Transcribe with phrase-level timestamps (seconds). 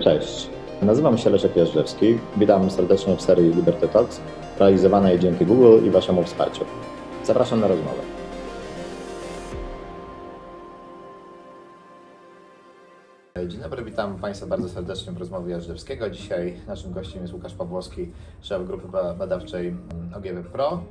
[0.00, 0.50] Cześć,
[0.82, 2.18] nazywam się Leszek Jażdżewski.
[2.36, 4.20] Witam serdecznie w serii Liberty Talks,
[4.58, 6.64] realizowanej dzięki Google i Waszemu wsparciu.
[7.24, 8.02] Zapraszam na rozmowę.
[13.48, 16.10] Dzień dobry, witam Państwa bardzo serdecznie w rozmowie Jażdżewskiego.
[16.10, 19.74] Dzisiaj naszym gościem jest Łukasz Pawłowski, szef grupy ba- badawczej
[20.16, 20.82] OGW Pro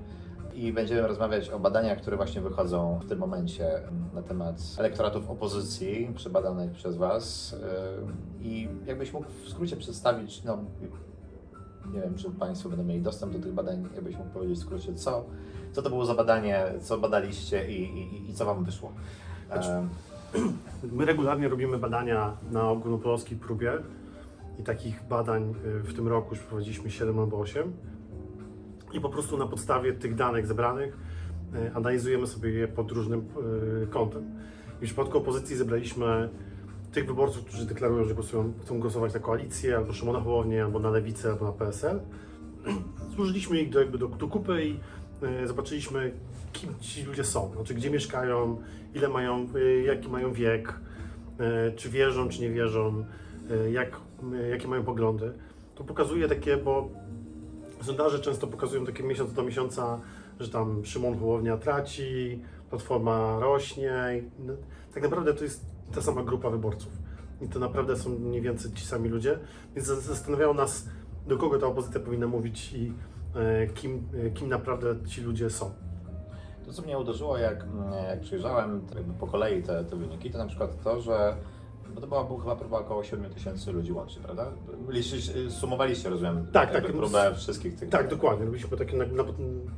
[0.55, 3.81] i będziemy rozmawiać o badaniach, które właśnie wychodzą w tym momencie
[4.13, 7.55] na temat elektoratów opozycji przebadanych przez Was
[8.41, 10.57] Yy, i jakbyś mógł w skrócie przedstawić, no
[11.93, 14.93] nie wiem, czy Państwo będą mieli dostęp do tych badań, jakbyś mógł powiedzieć w skrócie,
[14.93, 15.25] co,
[15.71, 18.91] co to było za badanie, co badaliście i, i, i co Wam wyszło.
[19.47, 19.69] Znaczy,
[20.33, 20.41] Yy,
[20.97, 23.73] My regularnie robimy badania na ogólnopolskiej próbie
[24.59, 27.73] i takich badań y, w tym roku już prowadziliśmy 7 albo 8.
[28.93, 30.97] I po prostu na podstawie tych danych zebranych
[31.55, 33.25] y, analizujemy sobie je pod różnym
[33.83, 34.23] y, kątem.
[34.81, 36.29] I w przypadku opozycji zebraliśmy
[36.91, 40.89] tych wyborców, którzy deklarują, że głosują, chcą głosować na koalicję, albo Szymona Hołownię, albo na
[40.89, 41.99] Lewicę, albo na PSL.
[43.15, 44.79] Złożyliśmy ich do, jakby do, do kupy i
[45.43, 46.11] y, zobaczyliśmy,
[46.53, 48.61] kim ci ludzie są, znaczy gdzie mieszkają,
[48.95, 49.47] ile mają,
[49.85, 50.73] jaki mają wiek,
[51.75, 53.05] czy wierzą, czy nie wierzą,
[53.71, 53.97] jak,
[54.51, 55.33] jakie mają poglądy.
[55.75, 56.89] To pokazuje takie, bo
[57.83, 59.99] sondaże często pokazują takie miesiąc do miesiąca,
[60.39, 64.23] że tam Szymon Hołownia traci, Platforma rośnie.
[64.39, 64.53] no,
[64.93, 65.65] Tak naprawdę to jest
[65.95, 66.91] ta sama grupa wyborców.
[67.41, 69.39] I to naprawdę są mniej więcej ci sami ludzie.
[69.75, 70.87] Więc za- zastanawiało nas,
[71.27, 72.93] do kogo ta opozycja powinna mówić i
[73.35, 75.71] e, kim, e, kim naprawdę ci ludzie są.
[76.65, 77.65] To, co mnie uderzyło, jak,
[78.09, 81.35] jak przyjrzałem jakby po kolei te, te wyniki, to na przykład to, że
[81.95, 84.51] bo to była, była chyba próba około 7 tysięcy ludzy łącznie, prawda?
[84.89, 86.91] Liczy, sumowaliście, rozumiem, Tak, tak.
[86.91, 87.89] próbę wszystkich tych...
[87.89, 88.45] Tak, dokładnie.
[88.45, 88.97] Robiliśmy takie,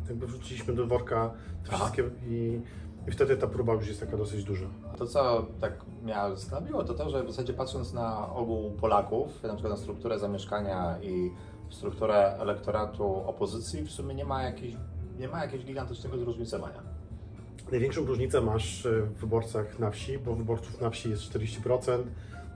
[0.09, 1.33] jakby wrzuciliśmy do worka
[1.69, 2.61] te wszystkie i,
[3.07, 4.65] i wtedy ta próba już jest taka dosyć duża.
[4.97, 9.53] To, co tak mnie zastanowiło, to to, że w zasadzie patrząc na ogół Polaków, na
[9.53, 11.31] przykład na strukturę zamieszkania i
[11.69, 14.75] strukturę elektoratu opozycji, w sumie nie ma jakiejś,
[15.19, 16.83] nie ma jakiegoś gigantycznego zróżnicowania.
[17.73, 21.79] Największą różnicę masz e, w wyborcach na wsi, bo wyborców na wsi jest 40%,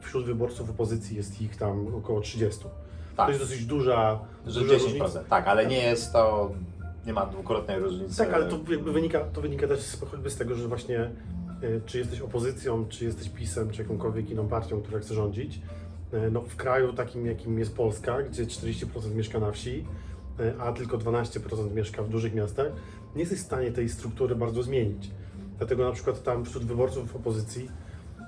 [0.01, 2.49] wśród wyborców opozycji jest ich tam około 30%.
[2.59, 2.69] To
[3.17, 4.83] Tak, jest dosyć duża, że duża 10%.
[4.83, 5.23] różnica.
[5.29, 6.51] Tak, ale nie jest to,
[7.05, 8.17] nie ma dwukrotnej różnicy.
[8.17, 8.57] Tak, ale to
[8.91, 11.11] wynika, to wynika też z- choćby z tego, że właśnie e,
[11.85, 15.59] czy jesteś opozycją, czy jesteś PiSem, czy jakąkolwiek inną partią, która chce rządzić,
[16.13, 19.85] e, no w kraju takim jakim jest Polska, gdzie 40% mieszka na wsi,
[20.59, 22.67] a tylko 12% mieszka w dużych miastach,
[23.17, 25.11] nie jesteś w stanie tej struktury bardzo zmienić.
[25.57, 27.69] Dlatego na przykład tam wśród wyborców opozycji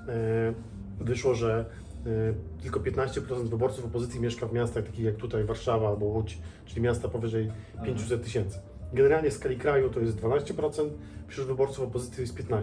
[0.08, 0.54] e,
[1.00, 1.64] wyszło, że
[2.06, 6.80] e, tylko 15% wyborców opozycji mieszka w miastach takich jak tutaj Warszawa albo Łódź, czyli
[6.80, 7.50] miasta powyżej
[7.84, 8.58] 500 tysięcy.
[8.92, 10.88] Generalnie w skali kraju to jest 12%,
[11.28, 12.62] wśród wyborców opozycji jest 15%.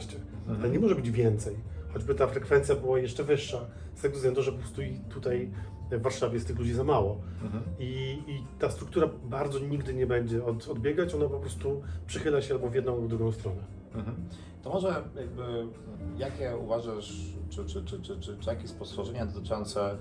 [0.60, 1.56] Ale nie może być więcej,
[1.94, 5.50] choćby ta frekwencja była jeszcze wyższa, z tego względu, że po prostu tutaj
[5.92, 7.18] w Warszawie jest tych ludzi za mało.
[7.44, 7.64] Mhm.
[7.80, 12.54] I, i ta struktura bardzo nigdy nie będzie od, odbiegać, ona po prostu przychyla się
[12.54, 13.62] albo w jedną, albo w drugą stronę.
[13.96, 14.16] Mhm.
[14.64, 15.68] To może jakby,
[16.18, 17.14] jakie uważasz,
[17.50, 19.98] czy, czy, czy, czy, czy, czy jakieś spostrzeżenia dotyczące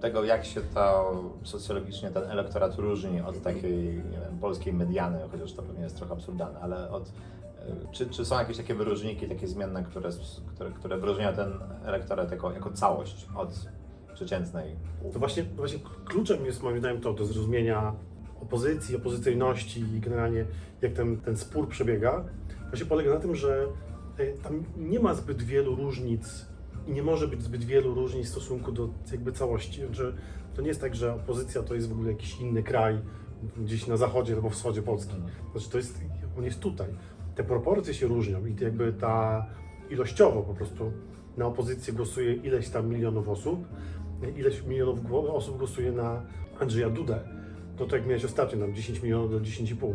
[0.00, 5.52] tego, jak się to socjologicznie ten elektorat różni od takiej nie wiem, polskiej mediany, chociaż
[5.52, 7.12] to pewnie jest trochę absurdalne, ale od, y,
[7.92, 10.10] czy, czy są jakieś takie wyróżniki, takie zmienne, które,
[10.54, 11.52] które, które wyróżniają ten
[11.84, 13.68] elektorat jako, jako całość od
[14.18, 14.76] przeciętnej?
[15.12, 17.92] To właśnie, właśnie kluczem jest moim zdaniem to do zrozumienia
[18.40, 20.44] opozycji, opozycyjności i generalnie
[20.82, 22.24] jak ten, ten spór przebiega,
[22.68, 23.66] właśnie polega na tym, że
[24.18, 26.46] e, tam nie ma zbyt wielu różnic
[26.86, 29.86] i nie może być zbyt wielu różnic w stosunku do jakby całości.
[29.86, 30.14] Znaczy,
[30.54, 32.98] to nie jest tak, że opozycja to jest w ogóle jakiś inny kraj
[33.56, 35.14] gdzieś na zachodzie albo wschodzie Polski.
[35.52, 36.00] Znaczy to jest,
[36.38, 36.88] on jest tutaj.
[37.34, 39.46] Te proporcje się różnią i jakby ta
[39.90, 40.92] ilościowo po prostu
[41.38, 43.66] na opozycję głosuje ileś tam milionów osób,
[44.36, 46.22] ileś milionów osób głosuje na
[46.60, 47.20] Andrzeja Dudę.
[47.76, 49.94] To jak miałeś ostatnio, tam 10 milionów do 10,5.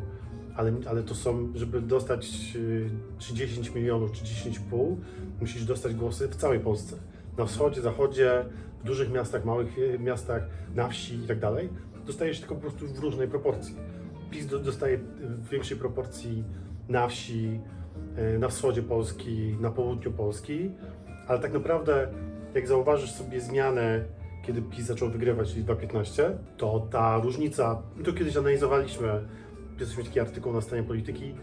[0.55, 4.95] Ale, ale to są, żeby dostać y, czy 10 milionów, czy 10,5,
[5.41, 6.95] musisz dostać głosy w całej Polsce.
[7.37, 8.45] Na wschodzie, zachodzie,
[8.83, 11.69] w dużych miastach, małych y, miastach, na wsi i tak dalej.
[12.05, 13.75] Dostajesz tylko po prostu w różnej proporcji.
[14.31, 16.43] PiS do- dostaje w większej proporcji
[16.89, 17.59] na wsi,
[18.35, 20.71] y, na wschodzie Polski, na południu Polski,
[21.27, 22.07] ale tak naprawdę
[22.53, 24.05] jak zauważysz sobie zmianę,
[24.43, 26.23] kiedy PiS zaczął wygrywać, czyli 2.15,
[26.57, 29.07] to ta różnica, to kiedyś analizowaliśmy,
[29.77, 31.35] pisaliśmy taki artykuł na stanie polityki,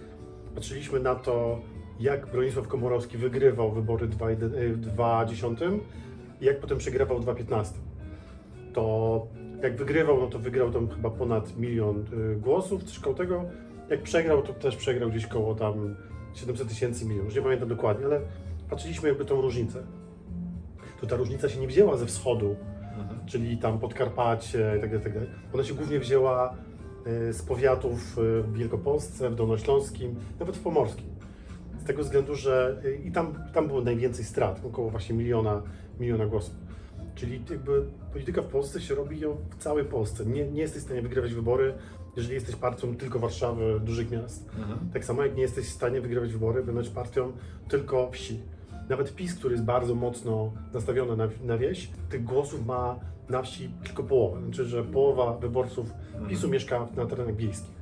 [0.54, 1.60] patrzyliśmy na to,
[2.00, 5.78] jak Bronisław Komorowski wygrywał wybory w 2.1 y, w 2.10
[6.40, 7.64] i jak potem przegrywał w 2.15.
[8.72, 9.26] To
[9.62, 13.44] jak wygrywał, no to wygrał tam chyba ponad milion y, głosów, coś koło tego.
[13.90, 15.96] Jak przegrał, to też przegrał gdzieś koło tam
[16.34, 18.20] 700 tysięcy milionów, już nie pamiętam dokładnie, ale
[18.70, 19.82] patrzyliśmy jakby tą różnicę.
[21.00, 22.56] To ta różnica się nie wzięła ze wschodu,
[23.00, 23.26] Mhm.
[23.26, 25.20] czyli tam Podkarpacie itd., itd.
[25.54, 26.54] Ona się głównie wzięła
[27.06, 31.06] y, z powiatów y, w Wielkopolsce, w Dolnośląskim, nawet w Pomorskim.
[31.80, 35.62] Z tego względu, że y, i tam, tam było najwięcej strat, około właśnie miliona,
[36.00, 36.54] miliona głosów.
[37.14, 40.26] Czyli jakby polityka w Polsce się robi ją w całej Polsce.
[40.26, 41.74] Nie, nie jesteś w stanie wygrywać wybory,
[42.16, 44.50] jeżeli jesteś partią tylko Warszawy, dużych miast.
[44.58, 44.78] Mhm.
[44.92, 47.32] Tak samo jak nie jesteś w stanie wygrywać wybory, będąc partią
[47.68, 48.40] tylko wsi.
[48.90, 52.98] Nawet PiS, który jest bardzo mocno nastawiony na, na wieś, tych głosów ma
[53.28, 54.40] na wsi tylko połowę.
[54.44, 55.92] Znaczy, że połowa wyborców
[56.28, 57.80] PiSu mieszka na terenach wiejskich.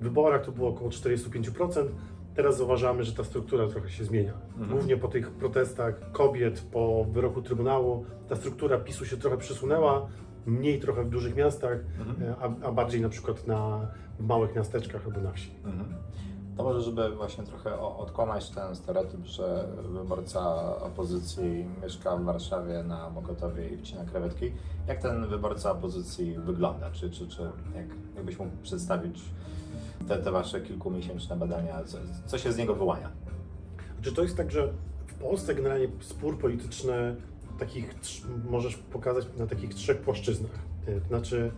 [0.00, 1.86] W wyborach to było około 45%.
[2.34, 4.32] Teraz zauważamy, że ta struktura trochę się zmienia.
[4.48, 4.70] Mhm.
[4.70, 10.06] Głównie po tych protestach kobiet, po wyroku Trybunału, ta struktura PiSu się trochę przesunęła,
[10.46, 12.30] mniej trochę w dużych miastach, Mhm.
[12.30, 13.88] e, a, a bardziej na przykład na,
[14.18, 15.50] w małych miasteczkach albo na wsi.
[16.56, 23.10] To może, żeby właśnie trochę odkłamać ten stereotyp, że wyborca opozycji mieszka w Warszawie na
[23.10, 24.52] Mokotowie i wcina krewetki.
[24.86, 26.90] Jak ten wyborca opozycji wygląda?
[26.90, 27.42] Czy, czy, czy
[27.74, 27.86] jak,
[28.16, 29.22] jakbyś mógł przedstawić
[30.08, 31.84] te, te wasze kilkumiesięczne badania?
[31.84, 33.10] Co, co się z niego wyłania?
[34.02, 34.72] Czy to jest tak, że
[35.06, 37.16] w Polsce generalnie spór polityczny
[37.58, 37.94] takich
[38.50, 40.58] możesz pokazać na takich trzech płaszczyznach?
[41.08, 41.52] Znaczy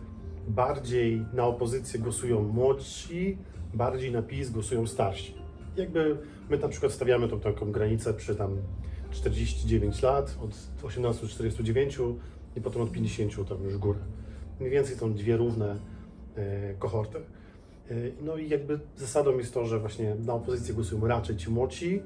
[0.47, 3.37] bardziej na opozycję głosują młodsi,
[3.73, 5.35] bardziej na PiS głosują starsi.
[5.77, 6.17] Jakby
[6.49, 8.57] my na przykład stawiamy tą taką granicę przy tam
[9.11, 10.51] 49 lat, od
[10.83, 11.97] 18 do 49
[12.55, 13.99] i potem od 50 tam już górę.
[14.59, 15.79] Mniej więcej są dwie równe
[16.35, 17.17] e, kohorty.
[17.17, 22.01] E, No i jakby zasadą jest to, że właśnie na opozycję głosują raczej ci młodsi,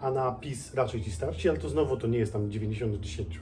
[0.00, 2.98] a na PiS raczej ci starsi, ale to znowu to nie jest tam 90 do
[2.98, 3.40] 10.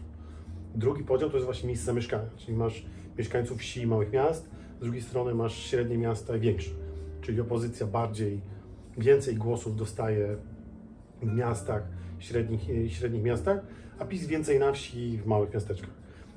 [0.75, 2.85] Drugi podział to jest właśnie miejsce zamieszkania, czyli masz
[3.19, 6.71] mieszkańców wsi i małych miast, z drugiej strony masz średnie miasta i większe,
[7.23, 8.41] czyli opozycja bardziej,
[8.99, 10.37] więcej głosów dostaje
[11.23, 11.83] w miastach,
[12.19, 13.61] średnich, e, średnich miastach,
[13.99, 15.91] a PiS więcej na wsi i w małych miasteczkach.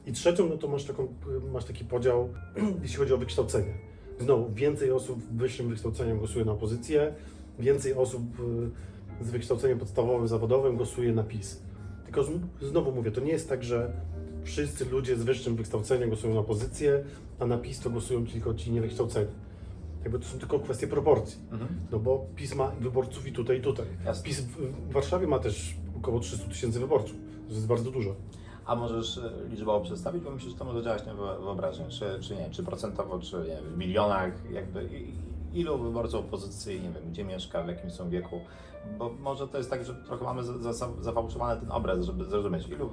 [0.08, 1.08] I trzecią, no to masz, taką,
[1.54, 2.30] masz taki podział,
[2.84, 3.74] jeśli chodzi o wykształcenie.
[4.20, 7.14] Znowu, więcej osób z wyższym wykształceniem głosuje na opozycję,
[7.60, 8.22] więcej osób
[9.22, 11.62] y, z wykształceniem podstawowym, zawodowym głosuje na PiS.
[12.06, 12.26] Tylko
[12.62, 13.94] znowu mówię, to nie jest tak, że
[14.44, 17.04] wszyscy ludzie z wyższym wykształceniem głosują na opozycję,
[17.40, 19.32] a na PiS to głosują tylko ci niewykształceni.
[20.06, 21.38] Jakby to są tylko kwestie proporcji.
[21.52, 21.70] Mhm.
[21.92, 23.86] No bo PiS ma wyborców i tutaj, i tutaj.
[24.06, 24.24] Jasne.
[24.24, 27.16] PiS w, Warszawie ma też około 300 tysięcy wyborców.
[27.48, 28.16] To jest bardzo dużo.
[28.66, 30.24] A możesz e, liczbowo przedstawić?
[30.24, 31.86] Bo myślę, że to może działać na wyo- wyobraźnię.
[31.90, 32.50] Czy, czy nie?
[32.50, 34.52] Czy procentowo, czy nie, w milionach?
[34.52, 34.90] Jakby
[35.54, 38.40] ilu wyborców opozycji, nie wiem, gdzie mieszka, w jakim są wieku?
[38.98, 42.68] Bo może to jest tak, że trochę mamy za- za- zafałszowany ten obraz, żeby zrozumieć,
[42.68, 42.90] ilu,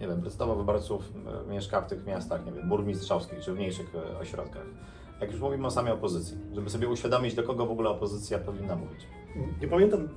[0.00, 1.12] nie wiem, procentowo wyborców
[1.46, 4.66] e, mieszka w tych miastach, nie wiem, burmistrzowskich, czy w mniejszych e, ośrodkach.
[5.20, 8.76] Jak już mówimy o samej opozycji, żeby sobie uświadomić, do kogo w ogóle opozycja powinna
[8.76, 9.06] mówić.
[9.60, 10.08] Nie pamiętam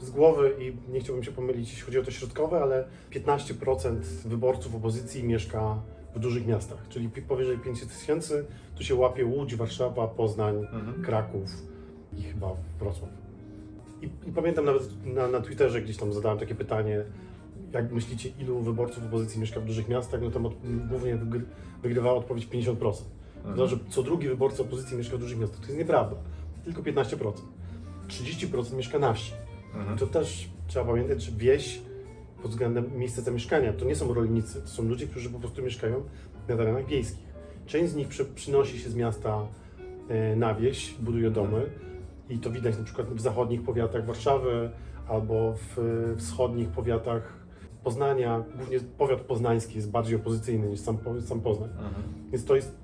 [0.00, 3.96] z głowy i nie chciałbym się pomylić, jeśli chodzi o to środkowe, ale 15%
[4.26, 5.76] wyborców opozycji mieszka
[6.14, 8.44] w dużych miastach, czyli powyżej 5 tysięcy.
[8.76, 11.02] Tu się łapie Łódź, Warszawa, Poznań, Mhm.
[11.02, 11.50] Kraków
[12.18, 12.48] i chyba
[12.78, 13.10] Wrocław.
[14.02, 17.04] I, i pamiętam nawet na, na Twitterze gdzieś tam zadałem takie pytanie,
[17.72, 20.20] jak myślicie, ilu wyborców opozycji mieszka w dużych miastach?
[20.22, 20.52] No tam od,
[20.88, 21.40] głównie wygry,
[21.82, 22.92] wygrywała odpowiedź 50%.
[23.40, 23.56] Mhm.
[23.56, 26.16] To, że co drugi wyborca opozycji mieszka w dużych miastach, to jest nieprawda.
[26.64, 27.32] Tylko 15%.
[28.08, 29.32] 30% mieszka na wsi.
[29.74, 29.98] Mhm.
[29.98, 31.80] To też trzeba pamiętać, że wieś
[32.42, 36.02] pod względem miejsca zamieszkania to nie są rolnicy, to są ludzie, którzy po prostu mieszkają
[36.48, 37.30] na terenach wiejskich.
[37.66, 39.46] Część z nich przy, przynosi się z miasta
[40.08, 41.70] e, na wieś, buduje domy
[42.28, 44.70] i to widać na przykład w zachodnich powiatach Warszawy
[45.08, 47.39] albo w e, wschodnich powiatach
[47.84, 48.44] Poznania.
[48.56, 51.70] Głównie powiat poznański jest bardziej opozycyjny niż sam, sam Poznań.
[51.70, 51.94] Mhm.
[52.32, 52.74] Więc to jest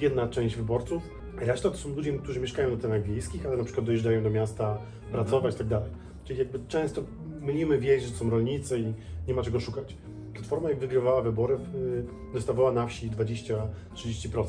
[0.00, 1.02] jedna część wyborców.
[1.36, 4.78] Reszta to są ludzie, którzy mieszkają na terenach wiejskich, ale na przykład dojeżdżają do miasta
[5.12, 5.90] pracować i tak dalej.
[6.24, 7.02] Czyli jakby często
[7.40, 8.92] mylimy wieś, że są rolnicy i
[9.28, 9.96] nie ma czego szukać.
[10.34, 14.44] Platforma jak wygrywała wybory, y, dostawała na wsi 20-30%.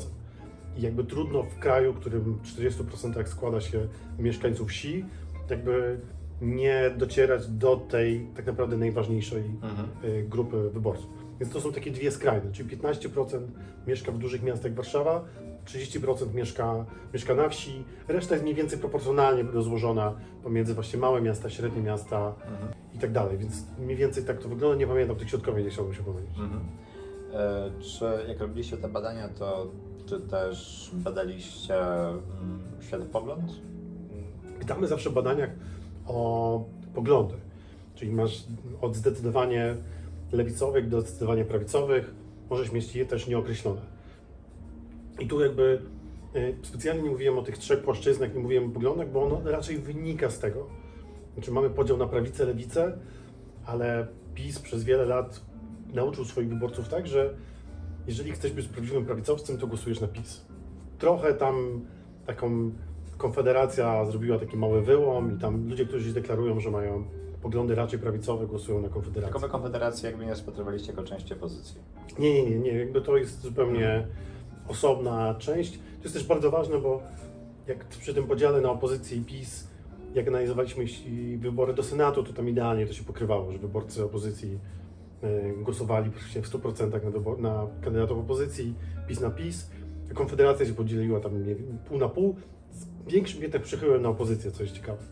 [0.76, 3.86] I jakby trudno w kraju, którym w 40% składa się
[4.18, 5.04] mieszkańców wsi,
[5.50, 6.00] jakby
[6.42, 9.88] nie docierać do tej tak naprawdę najważniejszej Mhm.
[10.04, 11.10] y, grupy wyborców.
[11.40, 13.40] Więc to są takie dwie skrajne, czyli 15%
[13.86, 15.24] mieszka w dużych miastach jak Warszawa,
[15.64, 16.84] 30% mieszka,
[17.14, 22.34] mieszka na wsi, reszta jest mniej więcej proporcjonalnie rozłożona pomiędzy właśnie małe miasta, średnie miasta
[22.50, 22.72] Mhm.
[22.94, 25.94] i tak dalej, więc mniej więcej tak to wygląda, nie pamiętam tych środkowych, nie chciałbym
[25.94, 26.30] się pomylić.
[26.38, 26.60] Mhm.
[27.34, 29.66] E, Czy jak robiliście te badania, to
[30.06, 32.18] czy też badaliście mm,
[32.80, 33.52] światopogląd?
[34.58, 35.50] Pytamy zawsze w badaniach
[36.06, 37.34] o poglądy,
[37.94, 38.44] czyli masz
[38.80, 39.76] od zdecydowanie
[40.32, 42.14] lewicowych do zdecydowanie prawicowych,
[42.50, 43.80] możesz mieć je też nieokreślone.
[45.20, 45.82] I tu jakby
[46.36, 49.78] y, specjalnie nie mówiłem o tych trzech płaszczyznach, nie mówiłem o poglądach, bo ono raczej
[49.78, 50.66] wynika z tego.
[51.34, 52.98] Znaczy mamy podział na prawicę, lewicę,
[53.66, 55.40] ale PiS przez wiele lat
[55.94, 57.34] nauczył swoich wyborców tak, że
[58.06, 60.44] jeżeli chcesz być prawdziwym prawicowcem, to głosujesz na PiS.
[60.98, 61.80] Trochę tam
[62.26, 62.72] taką
[63.22, 67.04] Konfederacja zrobiła taki mały wyłom i tam ludzie, którzy deklarują, że mają
[67.42, 69.32] poglądy raczej prawicowe, głosują na Konfederację.
[69.32, 71.80] Tylko wy Konfederację jakby nie rozpatrywaliście jako części opozycji.
[72.18, 74.06] Nie, nie, nie, nie, jakby to jest zupełnie
[74.68, 75.72] osobna część.
[75.78, 77.02] To jest też bardzo ważne, bo
[77.66, 79.68] jak przy tym podziale na opozycję i PiS,
[80.14, 80.84] jak analizowaliśmy
[81.38, 84.58] wybory do Senatu, to tam idealnie to się pokrywało, że wyborcy opozycji
[85.22, 88.74] e, głosowali praktycznie w 100% na, wybor- na kandydatów opozycji,
[89.08, 89.70] PiS na PiS.
[90.14, 91.54] Konfederacja się podzieliła tam nie
[91.88, 92.36] pół na pół,
[93.06, 95.02] większym jednak przychyłem na opozycję, co jest ciekawe.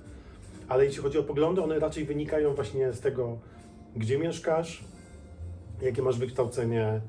[0.68, 3.38] Ale jeśli chodzi o poglądy, one raczej wynikają właśnie z tego,
[3.97, 4.85] gdzie mieszkasz,
[5.82, 7.00] jakie masz wykształcenie,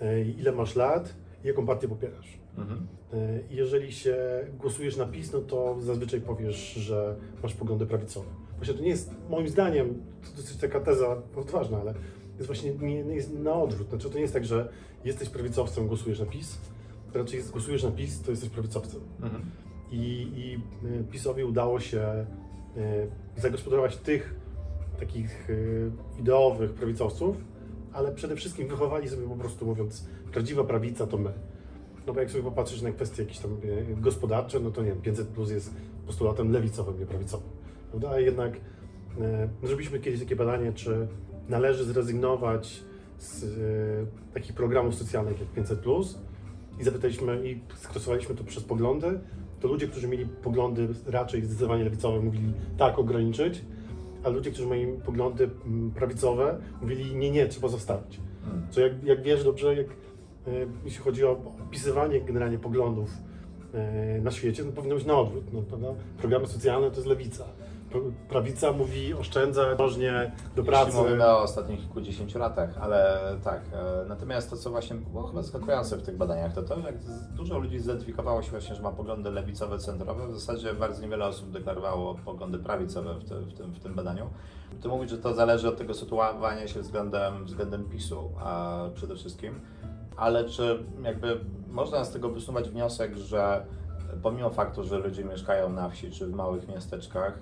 [0.00, 1.14] e, ile masz lat
[1.44, 2.38] i jaką partię popierasz.
[2.58, 2.86] Mhm.
[3.12, 4.16] E, i Jeżeli się
[4.58, 8.26] głosujesz na PiS, no to zazwyczaj powiesz, że masz poglądy prawicowe.
[8.56, 11.94] Właśnie to nie jest, moim zdaniem, to dosyć taka teza odważna, ale
[12.36, 13.88] jest właśnie nie, nie jest na odwrót.
[13.88, 14.68] Znaczy to nie jest tak, że
[15.04, 16.58] jesteś prawicowcem, głosujesz na PiS,
[17.14, 19.00] raczej głosujesz na PiS, to jesteś prawicowcem.
[19.22, 19.42] Mhm.
[19.92, 22.26] I, i y, PiSowi udało się
[23.36, 24.34] y, zagospodarować tych
[25.00, 27.36] takich y, ideowych prawicowców,
[27.92, 31.32] ale przede wszystkim wychowali sobie po prostu mówiąc, prawdziwa prawica to my.
[32.06, 33.56] No bo jak sobie popatrzysz na kwestie jakieś tam
[33.96, 35.74] gospodarcze, no to nie wiem, 500 plus jest
[36.06, 37.50] postulatem lewicowym, nie prawicowym.
[37.90, 38.10] Prawda?
[38.10, 38.58] A jednak y,
[39.66, 41.08] zrobiliśmy kiedyś takie badanie, czy
[41.48, 42.82] należy zrezygnować
[43.18, 46.18] z y, takich programów socjalnych jak 500 plus
[46.80, 49.20] i zapytaliśmy i skrosowaliśmy to przez poglądy,
[49.62, 53.62] to ludzie, którzy mieli poglądy raczej zdecydowanie lewicowe, mówili tak, ograniczyć,
[54.24, 58.20] a ludzie, którzy mieli poglądy mm, prawicowe, mówili nie, nie, trzeba zostawić.
[58.44, 58.66] Mhm.
[58.70, 60.50] Co jak, jak wiesz dobrze, jak, e,
[60.84, 61.30] jeśli chodzi o
[61.66, 63.10] opisywanie generalnie poglądów
[63.74, 65.44] e, na świecie, no powinno być na odwrót.
[65.52, 65.88] No, prawda?
[66.18, 67.44] Programy socjalne to jest lewica.
[68.28, 70.86] Prawica mówi oszczędzać, możnie do pracy.
[70.86, 73.60] Jeśli mówimy o ostatnich kilkudziesięciu latach, ale tak.
[73.72, 76.94] e, Natomiast to, co właśnie było chyba zaskakujące w tych badaniach, to to, jak
[77.34, 80.28] dużo ludzi zidentyfikowało się właśnie, że ma poglądy lewicowe, centrowe.
[80.28, 84.30] W zasadzie bardzo niewiele osób deklarowało poglądy prawicowe w, te, w, tym, w tym badaniu.
[84.82, 89.60] Ty mówisz, że to zależy od tego sytuowania się względem, względem PiSu a przede wszystkim.
[90.16, 93.66] Ale czy jakby można z tego wysuwać wniosek, że
[94.22, 97.38] pomimo faktu, że ludzie mieszkają na wsi czy w małych miasteczkach,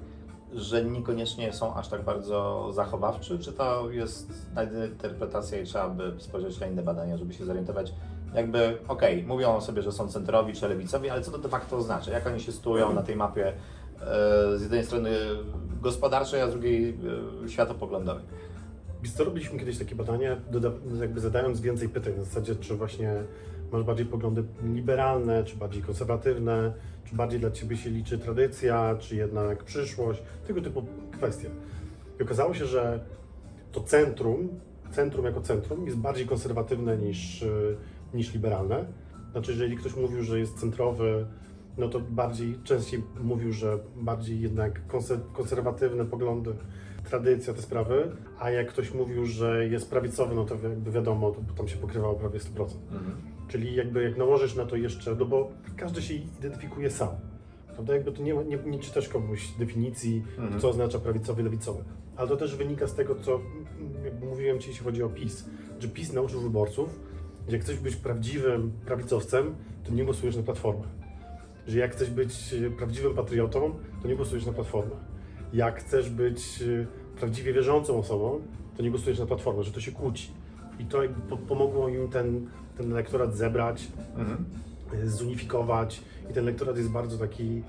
[0.55, 6.13] że niekoniecznie są aż tak bardzo zachowawczy, czy to jest na interpretacja i trzeba by
[6.19, 7.93] spojrzeć na inne badania, żeby się zorientować,
[8.35, 11.77] jakby, okej, mówią o sobie, że są centrowi czy lewicowi, ale co to de facto
[11.77, 12.11] oznacza?
[12.11, 13.55] Jak oni się stują na tej mapie e,
[14.59, 15.11] z jednej strony
[15.83, 16.99] gospodarczej, a z drugiej
[17.45, 18.25] e, światopoglądowej?
[19.03, 20.37] Wiesz robiliśmy kiedyś takie badanie,
[21.01, 23.15] jakby zadając więcej pytań na zasadzie, czy właśnie
[23.73, 26.73] masz bardziej poglądy liberalne, czy bardziej konserwatywne,
[27.11, 31.51] czy bardziej dla Ciebie się liczy tradycja, czy jednak przyszłość, tego typu kwestie.
[32.21, 33.01] I okazało się, że
[33.73, 34.49] to centrum,
[34.93, 37.77] centrum jako centrum jest bardziej konserwatywne niż, y,
[38.15, 38.85] niż liberalne.
[39.33, 41.27] Znaczy, jeżeli ktoś mówił, że jest centrowy,
[41.79, 46.55] no to bardziej, częściej mówił, że bardziej jednak konser- konserwatywne poglądy,
[47.11, 51.55] tradycja, te sprawy, a jak ktoś mówił, że jest prawicowy, no to jakby wiadomo, to
[51.57, 52.67] tam się pokrywało prawie 100%.
[53.49, 57.09] Czyli jakby jak nałożysz na to jeszcze, no bo każdy się identyfikuje sam.
[57.75, 57.95] Prawda?
[57.95, 60.61] Jakby to nie, nie, nie czytasz komuś definicji, Mhm.
[60.61, 61.85] co oznacza prawicowy, lewicowy.
[62.17, 65.45] Ale to też wynika z tego, co mm, jakby mówiłem Ci, jeśli chodzi o PiS,
[65.81, 67.01] że PiS nauczył wyborców,
[67.49, 70.85] że jak chcesz być prawdziwym prawicowcem, to nie głosujesz na Platformę.
[71.67, 74.97] Że jak chcesz być e, prawdziwym patriotą, to nie głosujesz na Platformę.
[75.53, 76.87] Jak chcesz być e,
[77.21, 78.41] prawdziwie wierzącą osobą,
[78.77, 80.31] to nie głosujesz na Platformę, że to się kłóci.
[80.79, 82.47] I to jakby po- pomogło im ten,
[82.79, 84.45] ten elektorat zebrać, Mhm.
[84.95, 87.63] e, zunifikować i ten elektorat jest bardzo taki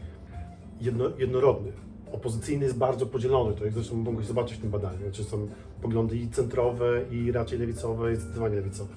[0.82, 1.72] jedno, jednorodny.
[2.12, 4.98] Opozycyjny jest bardzo podzielony, to jak zresztą mogłeś zobaczyć w tym badaniu.
[5.04, 5.48] Znaczy są
[5.82, 8.94] poglądy i centrowe, i raczej lewicowe, i zdecydowanie lewicowe.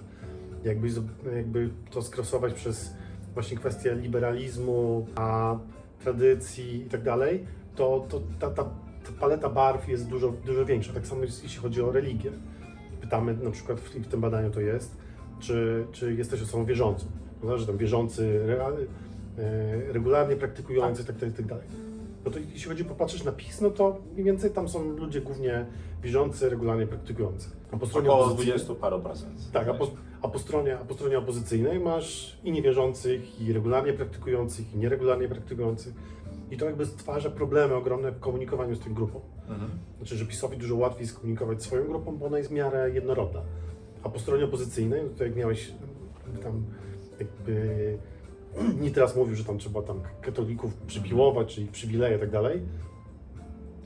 [0.65, 0.89] Jakby,
[1.37, 2.95] jakby to skrosować przez
[3.35, 5.59] właśnie kwestię liberalizmu, a
[6.05, 7.45] tradycji i tak dalej,
[7.77, 8.71] to, to ta, ta
[9.13, 10.93] paleta barw jest dużo, dużo większa.
[10.93, 12.31] Tak samo jest, jeśli chodzi o religię.
[13.01, 14.97] Pytamy na przykład w, w tym badaniu to jest,
[15.41, 17.07] czy, czy jesteś osobą wierzącą.
[17.41, 18.41] Prawda, że tam wierzący,
[19.39, 21.65] e, regularnie praktykujący, tak, tak, tak dalej.
[22.25, 25.67] No to jeśli chodzi, popatrzysz na PiS, no to mniej więcej tam są ludzie głównie
[26.03, 27.49] wierzący, regularnie praktykujący.
[27.73, 29.53] A po stronie Około opozycyjnej- 20 paru procent.
[29.53, 29.91] tak, a po,
[30.23, 35.29] a, po stronie, a po stronie opozycyjnej masz i niewierzących, i regularnie praktykujących, i nieregularnie
[35.29, 35.95] praktykujących.
[36.51, 39.21] I to jakby stwarza problemy ogromne w komunikowaniu z tą grupą.
[39.49, 39.71] Mhm.
[39.99, 43.41] Znaczy, że PiSowi dużo łatwiej skomunikować swoją grupą, bo ona jest w miarę jednorodna.
[44.03, 45.73] A po stronie opozycyjnej, no to jak miałeś
[46.43, 46.63] tam
[47.21, 47.99] jakby
[48.85, 52.63] nie teraz mówił, że tam trzeba tam katolików przypiłować, czyli przywileje i tak dalej,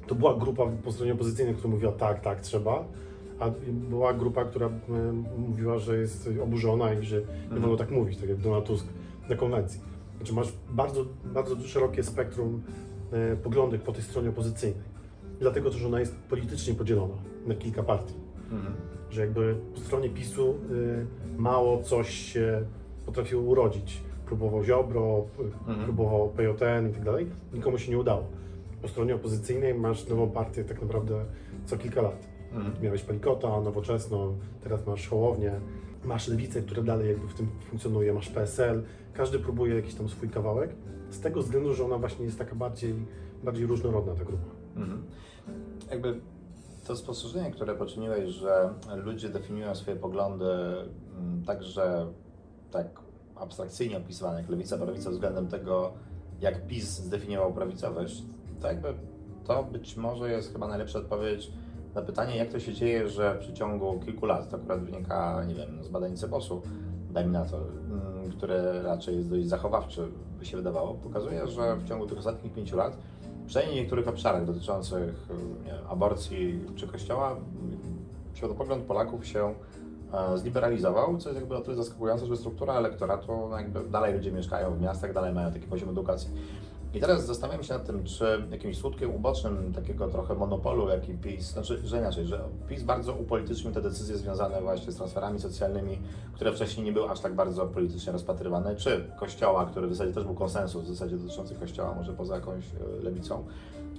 [0.06, 2.84] to była grupa po stronie opozycyjnej, która mówiła tak, tak, trzeba,
[3.40, 7.62] A była grupa, która e, mówiła, że jest oburzona i że nie Mhm.
[7.62, 8.86] wolno tak mówić, tak jak Donald Tusk
[9.28, 9.80] na konwencji.
[10.18, 12.62] Znaczy masz bardzo, bardzo szerokie spektrum
[13.12, 14.82] e, poglądów po tej stronie opozycyjnej.
[15.40, 17.14] Dlatego też ona jest politycznie podzielona
[17.46, 18.14] na kilka partii.
[18.52, 18.74] Mhm.
[19.10, 21.06] Że jakby po stronie PiSu y,
[21.38, 22.62] mało coś się
[23.06, 24.00] potrafiło urodzić.
[24.26, 25.84] Próbował Ziobro, p- Mhm.
[25.84, 27.26] próbował PJN i tak dalej.
[27.54, 28.24] Nikomu się nie udało.
[28.82, 31.24] Po stronie opozycyjnej masz nową partię tak naprawdę
[31.66, 32.28] co kilka lat.
[32.52, 32.82] Mhm.
[32.82, 35.52] Miałeś Palikota, Nowoczesną, teraz masz Hołownię,
[36.04, 38.82] masz Lewicę, która dalej jakby w tym funkcjonuje, masz PSL.
[39.12, 40.70] Każdy próbuje jakiś tam swój kawałek.
[41.10, 42.94] Z tego względu, że ona właśnie jest taka bardziej,
[43.44, 44.50] bardziej różnorodna ta grupa.
[44.76, 45.02] Mhm.
[45.90, 46.20] Jakby
[46.86, 48.74] to spostrzeżenie, które poczyniłeś, że
[49.04, 50.44] ludzie definiują swoje poglądy
[51.18, 52.06] mm, także
[52.70, 52.86] tak
[53.36, 55.92] abstrakcyjnie opisywane jak lewica, prawica względem tego,
[56.40, 58.22] jak PiS zdefiniował prawicowość,
[58.60, 58.94] to jakby
[59.44, 61.52] to być może jest chyba najlepsza odpowiedź
[61.94, 65.54] na pytanie, jak to się dzieje, że w przeciągu kilku lat, to akurat wynika, nie
[65.54, 66.62] wiem, z badań Ceposu,
[67.10, 70.02] dajmy na to, mm, które raczej jest dość zachowawcze,
[70.38, 72.96] by się wydawało, pokazuje, że w ciągu tych ostatnich pięciu lat
[73.46, 75.28] przynajmniej w niektórych obszarach dotyczących
[75.64, 77.36] nie wiem, aborcji czy kościoła,
[78.34, 79.54] światopogląd Polaków się
[80.12, 84.32] e, zliberalizował, co jest jakby o tyle zaskakujące, że struktura elektoratu, no jakby dalej ludzie
[84.32, 86.30] mieszkają w miastach, dalej mają taki poziom edukacji.
[86.94, 91.52] I teraz zastanawiam się nad tym, czy jakimś skutkiem ubocznym takiego trochę monopolu, jaki PiS,
[91.52, 95.98] znaczy, że inaczej, że PiS bardzo upolitycznił te decyzje związane właśnie z transferami socjalnymi,
[96.32, 100.24] które wcześniej nie były aż tak bardzo politycznie rozpatrywane, czy Kościoła, który w zasadzie też
[100.24, 103.44] był konsensus w zasadzie dotyczący Kościoła, może poza jakąś e, lewicą,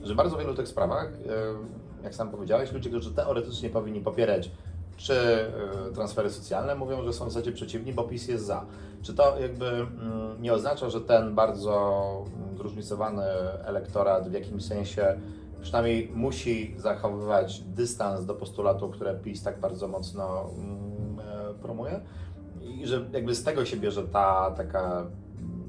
[0.04, 4.52] że bardzo wielu tych sprawach, e, jak sam powiedziałeś, ludzie, którzy teoretycznie powinni popierać
[5.00, 8.66] czy e, transfery socjalne, mówią, że są w zasadzie przeciwni, bo PiS jest za.
[9.02, 13.24] Czy to jakby mm, nie oznacza, że ten bardzo mm, zróżnicowany
[13.64, 15.16] elektorat w jakimś sensie
[15.62, 22.00] przynajmniej musi zachowywać dystans do postulatów, które PiS tak bardzo mocno mm, e, promuje?
[22.62, 25.06] I że jakby z tego się bierze ta taka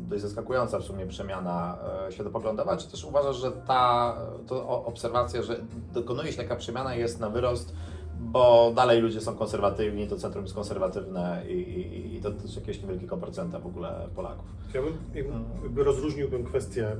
[0.08, 4.16] dość zaskakująca w sumie przemiana e, światopoglądowa, czy też uważasz, że ta
[4.46, 5.56] to obserwacja, że
[5.92, 7.74] dokonuje się taka przemiana jest na wyrost,
[8.20, 12.82] bo dalej ludzie są konserwatywni, to centrum jest konserwatywne i, i, i to też jakiegoś
[12.82, 14.44] niewielkiego procenta w ogóle Polaków.
[14.74, 14.92] Ja bym
[15.62, 16.96] jakby, rozróżniłbym kwestię e,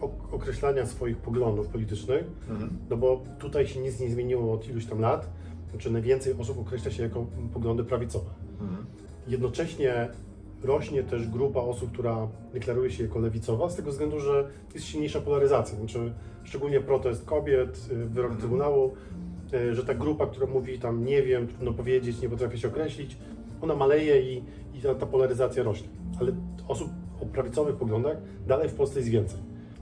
[0.00, 2.70] ok- określania swoich poglądów politycznych, Mhm.
[2.90, 5.28] no bo tutaj się nic nie zmieniło od iluś tam lat.
[5.70, 8.30] Znaczy najwięcej osób określa się jako poglądy prawicowe.
[8.60, 8.86] Mhm.
[9.28, 10.08] Jednocześnie
[10.62, 15.20] rośnie też grupa osób, która deklaruje się jako lewicowa, z tego względu, że jest silniejsza
[15.20, 15.78] polaryzacja.
[15.78, 16.12] Znaczy,
[16.44, 18.40] szczególnie protest kobiet, y, wyrok Mhm.
[18.40, 18.94] Trybunału,
[19.72, 23.16] że ta grupa, która mówi tam nie wiem, trudno powiedzieć, nie potrafię się określić,
[23.60, 24.42] ona maleje i,
[24.74, 25.88] i ta, ta polaryzacja rośnie.
[26.20, 26.32] Ale
[26.68, 26.88] osób
[27.22, 29.38] o prawicowych poglądach dalej w Polsce jest więcej.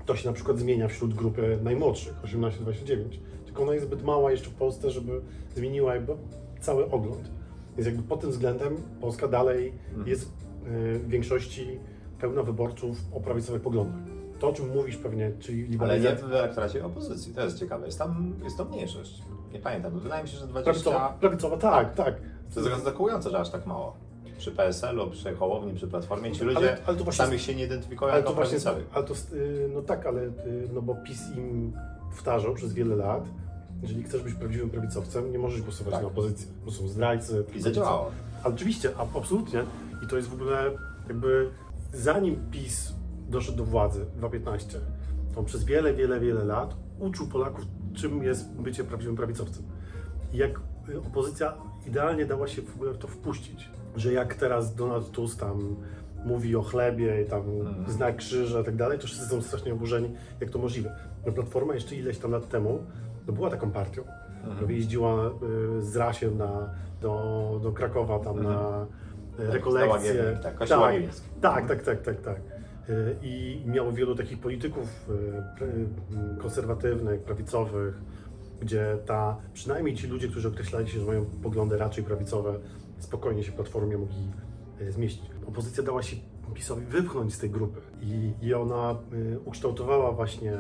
[0.07, 2.97] To się na przykład zmienia wśród grupy najmłodszych, 18-29.
[3.45, 5.21] Tylko ona jest zbyt mała jeszcze w Polsce, żeby
[5.55, 6.13] zmieniła jakby
[6.61, 7.31] cały ogląd.
[7.77, 10.09] Więc jakby pod tym względem Polska dalej Mhm.
[10.09, 11.67] jest y, w większości
[12.21, 14.12] pełna wyborców o prawicowych poglądach.
[14.43, 16.27] To, o czym mówisz pewnie, czyli Ale nie liberalizacja.
[16.29, 17.87] w elektoracie opozycji, to jest ciekawe.
[17.87, 19.23] Jest tam jest to mniejszość.
[19.53, 20.73] Nie pamiętam, wydaje mi się, że 20...
[20.73, 22.15] Prawicowa, prawicowa, tak, tak.
[22.55, 23.97] To jest zaskakujące, że aż tak mało.
[24.39, 27.65] Przy PSL-u, przy Hołowni, przy Platformie ci ludzie Ale- ale to właśnie- sami się nie
[27.65, 28.87] identyfikują Ale jako to właśnie, prawicowi.
[28.95, 30.31] ale to, y, no tak, ale y,
[30.73, 31.73] no bo PiS im
[32.11, 33.25] powtarzał przez wiele lat,
[33.83, 36.03] jeżeli chcesz być prawdziwym prawicowcem, nie możesz głosować Tak.
[36.03, 37.45] na opozycję, bo są zdrajcy.
[37.55, 38.11] I zadziałało.
[38.45, 39.63] Ale oczywiście, a- absolutnie.
[40.05, 40.71] I to jest w ogóle
[41.09, 41.51] jakby
[41.93, 42.93] zanim PiS
[43.33, 44.79] doszedł do władzy w 2015,
[45.35, 47.65] to on przez wiele, wiele, wiele lat uczył Polaków,
[47.95, 49.65] czym jest bycie prawdziwym prawicowcem.
[50.33, 51.55] I jak y, opozycja
[51.87, 55.77] idealnie dała się w ogóle w to wpuścić, że jak teraz Donald Tusk tam
[56.25, 57.91] mówi o chlebie i tam Mhm.
[57.91, 60.97] znak krzyża i tak dalej, to wszyscy są strasznie oburzeni, jak to możliwe.
[61.27, 62.79] No Platforma jeszcze ileś tam lat temu
[63.27, 64.03] no była taką partią.
[64.45, 64.71] Mhm.
[64.71, 65.27] Jeździła
[65.79, 68.55] y, z Rasiem na, do, do Krakowa tam Mhm.
[68.55, 68.87] na
[69.35, 70.15] y, Tak, rekolekcje.
[70.43, 70.69] Tak, tak,
[71.41, 72.52] tak, tak, tak, tak, tak.
[73.23, 75.11] I miało wielu takich polityków
[76.39, 78.03] y, konserwatywnych, prawicowych,
[78.61, 82.59] gdzie ta, przynajmniej ci ludzie, którzy określali się, że mają poglądy raczej prawicowe,
[82.99, 84.29] spokojnie się w Platformie mogli
[84.81, 85.31] y, zmieścić.
[85.47, 86.17] Opozycja dała się
[86.55, 88.99] PiSowi wypchnąć z tej grupy i, i ona
[89.45, 90.59] ukształtowała właśnie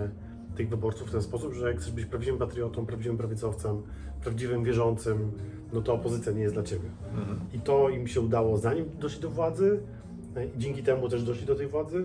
[0.56, 3.82] tych wyborców w ten sposób, że jak chcesz być prawdziwym patriotą, prawdziwym prawicowcem,
[4.22, 5.32] prawdziwym wierzącym,
[5.72, 6.88] no to opozycja nie jest dla ciebie.
[7.14, 7.40] Mhm.
[7.52, 10.01] I to im się udało zanim doszli do władzy, e,
[10.40, 12.04] i dzięki temu też doszli do tej władzy,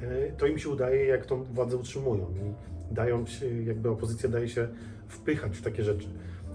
[0.00, 2.26] e, to im się udaje, jak tą władzę utrzymują
[2.90, 4.68] i dają się, jakby opozycja daje się
[5.08, 6.08] wpychać w takie rzeczy.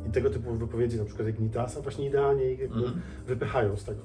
[0.08, 3.02] I tego typu wypowiedzi, na przykład jak Nitasa, właśnie idealnie ich jakby Mhm.
[3.28, 4.02] wypychają z tego.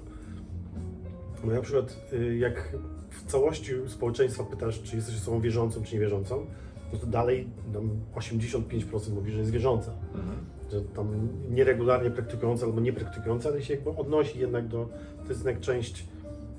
[1.44, 2.76] No na przykład y, jak
[3.10, 6.46] w całości społeczeństwa pytasz, czy jesteś osobą wierzącą, czy niewierzącą,
[6.92, 9.92] no to dalej tam 85% mówi, że jest wierząca.
[10.14, 10.36] Mhm.
[10.72, 14.88] że tam nieregularnie praktykujący albo nie praktykujący, ale się jakby odnosi jednak do,
[15.22, 16.06] to jest jednak część,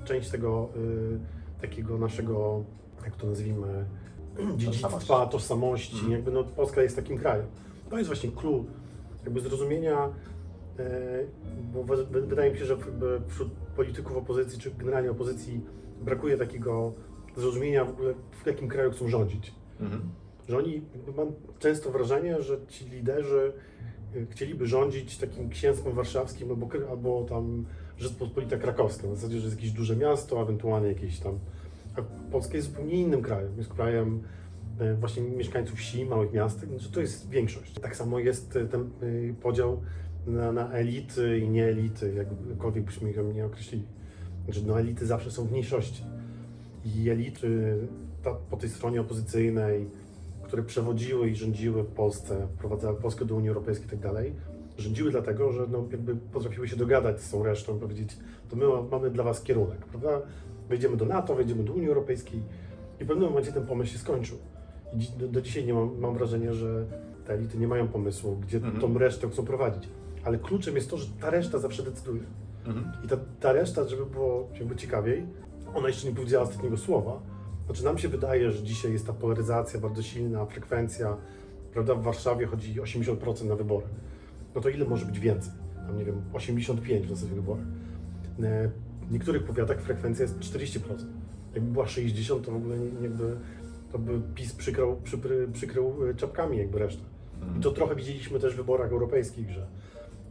[0.09, 2.63] część tego y, takiego naszego,
[3.05, 3.85] jak to nazwijmy,
[4.57, 6.11] dziedzictwa, tożsamości, Mhm.
[6.11, 7.45] jakby no Polska jest takim krajem.
[7.89, 8.65] To jest właśnie clue
[9.23, 10.09] jakby zrozumienia,
[10.79, 11.23] e,
[11.73, 12.77] bo wy- wy- wydaje mi się, że
[13.27, 15.61] wśród polityków opozycji, czy generalnie opozycji
[16.01, 16.93] brakuje takiego
[17.37, 19.53] zrozumienia w ogóle w jakim kraju chcą rządzić.
[19.79, 20.01] Mhm.
[20.49, 20.81] Że oni,
[21.17, 21.27] mam
[21.59, 23.53] często wrażenie, że ci liderzy
[24.15, 27.65] y, chcieliby rządzić takim księstwem warszawskim albo, albo tam
[27.99, 31.39] Rzeczpospolita Krakowska, w zasadzie, że jest jakieś duże miasto, ewentualnie jakieś tam...
[31.95, 34.23] A Polska jest zupełnie innym krajem, jest krajem
[34.79, 37.79] e, właśnie mieszkańców wsi, małych miast, że to jest większość.
[37.79, 39.81] Tak samo jest e, ten y, podział
[40.27, 42.13] na, na elity i nieelity,
[42.49, 43.85] jakkolwiek byśmy ich nie określili.
[44.45, 46.03] Znaczy, no elity zawsze są w mniejszości.
[46.85, 47.77] I elity
[48.23, 49.87] ta, po tej stronie opozycyjnej,
[50.43, 54.33] które przewodziły i rządziły Polsce, wprowadzały Polskę do Unii Europejskiej i tak dalej,
[54.79, 58.17] rządziły dlatego, że no, jakby potrafiły się dogadać z tą resztą powiedzieć,
[58.49, 60.21] to my mamy dla was kierunek, prawda?
[60.69, 62.41] Wejdziemy do NATO, wejdziemy do Unii Europejskiej
[62.99, 64.37] i w pewnym momencie ten pomysł się skończył.
[64.93, 66.85] I do, do dzisiaj nie mam, mam wrażenie, że
[67.25, 68.79] te elity nie mają pomysłu, gdzie Mhm.
[68.81, 69.89] tą resztę chcą prowadzić.
[70.23, 72.21] Ale kluczem jest to, że ta reszta zawsze decyduje.
[72.65, 72.91] Mhm.
[73.05, 75.25] I ta, ta reszta, żeby było jakby ciekawiej,
[75.73, 77.19] ona jeszcze nie powiedziała ostatniego słowa.
[77.65, 81.17] Znaczy nam się wydaje, że dzisiaj jest ta polaryzacja bardzo silna, frekwencja,
[81.73, 83.85] prawda, w Warszawie chodzi 80% na wybory.
[84.59, 85.53] No to ile może być więcej?
[85.87, 87.65] Tam nie wiem, 85 w zasadzie wyborach.
[88.43, 88.69] E,
[89.07, 90.79] W niektórych powiatach frekwencja jest 40%.
[91.55, 93.35] Jakby była 60, to w ogóle jakby
[93.91, 94.97] to by PiS przykrył,
[95.53, 97.03] przykrył e, czapkami jakby resztę.
[97.57, 99.67] I to trochę widzieliśmy też w wyborach europejskich, że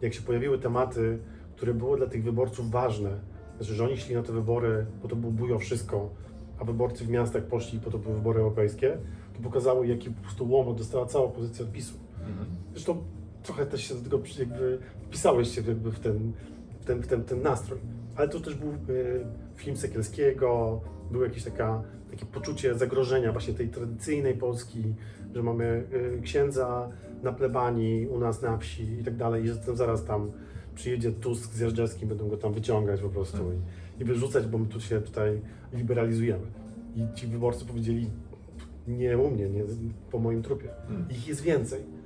[0.02, 1.18] jak się pojawiły tematy,
[1.56, 3.10] które były dla tych wyborców ważne,
[3.56, 6.10] znaczy, że oni szli na te wybory, bo to był bój o wszystko,
[6.58, 8.98] a wyborcy w miastach poszli, po to były wybory europejskie,
[9.36, 11.94] to pokazało, jaki po prostu łomot dostała cała opozycja od PiSu.
[12.20, 12.46] Mhm.
[12.72, 13.04] Zresztą
[13.42, 16.32] trochę też się do tego jakby wpisałeś się jakby w ten,
[16.80, 17.78] w ten, w ten, ten nastrój.
[18.16, 18.74] Ale to też był e,
[19.56, 24.94] film Sekielskiego, było jakieś taka, takie poczucie zagrożenia właśnie tej tradycyjnej Polski,
[25.34, 25.84] że mamy
[26.18, 26.88] e, księdza
[27.22, 30.30] na plebanii, u nas na wsi i tak dalej, i że zaraz tam
[30.74, 34.66] przyjedzie Tusk z Jażdżewskim, będą go tam wyciągać po prostu i, i wyrzucać, bo my
[34.66, 35.40] tu się tutaj
[35.72, 36.46] liberalizujemy.
[36.96, 38.10] I ci wyborcy powiedzieli,
[38.88, 39.62] nie u mnie, nie,
[40.10, 40.70] po moim trupie.
[40.88, 41.10] Mhm.
[41.10, 41.97] Ich jest więcej.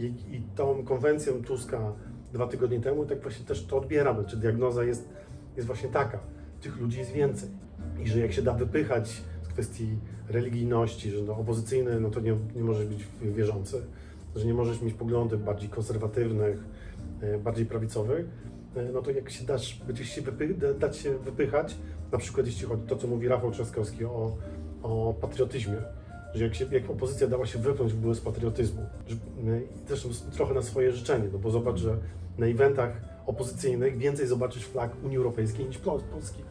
[0.00, 1.92] I, I tą konwencją Tuska
[2.32, 5.08] dwa tygodnie temu tak właśnie też to odbieramy, czy diagnoza jest,
[5.56, 6.18] jest właśnie taka.
[6.60, 7.48] Tych ludzi jest więcej.
[8.04, 12.36] I że jak się da wypychać z kwestii religijności, że no opozycyjny, no to nie,
[12.56, 13.82] nie możesz być wierzący,
[14.36, 16.64] że nie możesz mieć poglądów bardziej konserwatywnych,
[17.20, 18.26] e, bardziej prawicowych,
[18.76, 21.76] e, no to jak się dasz, będziesz się wypy, da- dać się wypychać,
[22.12, 24.36] na przykład jeśli chodzi o to, co mówi Rafał Trzaskowski o,
[24.82, 25.76] o patriotyzmie,
[26.34, 29.16] że jak, się, jak opozycja dała się wypchnąć w ogóle z patriotyzmu, że,
[29.52, 31.96] e, i też trochę na swoje życzenie, no bo zobacz, że
[32.38, 32.90] na eventach
[33.26, 36.44] opozycyjnych więcej zobaczysz flag Unii Europejskiej niż Pol- polskich.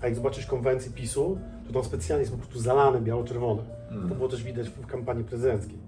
[0.00, 3.62] A jak zobaczysz konwencję PiSu, to tam specjalnie jest po prostu zalane biało-czerwone.
[3.90, 4.08] Mhm.
[4.08, 5.78] To było też widać w kampanii prezydenckiej,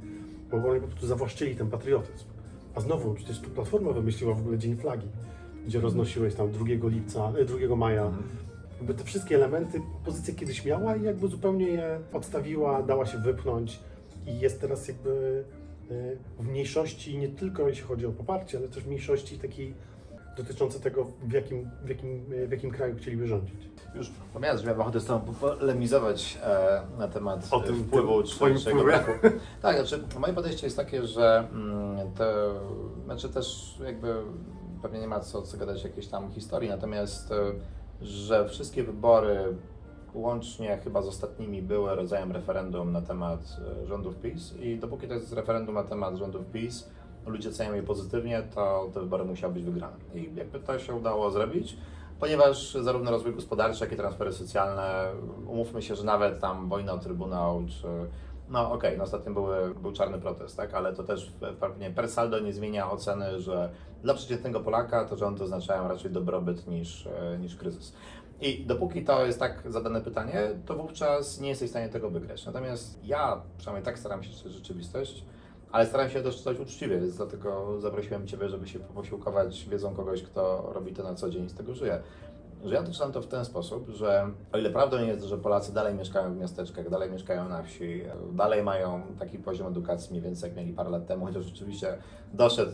[0.50, 2.24] bo oni po prostu zawłaszczyli ten patriotyzm.
[2.74, 5.06] A znowu, przecież tu Platforma wymyśliła w ogóle Dzień Flagi,
[5.66, 8.24] gdzie roznosiłeś tam 2 lipca, e, 2 maja Mhm.
[8.78, 13.80] Jakby te wszystkie elementy opozycja kiedyś miała i jakby zupełnie je odstawiła, dała się wypchnąć
[14.26, 15.44] i jest teraz jakby
[15.90, 19.74] e, w mniejszości nie tylko jeśli chodzi o poparcie, ale też w mniejszości takiej
[20.36, 23.68] dotyczącej tego, w jakim, w jakim, w jakim kraju chcieliby rządzić.
[23.94, 28.30] Już pomijając, że miałem ochotę z Tobą polemizować e, na temat O tym wpływu tym
[28.38, 28.84] czego wpływie?
[28.84, 29.12] braku.
[29.62, 32.24] Tak, znaczy moje podejście jest takie, że mm, to,
[33.04, 34.14] znaczy też jakby
[34.82, 37.34] pewnie nie ma co, co gadać jakiejś tam historii, natomiast e,
[38.02, 39.56] że wszystkie wybory
[40.14, 45.14] łącznie chyba z ostatnimi były rodzajem referendum na temat e, rządów PiS i dopóki to
[45.14, 46.90] jest referendum na temat rządów PiS,
[47.26, 49.96] ludzie oceniają je pozytywnie, to te wybory musiały być wygrane.
[50.14, 51.76] I jakby to się udało zrobić,
[52.20, 55.04] ponieważ zarówno rozwój gospodarczy, jak i transfery socjalne,
[55.46, 57.86] umówmy się, że nawet tam wojna o Trybunał, czy
[58.50, 62.38] no okej, no ostatnio były, był czarny protest, tak, ale to też pewnie per saldo
[62.38, 63.70] nie zmienia oceny, że
[64.02, 67.92] dla przeciętnego Polaka to rządy oznaczają raczej dobrobyt niż, e, niż kryzys.
[68.40, 72.46] I dopóki to jest tak zadane pytanie, to wówczas nie jesteś w stanie tego wygrać.
[72.46, 75.24] Natomiast ja przynajmniej tak staram się czytać rzeczywistość,
[75.72, 80.22] ale staram się też czytać uczciwie, więc dlatego zaprosiłem Ciebie, żeby się posiłkować wiedzą kogoś,
[80.22, 82.00] kto robi to na co dzień i z tego żyje.
[82.64, 85.74] Że ja to czytam to w ten sposób, że o ile prawdą jest, że Polacy
[85.74, 90.48] dalej mieszkają w miasteczkach, dalej mieszkają na wsi, dalej mają taki poziom edukacji mniej więcej
[90.48, 91.98] jak mieli parę lat temu, chociaż oczywiście
[92.34, 92.72] doszedł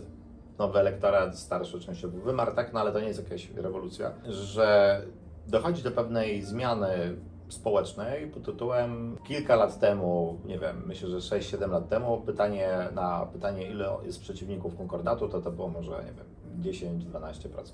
[0.59, 5.01] nowy elektorat, starszy częściowo wymarł, tak, no ale to nie jest jakaś rewolucja, że
[5.47, 7.16] dochodzi do pewnej zmiany
[7.49, 13.27] społecznej pod tytułem kilka lat temu, nie wiem, myślę, że 6-7 lat temu, pytanie na
[13.33, 16.27] pytanie, ile jest przeciwników konkordatu, to to było może, nie wiem,
[16.62, 17.73] 10-12%.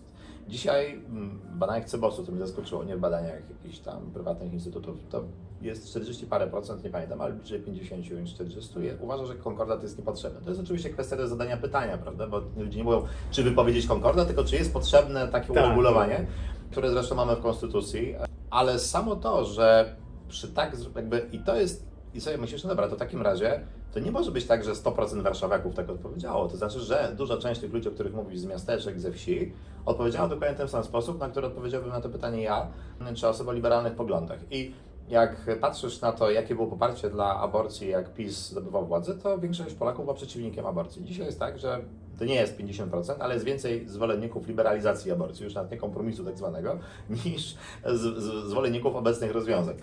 [0.49, 4.97] Dzisiaj mm, w badaniach Cebosu, to mnie zaskoczyło, nie w badaniach jakichś tam prywatnych instytutów,
[5.11, 5.23] to
[5.63, 8.81] jest 40 parę procent, nie pamiętam, ale bliżej 50 niż 40.
[8.81, 10.41] Je- Uważa, że konkordat jest niepotrzebny.
[10.41, 12.27] To jest oczywiście kwestia do zadania pytania, prawda?
[12.27, 15.65] Bo ludzie nie mówią, czy wypowiedzieć konkordat, tylko czy jest potrzebne takie Tak.
[15.67, 16.27] uregulowanie,
[16.71, 18.15] które zresztą mamy w Konstytucji.
[18.51, 19.97] Ale samo to, że
[20.29, 23.61] przy tak jakby i to jest, i sobie myślisz, no dobra, to w takim razie
[23.95, 26.49] to nie może być tak, że 100% warszawiaków tak odpowiedziało.
[26.49, 29.53] To znaczy, że duża część tych ludzi, o których mówisz z miasteczek, ze wsi,
[29.87, 32.67] odpowiedziała dokładnie w ten sam sposób, na który odpowiedziałbym na to pytanie ja,
[33.15, 34.39] czy osoba o liberalnych poglądach.
[34.51, 34.73] I
[35.11, 39.75] jak patrzysz na to, jakie było poparcie dla aborcji, jak PiS zdobywał władzę, to większość
[39.75, 41.05] Polaków była przeciwnikiem aborcji.
[41.05, 41.81] Dzisiaj jest tak, że
[42.19, 46.39] to nie jest 50%, ale jest więcej zwolenników liberalizacji aborcji, już nawet nie kompromisu tak
[46.39, 46.79] zwanego,
[47.25, 47.55] niż
[47.87, 49.75] z, z, zwolenników obecnych rozwiązań.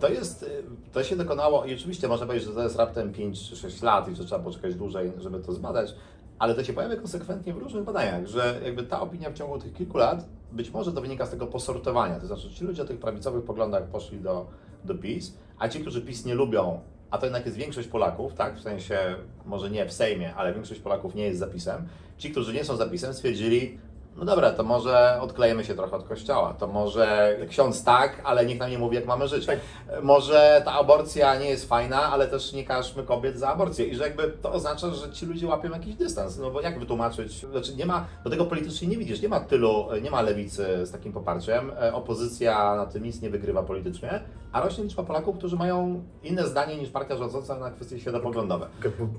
[0.00, 0.62] To jest, y,
[0.92, 4.08] to się dokonało i oczywiście można powiedzieć, że to jest raptem 5 czy 6 lat
[4.08, 5.94] i że trzeba poczekać dłużej, żeby to zbadać,
[6.38, 9.72] ale to się pojawia konsekwentnie w różnych badaniach, że jakby ta opinia w ciągu tych
[9.72, 12.98] kilku lat, być może to wynika z tego posortowania, to znaczy ci ludzie o tych
[12.98, 14.46] prawicowych poglądach poszli do,
[14.84, 18.56] do PiS, a ci, którzy PiS nie lubią, a to jednak jest większość Polaków, tak,
[18.56, 18.98] w sensie
[19.46, 21.88] może nie w Sejmie, ale większość Polaków nie jest zapisem,
[22.18, 23.78] ci, którzy nie są zapisem stwierdzili,
[24.20, 28.58] no dobra, to może odklejemy się trochę od kościoła, to może ksiądz tak, ale niech
[28.58, 29.46] nam nie mówi, jak mamy żyć.
[29.46, 29.58] Tak.
[30.02, 33.86] Może ta aborcja nie jest fajna, ale też nie każmy kobiet za aborcję.
[33.86, 36.38] I że jakby to oznacza, że ci ludzie łapią jakiś dystans.
[36.38, 37.46] No bo jak wytłumaczyć?
[37.46, 40.90] Znaczy nie ma, do tego politycznie nie widzisz, nie ma tylu, nie ma lewicy z
[40.90, 41.72] takim poparciem.
[41.82, 44.20] E, Opozycja na tym nic nie wygrywa politycznie,
[44.52, 48.66] a rośnie liczba Polaków, którzy mają inne zdanie niż partia rządząca na kwestie światopoglądowe.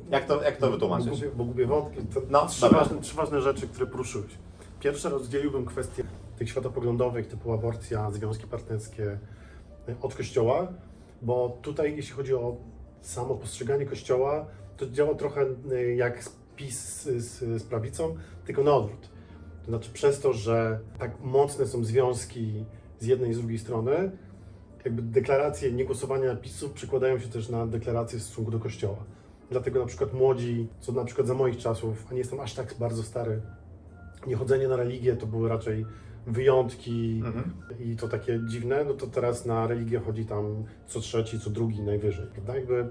[0.10, 1.22] Jak to, jak to wytłumaczyć?
[1.36, 1.98] bo gubię wątki.
[2.14, 4.32] To No, trzy, ważne, trzy ważne rzeczy, które poruszyłeś.
[4.82, 6.04] Pierwsze rozdzieliłbym kwestie
[6.38, 9.20] tych światopoglądowych, typu aborcja, związki partnerskie
[9.90, 10.74] y, od Kościoła,
[11.22, 12.58] bo tutaj jeśli chodzi o
[13.02, 14.46] samo postrzeganie Kościoła,
[14.78, 16.24] to działa trochę y, jak
[16.56, 18.16] PiS z, z prawicą,
[18.46, 19.10] tylko na odwrót.
[19.62, 22.66] To znaczy przez to, że tak mocne są związki
[23.00, 24.12] z jednej i z drugiej strony,
[24.86, 29.04] jakby deklaracje niegłosowania PiSu przekładają się też na deklaracje w stosunku do Kościoła.
[29.50, 32.76] Dlatego na przykład młodzi, co na przykład za moich czasów, a nie jestem aż tak
[32.80, 33.42] bardzo stary,
[34.28, 35.86] niechodzenie na religię to były raczej
[36.28, 37.52] wyjątki Mhm.
[37.80, 41.82] i to takie dziwne, no to teraz na religię chodzi tam co trzeci, co drugi
[41.82, 42.56] najwyżej, prawda?
[42.56, 42.90] Jakby,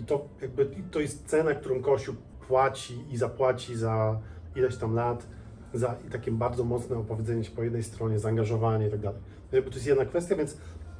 [0.00, 2.14] I to, jakby, to jest cena, którą Kościół
[2.48, 4.20] płaci i zapłaci za
[4.56, 5.26] ileś tam lat,
[5.74, 9.20] za takie bardzo mocne opowiedzenie się po jednej stronie, zaangażowanie i tak dalej.
[9.52, 10.56] Jakby to jest jedna kwestia, więc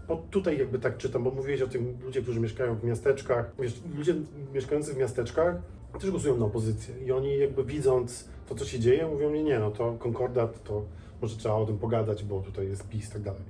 [0.06, 3.52] po, tutaj jakby tak czytam, bo mówiłeś o tym ludzie, którzy mieszkają w miasteczkach.
[3.58, 4.14] Wiesz, ludzie
[4.54, 5.56] mieszkający w miasteczkach
[5.98, 9.58] też głosują na opozycję i oni jakby widząc to, co się dzieje, mówią nie, nie,
[9.58, 10.82] no to konkordat, to
[11.22, 13.42] może trzeba o tym pogadać, bo tutaj jest PiS i tak dalej.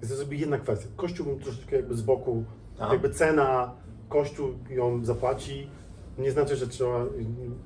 [0.00, 0.88] Więc to jest jakby jedna kwestia.
[0.96, 2.44] Kościół bym troszeczkę jakby z boku,
[2.78, 2.92] Aha.
[2.92, 3.74] jakby cena,
[4.08, 5.68] Kościół ją zapłaci,
[6.18, 7.06] nie znaczy, że trzeba,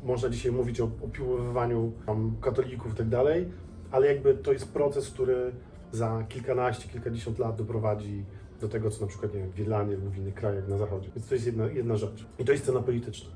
[0.05, 1.92] można dzisiaj mówić o opiłowywaniu
[2.40, 3.48] katolików i tak dalej,
[3.90, 5.52] ale jakby to jest proces, który
[5.92, 8.24] za kilkanaście, kilkadziesiąt lat doprowadzi
[8.61, 11.09] do tego, co na przykład nie wiem, w Irlandii lub w innych krajach na zachodzie.
[11.16, 12.26] Więc to jest jedna, jedna rzecz.
[12.38, 13.31] I to jest cena polityczna.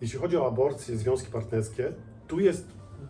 [0.00, 1.92] Jeśli chodzi o aborcję, związki partnerskie,
[2.28, 2.66] tu jest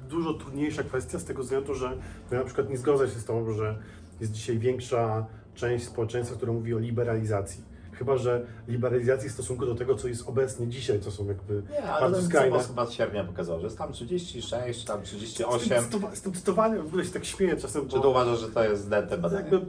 [0.09, 1.97] dużo trudniejsza kwestia z tego względu, że
[2.31, 3.79] ja na przykład nie zgodzę się z tą, że
[4.21, 7.65] jest dzisiaj większa część społeczeństwa, która mówi o liberalizacji.
[7.93, 11.83] Chyba, że liberalizacji w stosunku do tego, co jest obecnie dzisiaj, co są jakby Nie,
[12.01, 12.51] bardzo skrajne.
[12.51, 15.83] Cebos chyba z sierpnia pokazał, że jest tam 36, tam 38.
[15.83, 18.41] Z tym, z tym cytowaniem w ogóle się tak śmieję czasem, Czy bo tu uważasz,
[18.41, 19.43] że to jest dente badanie?
[19.51, 19.67] jakby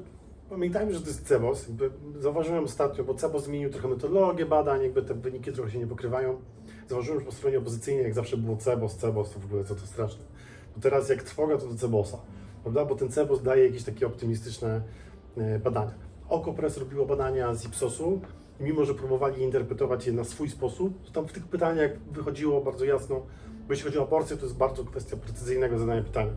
[0.50, 1.68] pamiętajmy, że to jest CEBOS.
[1.68, 5.88] Jakby zauważyłem ostatnio, bo CEBOS zmienił trochę metodologię badań, jakby te wyniki trochę się nie
[5.88, 6.42] pokrywają.
[6.88, 9.88] Zauważyłem, że po stronie opozycyjnej, jak zawsze było CEBOS, CEBOS, to w ogóle co to
[9.88, 10.24] straszne.
[10.76, 12.18] To teraz jak trwoga, to do CEBOSa,
[12.64, 12.86] prawda?
[12.86, 14.82] Bo ten CEBOS daje jakieś takie optymistyczne
[15.38, 15.94] e, badania.
[16.30, 18.22] OKO.press robiło badania z Ipsosu
[18.60, 22.62] i mimo, że próbowali interpretować je na swój sposób, to tam w tych pytaniach wychodziło
[22.62, 23.16] bardzo jasno,
[23.68, 26.34] bo jeśli chodzi o aborcję, to jest bardzo kwestia precyzyjnego zadania pytania.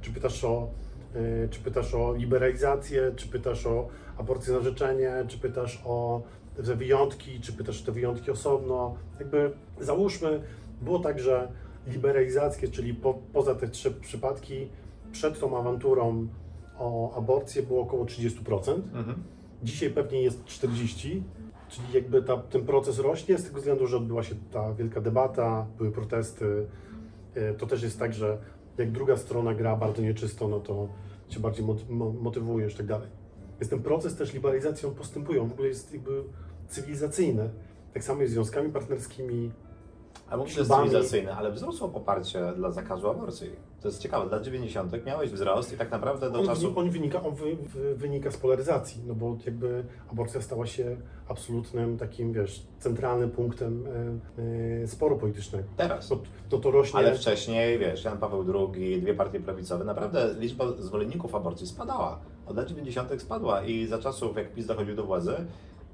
[0.00, 0.70] Czy pytasz o,
[1.14, 3.88] e, czy pytasz o liberalizację, czy pytasz o
[4.18, 6.22] aborcję na życzenie, czy pytasz o
[6.56, 8.94] te wyjątki, czy pytasz te wyjątki osobno.
[9.18, 10.42] Jakby załóżmy,
[10.82, 11.48] było tak, że
[11.86, 14.68] liberalizację, czyli po, poza te trzy przypadki,
[15.12, 16.26] przed tą awanturą
[16.78, 18.72] o aborcję było około 30%.
[18.94, 19.22] Mhm.
[19.62, 21.22] Dzisiaj pewnie jest 40,
[21.68, 25.66] czyli jakby ta, ten proces rośnie z tego względu, że odbyła się ta wielka debata,
[25.78, 26.66] były protesty.
[27.34, 28.38] E, To też jest tak, że
[28.78, 30.88] jak druga strona gra bardzo nieczysto, no to
[31.28, 33.08] się bardziej mot- mo- motywujesz i tak dalej.
[33.62, 36.22] Więc ten proces też liberalizacji on postępuje, on w ogóle jest jakby
[36.68, 37.50] cywilizacyjny.
[37.94, 39.52] Tak samo jest z związkami partnerskimi,
[40.46, 40.84] Ślubami.
[40.84, 43.50] cywilizacyjny, ale wzrosło poparcie dla zakazu aborcji.
[43.80, 45.06] To jest ciekawe, dla 90.
[45.06, 46.72] miałeś wzrost i tak naprawdę do On, czasu...
[46.76, 50.96] on, wynika, on wy, wy, wynika z polaryzacji, no bo jakby aborcja stała się
[51.28, 55.68] absolutnym takim, wiesz, centralnym punktem e, e, sporu politycznego.
[55.76, 56.10] Teraz.
[56.10, 56.18] No,
[56.52, 56.98] no to rośnie...
[56.98, 62.20] Ale wcześniej, wiesz, Jan Paweł II, dwie partie prawicowe, naprawdę liczba zwolenników aborcji spadała.
[62.46, 63.22] Od lat 90.
[63.22, 65.34] spadła i za czasów, jak PiS dochodził do władzy,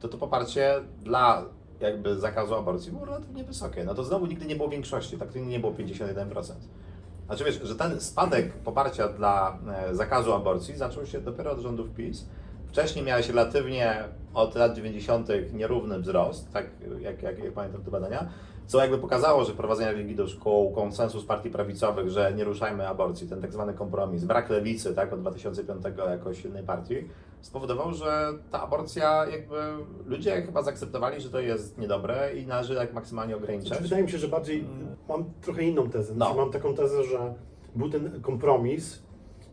[0.01, 1.45] to to poparcie dla
[1.81, 3.85] jakby zakazu aborcji było relatywnie wysokie.
[3.85, 6.53] No to znowu nigdy nie było większości, tak to nie było 51%.
[7.27, 9.59] Znaczy wiesz, że ten spadek poparcia dla
[9.91, 12.27] e, zakazu aborcji zaczął się dopiero od rządów PiS.
[12.67, 15.29] Wcześniej miałeś relatywnie od lat 90.
[15.53, 16.67] nierówny wzrost, tak
[17.01, 18.29] jak, jak, jak pamiętam te badania,
[18.67, 23.29] co jakby pokazało, że prowadzenie religii do szkół, konsensus partii prawicowych, że nie ruszajmy aborcji,
[23.29, 27.09] ten tak zwany kompromis, brak lewicy tak, od 2005 jako silnej partii,
[27.41, 29.57] spowodował, że ta aborcja jakby
[30.07, 33.69] ludzie chyba zaakceptowali, że to jest niedobre i należy jak maksymalnie ograniczać.
[33.69, 34.65] Znaczy, wydaje mi się, że bardziej
[35.09, 36.15] mam trochę inną tezę.
[36.17, 36.25] No.
[36.27, 37.35] Znaczy, mam taką tezę, że
[37.77, 39.03] był ten kompromis,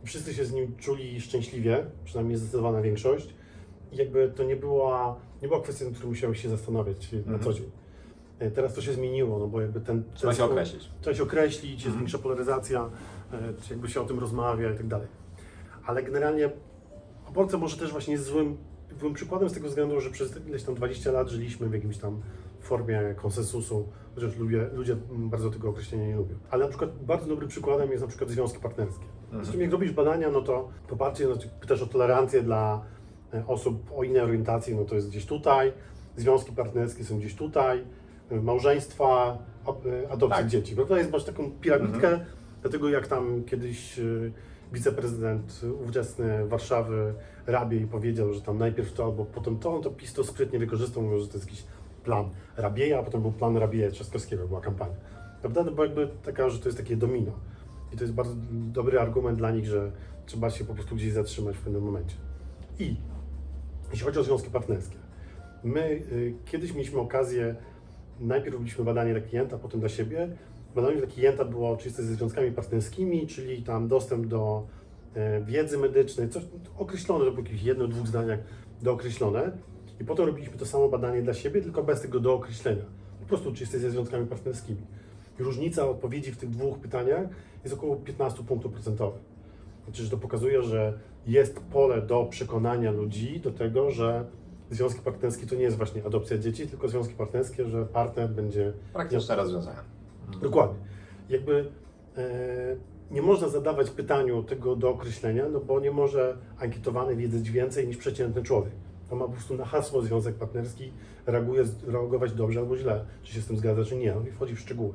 [0.04, 3.34] wszyscy się z nim czuli szczęśliwie, przynajmniej zdecydowana większość.
[3.92, 7.40] I jakby to nie była, nie była kwestia, nad którą musiałeś się zastanawiać na Mhm.
[7.42, 7.70] co dzień.
[8.38, 10.04] E, Teraz to się zmieniło, no bo jakby ten...
[10.14, 10.90] Trzeba ten się określić.
[11.00, 11.98] Trzeba się określić, jest Mhm.
[11.98, 12.90] większa polaryzacja,
[13.32, 13.36] e,
[13.70, 15.08] jakby się o tym rozmawia i tak dalej.
[15.86, 16.50] Ale generalnie
[17.28, 18.56] aborcja może też właśnie jest złym,
[19.00, 22.20] złym przykładem z tego względu, że przez ileś tam 20 lat żyliśmy w jakimś tam
[22.60, 26.34] formie konsensusu, chociaż ludzie, ludzie bardzo tego określenia nie lubią.
[26.50, 29.04] Ale na przykład bardzo dobrym przykładem jest na przykład związki partnerskie.
[29.32, 32.84] Zresztą jak robisz badania, no to poparcie, znaczy pytasz o tolerancję dla
[33.34, 35.72] e, osób o innej orientacji, no to jest gdzieś tutaj,
[36.16, 37.84] związki partnerskie są gdzieś tutaj,
[38.30, 39.38] e, małżeństwa,
[40.04, 40.46] e, adopcja Tak.
[40.46, 40.74] dzieci.
[40.74, 40.98] Prawda?
[40.98, 42.20] Jest masz taką piramidkę,
[42.62, 44.00] dlatego jak tam kiedyś
[44.72, 47.14] wiceprezydent ówczesny Warszawy
[47.46, 51.02] Rabiej powiedział, że tam najpierw to albo potem to, on to PiS to sprytnie wykorzystał,
[51.02, 51.64] mówił, że to jest jakiś
[52.04, 54.94] plan Rabieja, a potem był plan Rabieja Trzaskowskiego, była kampania.
[55.40, 55.64] Prawda?
[55.64, 57.32] No bo jakby taka, że to jest takie domino.
[57.92, 59.92] I to jest bardzo dobry argument dla nich, że
[60.26, 62.16] trzeba się po prostu gdzieś zatrzymać w pewnym momencie.
[62.78, 62.96] I
[63.90, 64.96] jeśli chodzi o związki partnerskie,
[65.64, 67.54] my y, kiedyś mieliśmy okazję,
[68.20, 70.28] najpierw robiliśmy badanie dla klienta, potem dla siebie.
[70.76, 74.66] Badanie klienta było, czy jesteś ze związkami partnerskimi, czyli tam dostęp do
[75.14, 76.42] e, wiedzy medycznej, coś
[76.78, 78.38] określone, to było jakieś jedno, dwóch zdaniach
[78.82, 79.52] dookreślone.
[80.00, 82.84] I potem robiliśmy to samo badanie dla siebie, tylko bez tego dookreślenia.
[83.20, 84.80] Po prostu, czy jesteś ze związkami partnerskimi.
[85.40, 87.28] I różnica odpowiedzi w tych dwóch pytaniach
[87.64, 89.22] jest około 15 punktów procentowych.
[89.84, 94.26] Znaczy, że to pokazuje, że jest pole do przekonania ludzi do tego, że
[94.70, 99.36] związki partnerskie to nie jest właśnie adopcja dzieci, tylko związki partnerskie, że partner będzie Praktyczne
[99.36, 99.95] rozwiązania.
[100.42, 100.78] Dokładnie.
[101.28, 101.70] Jakby
[102.16, 102.76] e,
[103.10, 107.96] nie można zadawać pytaniu tego do określenia, no bo nie może ankietowany wiedzieć więcej niż
[107.96, 108.72] przeciętny człowiek.
[109.10, 110.92] To ma po prostu na hasło związek partnerski
[111.26, 114.60] reaguje, reagować dobrze albo źle, czy się z tym zgadza, czy nie, on wchodzi w
[114.60, 114.92] szczegóły.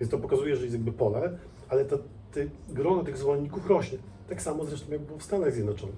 [0.00, 1.98] Więc to pokazuje, że jest jakby pole, ale to,
[2.32, 3.98] ty, grono tych zwolenników rośnie.
[4.28, 5.96] Tak samo zresztą jak było w Stanach Zjednoczonych.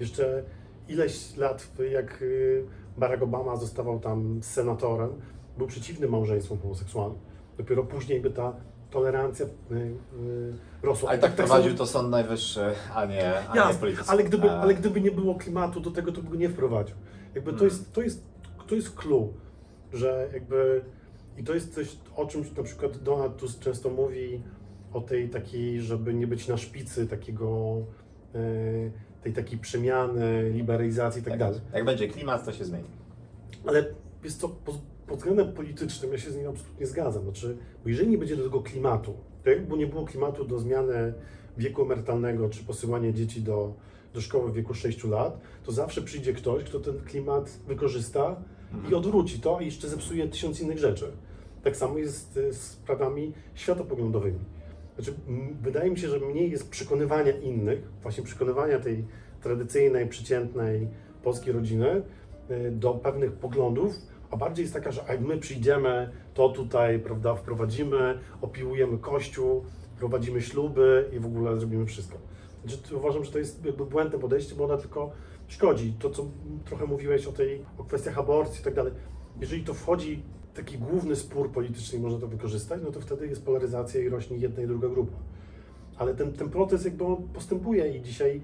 [0.00, 0.42] Jeszcze
[0.88, 2.64] ileś lat, jak y,
[2.98, 5.10] Barack Obama zostawał tam senatorem,
[5.58, 7.18] był przeciwny małżeństwom homoseksualnym.
[7.58, 8.56] Dopiero później by ta
[8.90, 11.08] tolerancja y, y, rosła.
[11.10, 12.60] Ale tak samo- prowadził to Sąd Najwyższy,
[12.94, 14.10] a nie, a nie Jasne, politycy.
[14.10, 16.96] ale gdyby, A- ale gdyby nie było klimatu do tego, to by go nie wprowadził.
[17.34, 17.68] Jakby to Mm.
[17.68, 18.24] jest, to jest,
[18.66, 19.32] to jest clue,
[19.92, 20.84] że jakby
[21.38, 24.42] i to jest coś, o czym na przykład Donald Tusk często mówi
[24.92, 27.76] o tej takiej, żeby nie być na szpicy takiego,
[28.34, 28.40] e,
[29.22, 31.60] tej takiej przemiany, liberalizacji i tak, dalej.
[31.74, 32.88] Jak będzie klimat, to się zmieni.
[33.66, 33.84] Ale
[34.24, 34.48] jest to
[35.08, 37.22] pod względem politycznym, ja się z nim absolutnie zgadzam.
[37.22, 41.14] Znaczy, bo jeżeli nie będzie do tego klimatu, to jakby nie było klimatu do zmiany
[41.58, 43.74] wieku emerytalnego czy posyłania dzieci do,
[44.14, 48.36] do szkoły w wieku 6 lat, to zawsze przyjdzie ktoś, kto ten klimat wykorzysta
[48.90, 51.12] i odwróci to i jeszcze zepsuje tysiąc innych rzeczy.
[51.62, 54.38] Tak samo jest y, z sprawami światopoglądowymi.
[54.96, 55.14] Znaczy,
[55.62, 59.04] wydaje mi się, że mniej jest przekonywania innych, właśnie przekonywania tej
[59.42, 60.88] tradycyjnej, przeciętnej
[61.22, 62.02] polskiej rodziny
[62.50, 63.94] y, do pewnych poglądów,
[64.30, 69.64] a bardziej jest taka, że my przyjdziemy, to tutaj, prawda, wprowadzimy, opiłujemy kościół,
[69.98, 72.18] prowadzimy śluby i w ogóle zrobimy wszystko.
[72.66, 75.10] Znaczy, uważam, że to jest jakby błędne podejście, bo ona tylko
[75.48, 75.92] szkodzi.
[75.98, 76.26] To, co
[76.64, 78.92] trochę mówiłeś o tej, o kwestiach aborcji i tak dalej.
[79.40, 80.22] Jeżeli to wchodzi
[80.54, 84.36] taki główny spór polityczny i można to wykorzystać, no to wtedy jest polaryzacja i rośnie
[84.36, 85.16] jedna i druga grupa.
[85.96, 88.42] Ale ten, ten proces jakby postępuje i dzisiaj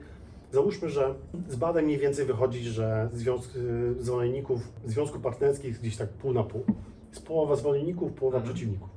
[0.55, 1.15] załóżmy, że
[1.49, 6.43] z badań mniej więcej wychodzi, że związk, y, zwolenników związków partnerskich gdzieś tak pół na
[6.43, 6.65] pół.
[7.11, 8.55] Jest połowa zwolenników, połowa Mhm.
[8.55, 8.89] przeciwników.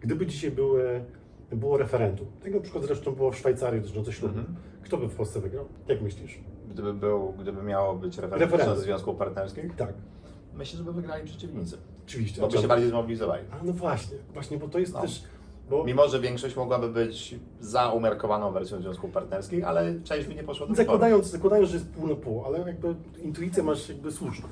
[0.00, 1.04] Gdyby dzisiaj były,
[1.52, 4.56] było referendum, tak na przykład zresztą było w Szwajcarii dotyczące ślubu, Mhm.
[4.82, 5.64] kto by w Polsce wygrał?
[5.88, 6.38] Jak myślisz?
[6.70, 8.84] Gdyby, był, gdyby miało być referendum Referendum.
[8.84, 9.94] związków partnerskich, Tak.
[10.54, 11.76] myślę, że by wygrali przeciwnicy.
[12.06, 12.40] Oczywiście.
[12.40, 13.42] Bo by się bardziej zmobilizowali.
[13.50, 15.00] A no właśnie, właśnie, bo to jest No.
[15.00, 15.22] też.
[15.70, 20.44] Bo Mimo, że większość mogłaby być za umiarkowaną wersją związków partnerskich, ale część by nie
[20.44, 24.48] poszła do zakładając, zakładając, że jest pół na pół, ale jakby intuicja masz jakby słuszną.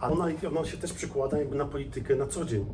[0.00, 2.64] A ona, ona się też przekłada jakby na politykę na co dzień.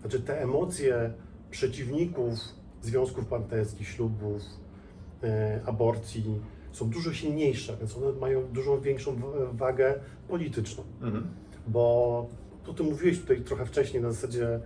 [0.00, 1.12] Znaczy te emocje
[1.50, 2.38] przeciwników
[2.82, 4.42] związków partnerskich, ślubów,
[5.22, 6.24] e, aborcji
[6.72, 9.94] są dużo silniejsze, więc one mają dużo większą wa- wagę
[10.28, 10.82] polityczną.
[11.02, 11.26] Mhm.
[11.68, 12.26] bo
[12.64, 14.60] to ty mówiłeś tutaj trochę wcześniej na zasadzie,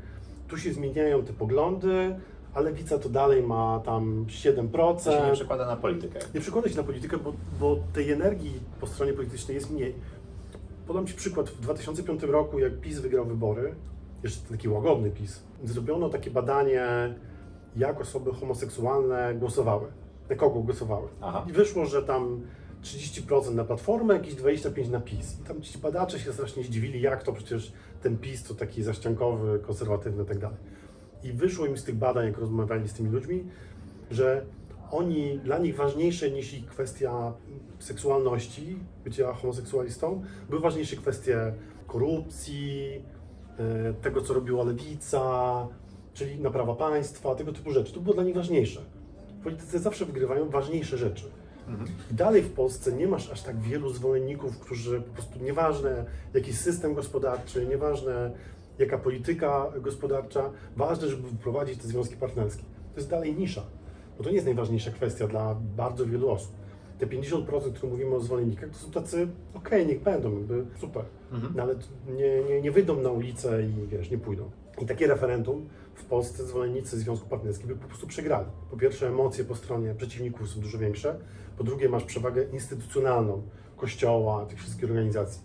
[0.48, 2.16] tu się zmieniają te poglądy,
[2.54, 5.04] a lewica to dalej ma tam 7%.
[5.04, 6.18] To się nie przekłada na politykę.
[6.34, 9.94] Nie przekłada się na politykę, bo, bo tej energii po stronie politycznej jest mniej.
[10.86, 11.50] Podam Ci przykład.
[11.50, 13.74] W 2005 roku, jak PiS wygrał wybory,
[14.22, 17.14] jeszcze taki łagodny PiS, zrobiono takie badanie,
[17.76, 19.86] jak osoby homoseksualne głosowały,
[20.30, 21.08] na kogo głosowały.
[21.20, 21.46] Aha.
[21.50, 22.40] I wyszło, że tam
[22.82, 25.40] 30% na Platformę, jakieś 25% na PiS.
[25.40, 29.58] I tam ci badacze się strasznie zdziwili, jak to przecież ten PiS to taki zaściankowy,
[29.58, 30.56] konserwatywny i tak dalej.
[31.24, 33.44] I wyszło im z tych badań, jak rozmawiali z tymi ludźmi,
[34.10, 34.44] że
[34.90, 37.32] oni, dla nich ważniejsze niż ich kwestia
[37.78, 41.52] seksualności, bycia homoseksualistą, były ważniejsze kwestie
[41.86, 43.02] korupcji,
[43.58, 45.22] e, tego, co robiła lewica,
[46.14, 47.92] czyli naprawa państwa, tego typu rzeczy.
[47.92, 48.80] To było dla nich ważniejsze.
[49.40, 51.24] W polityce zawsze wygrywają ważniejsze rzeczy.
[51.68, 51.90] Mhm.
[52.10, 56.04] I dalej w Polsce nie masz aż tak wielu zwolenników, którzy po prostu nieważne
[56.34, 58.30] jaki system gospodarczy, nieważne
[58.78, 62.62] jaka polityka gospodarcza, ważne, żeby wprowadzić te związki partnerskie.
[62.94, 63.62] To jest dalej nisza,
[64.18, 66.52] bo to nie jest najważniejsza kwestia dla bardzo wielu osób.
[66.98, 71.52] Te 50%, które mówimy o zwolennikach, to są tacy, okej, niech będą, jakby super, Mhm.
[71.56, 71.74] no ale
[72.16, 74.50] nie, nie, nie wyjdą na ulicę i wiesz, nie pójdą.
[74.82, 78.46] I takie referendum w Polsce zwolennicy Związku Partnerskiego by po prostu przegrali.
[78.70, 81.18] Po pierwsze, emocje po stronie przeciwników są dużo większe.
[81.58, 83.42] Po drugie, masz przewagę instytucjonalną
[83.76, 85.40] Kościoła, tych wszystkich organizacji.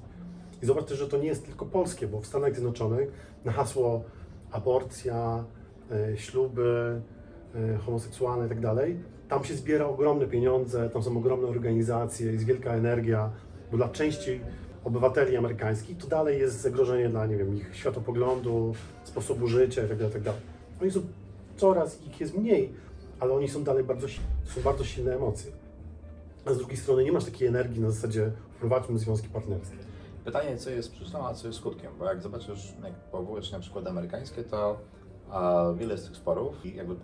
[0.64, 3.12] I zobacz też, że to nie jest tylko polskie, bo w Stanach Zjednoczonych
[3.46, 4.04] na hasło
[4.52, 5.44] aborcja,
[5.92, 7.02] e, śluby
[7.56, 9.00] e, homoseksualne i tak dalej,
[9.30, 13.30] tam się zbiera ogromne pieniądze, tam są ogromne organizacje, jest wielka energia,
[13.72, 14.42] bo dla części
[14.84, 20.04] obywateli amerykańskich to dalej jest zagrożenie dla, nie wiem, ich światopoglądu, sposobu życia itd.
[20.04, 20.34] itd.
[20.82, 21.02] Oni są,
[21.58, 22.74] coraz ich jest mniej,
[23.20, 24.08] ale oni są dalej bardzo,
[24.46, 25.52] są bardzo silne emocje.
[26.46, 29.89] A z drugiej strony nie masz takiej energii na zasadzie wprowadźmy związki partnerskie.
[30.26, 33.88] Pytanie, co jest przyczyną, a co jest skutkiem, bo jak zobaczysz, jak powołujesz na przykład
[33.88, 34.78] amerykańskie, to
[35.32, 36.96] a, wiele z tych sporów i jakby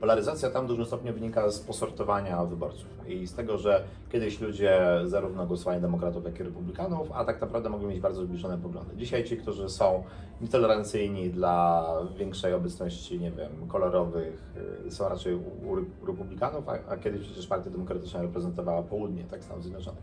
[0.00, 4.80] polaryzacja tam w dużym stopniu wynika z posortowania wyborców i z tego, że kiedyś ludzie
[5.04, 8.96] zarówno głosowali demokratów, jak i republikanów, a tak naprawdę mogli mieć bardzo zbliżone poglądy.
[8.96, 10.04] Dzisiaj ci, którzy są
[10.40, 11.86] nietolerancyjni dla
[12.18, 14.54] większej obecności, nie wiem, kolorowych,
[14.86, 19.62] y, są raczej u, republikanów, a, a kiedyś przecież Partia Demokratyczna reprezentowała południe, tak Stanów
[19.62, 20.02] Zjednoczonych.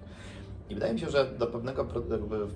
[0.69, 2.49] I wydaje mi się, że do pewnego jakby, mm,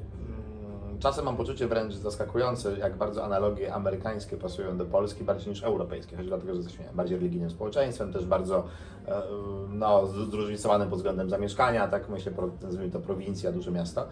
[0.99, 6.17] czasem mam poczucie wręcz zaskakujące, jak bardzo analogie amerykańskie pasują do Polski bardziej niż europejskie,
[6.17, 8.63] choć dlatego, że jesteśmy bardziej religijnym społeczeństwem, też bardzo
[9.07, 9.21] e,
[9.69, 12.31] no, zróżnicowanym pod względem zamieszkania, tak myślę,
[12.61, 14.07] nazwijmy to prowincja, duże miasto.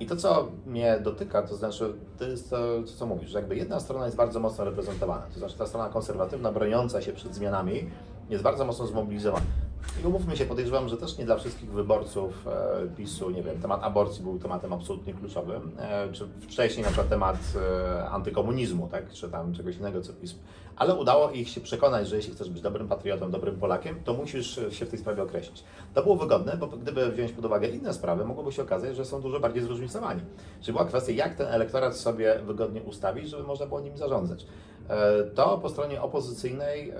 [0.00, 3.80] I to, co mnie dotyka, to znaczy, to jest to, co mówisz, że jakby jedna
[3.80, 7.90] strona jest bardzo mocno reprezentowana, to znaczy ta strona konserwatywna, broniąca się przed zmianami,
[8.30, 9.46] jest bardzo mocno zmobilizowana.
[10.02, 13.82] I umówmy się, podejrzewam, że też nie dla wszystkich wyborców e, PiSu, nie wiem, temat
[13.82, 19.28] aborcji był tematem absolutnie kluczowym, e, czy wcześniej na przykład temat e, antykomunizmu, tak, czy
[19.30, 20.34] tam czegoś innego, co PiS.
[20.76, 24.60] Ale udało ich się przekonać, że jeśli chcesz być dobrym patriotą, dobrym Polakiem, to musisz
[24.70, 25.64] się w tej sprawie określić.
[25.94, 29.20] To było wygodne, bo gdyby wziąć pod uwagę inne sprawy, mogłoby się okazać, że są
[29.20, 30.20] dużo bardziej zróżnicowani.
[30.60, 34.46] Czyli była kwestia, jak ten elektorat sobie wygodnie ustawić, żeby można było nim zarządzać.
[34.88, 36.92] E, To po stronie opozycyjnej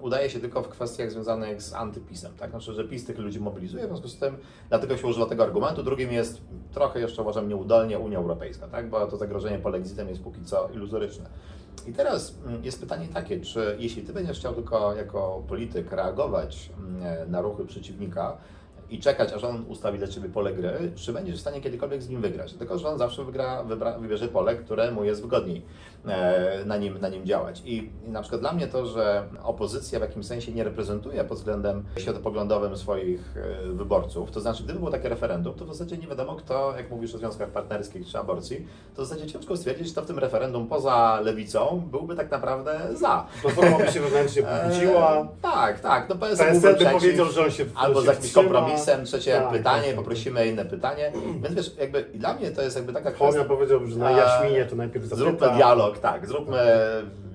[0.00, 2.50] udaje się tylko w kwestiach związanych z antypisem, tak?
[2.50, 4.36] Znaczy, że PiS tych ludzi mobilizuje, w związku z tym
[4.68, 5.82] dlatego się używa tego argumentu.
[5.82, 6.40] Drugim jest
[6.72, 8.90] trochę jeszcze uważam nieudolnie Unia Europejska, tak?
[8.90, 11.30] Bo to zagrożenie polexitem jest póki co iluzoryczne.
[11.86, 16.70] I teraz mm, jest pytanie takie, czy jeśli Ty będziesz chciał tylko jako polityk reagować
[16.78, 18.36] mm, na ruchy przeciwnika,
[18.90, 22.08] i czekać, aż on ustawi dla Ciebie pole gry, czy będziesz w stanie kiedykolwiek z
[22.08, 22.52] nim wygrać.
[22.52, 23.64] Tylko, że on zawsze wygra,
[24.00, 25.62] wybierze pole, które mu jest wygodniej
[26.66, 27.62] na, nim, na nim działać.
[27.64, 31.84] I, na przykład dla mnie to, że opozycja w jakimś sensie nie reprezentuje pod względem
[31.98, 36.34] światopoglądowym swoich e, wyborców, to znaczy, gdyby było takie referendum, to w zasadzie nie wiadomo
[36.36, 40.06] kto, jak mówisz o związkach partnerskich czy aborcji, to w zasadzie ciężko stwierdzić, kto w
[40.06, 43.26] tym referendum poza lewicą byłby tak naprawdę za.
[43.42, 46.08] Platforma by się wewnętrznie pobudziła, E, tak, tak.
[46.08, 49.50] No PSL PSL by powiedział, że on się Albo się z jakimś kompromisem, trzecie Tak,
[49.50, 51.12] pytanie, tak, poprosimy inne pytanie.
[51.42, 53.44] Więc wiesz, jakby dla mnie to jest jakby taka kwestia.
[53.44, 55.24] powiedział, że na Jaśminie to najpierw zapyta.
[55.24, 56.58] Zróbmy dialog, tak, zróbmy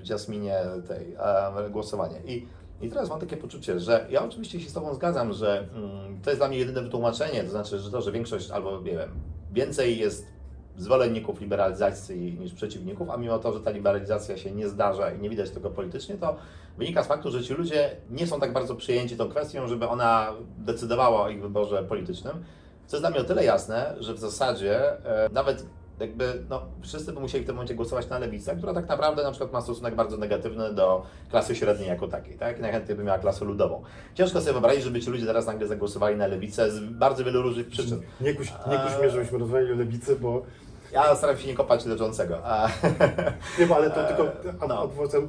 [0.04, 1.16] w Jasminie tej
[1.66, 2.22] e, głosowanie.
[2.26, 2.48] I,
[2.82, 6.30] I teraz mam takie poczucie, że ja oczywiście się z Tobą zgadzam, że mm, to
[6.30, 9.10] jest dla mnie jedyne wytłumaczenie, to znaczy, że to, że większość albo nie wiem,
[9.52, 10.28] więcej jest
[10.78, 15.30] zwolenników liberalizacji niż przeciwników, a mimo to, że ta liberalizacja się nie zdarza i nie
[15.30, 16.36] widać tego politycznie, to
[16.78, 20.34] wynika z faktu, że ci ludzie nie są tak bardzo przyjęci tą kwestią, żeby ona
[20.58, 22.44] decydowała o ich wyborze politycznym.
[22.88, 25.66] Co jest dla mnie o tyle jasne, że w zasadzie e, nawet
[26.00, 29.32] jakby, no, wszyscy by musieli w tym momencie głosować na lewicę, która tak naprawdę na
[29.32, 32.60] przykład ma stosunek bardzo negatywny do klasy średniej jako takiej, tak?
[32.60, 33.84] Najchętniej by miała klasę ludową.
[34.16, 37.68] Ciężko sobie wyobrazić, żeby ci ludzie teraz nagle zagłosowali na lewicę z bardzo wielu różnych
[37.68, 38.02] przyczyn.
[38.22, 40.42] Nie kuś, nie kuś mnie, żebyśmy rozmawiali o lewicy, bo
[40.92, 42.38] Ja staram się nie kopać leżącego.
[43.60, 44.24] Nie, ale to tylko
[44.64, 44.82] a, no.
[44.82, 45.28] adwokatem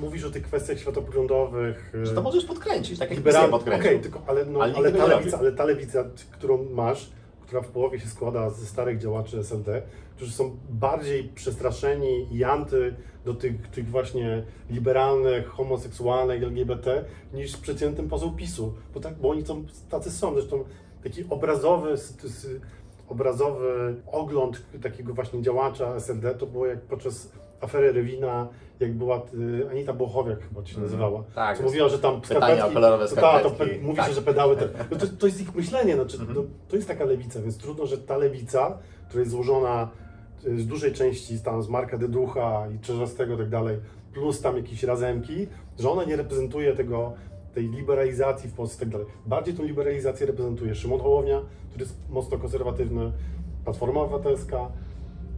[0.00, 1.92] mówisz o tych kwestiach światopoglądowych.
[2.02, 3.42] e, że to możesz podkręcić, tak jak Liberal...
[3.44, 3.60] Liberal...
[3.60, 4.02] Okej, podkręcił.
[4.02, 7.10] tylko ale, no, Ale ale, ta lewica, ale ta lewica, którą masz,
[7.46, 9.82] która w połowie się składa ze starych działaczy SLD,
[10.16, 18.08] którzy są bardziej przestraszeni i anty do tych, tych właśnie liberalnych, homoseksualnych, LGBT, niż przeciętnym
[18.08, 18.74] poseł PiSu.
[18.94, 20.34] Bo, tak, bo oni są tacy są.
[20.34, 20.64] Zresztą
[21.02, 21.96] taki obrazowy,
[23.08, 28.48] obrazowy ogląd takiego właśnie działacza SLD to było jak podczas afery Rewina,
[28.80, 30.82] jak była y, Anita Błochowiak chyba się Mhm.
[30.84, 31.22] nazywała.
[31.34, 33.80] Tak, co mówiła, że tam pytania o kolorowe to, ta, to skarpetki.
[33.84, 34.08] mówi Tak.
[34.08, 34.68] się, że pedały te.
[34.90, 36.34] No to, to jest ich myślenie, znaczy, Mhm.
[36.38, 39.88] no, to jest taka lewica, więc trudno, że ta lewica, która jest złożona
[40.46, 43.76] y, z dużej części tam z Marka Deducha i Czerzastego i tak dalej,
[44.14, 45.46] plus tam jakieś razemki,
[45.78, 47.12] że ona nie reprezentuje tego,
[47.54, 49.06] tej liberalizacji w Polsce i tak dalej.
[49.26, 53.12] Bardziej tą liberalizację reprezentuje Szymon Hołownia, który jest mocno konserwatywny,
[53.64, 54.68] Platforma Obywatelska,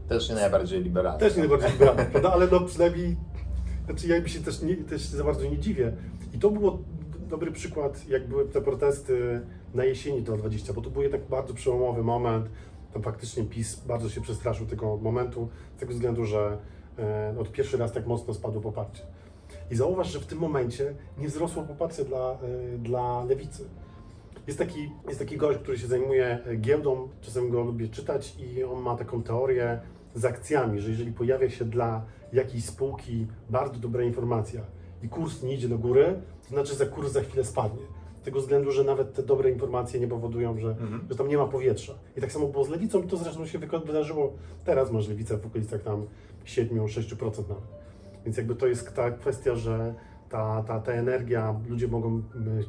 [0.09, 1.20] Też nie najbardziej liberalny.
[1.20, 2.32] też nie najbardziej liberalny, prawda?
[2.32, 3.16] Ale no przynajmniej,
[3.86, 5.92] znaczy ja mi się też, nie, też za bardzo nie dziwię.
[6.34, 6.78] I to było
[7.28, 9.40] dobry przykład, jak były te protesty
[9.74, 12.48] na jesieni 2020, bo to był jednak bardzo przełomowy moment.
[12.92, 16.59] Tam faktycznie PiS bardzo się przestraszył tego momentu, z tego względu, że
[16.98, 19.02] e, od pierwszy raz tak mocno spadło poparcie.
[19.70, 23.64] I zauważ, że w tym momencie nie wzrosło poparcie dla, e, dla lewicy.
[24.46, 28.64] Jest taki, jest taki gość, który się zajmuje e, giełdą, czasem go lubię czytać i
[28.64, 29.80] on ma taką teorię
[30.16, 34.60] z akcjami, że jeżeli pojawia się dla jakiejś spółki bardzo dobra informacja
[35.02, 37.82] i kurs nie idzie do góry, to znaczy, że kurs za chwilę spadnie.
[38.20, 41.00] Z tego względu, że nawet te dobre informacje nie powodują, że, Mhm.
[41.10, 41.94] że tam nie ma powietrza.
[42.16, 44.32] I tak samo było z lewicą i to zresztą się wydarzyło
[44.64, 46.06] teraz, masz lewicę w okolicach tam
[46.44, 47.64] 7-6% nawet.
[48.24, 49.94] Więc jakby to jest ta kwestia, że
[50.28, 52.22] ta, ta, ta energia, ludzie mogą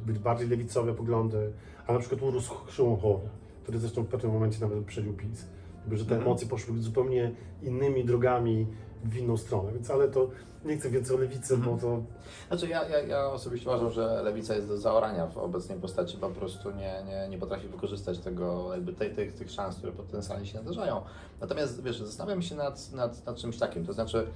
[0.05, 1.51] być bardziej lewicowe poglądy,
[1.87, 2.53] a na przykład urósł
[3.01, 3.29] Hołownia,
[3.63, 5.45] który zresztą w pewnym momencie nawet wyprzedził PiS.
[5.88, 6.27] Jakby, że te Mhm.
[6.27, 7.31] emocje poszły zupełnie
[7.63, 8.67] innymi drogami
[9.03, 9.73] w inną stronę.
[9.73, 10.29] Więc ale to
[10.65, 11.75] nie chcę więcej o lewicy, Mhm.
[11.75, 12.01] bo to
[12.47, 16.29] Znaczy ja, ja, ja osobiście uważam, że lewica jest do zaorania w obecnej postaci, po
[16.29, 20.57] prostu nie, nie, nie potrafi wykorzystać tego, jakby tej, tych, tych szans, które potencjalnie się
[20.57, 21.01] nadarzają.
[21.41, 24.27] Natomiast wiesz, zastanawiam się nad, nad, nad czymś takim, to znaczy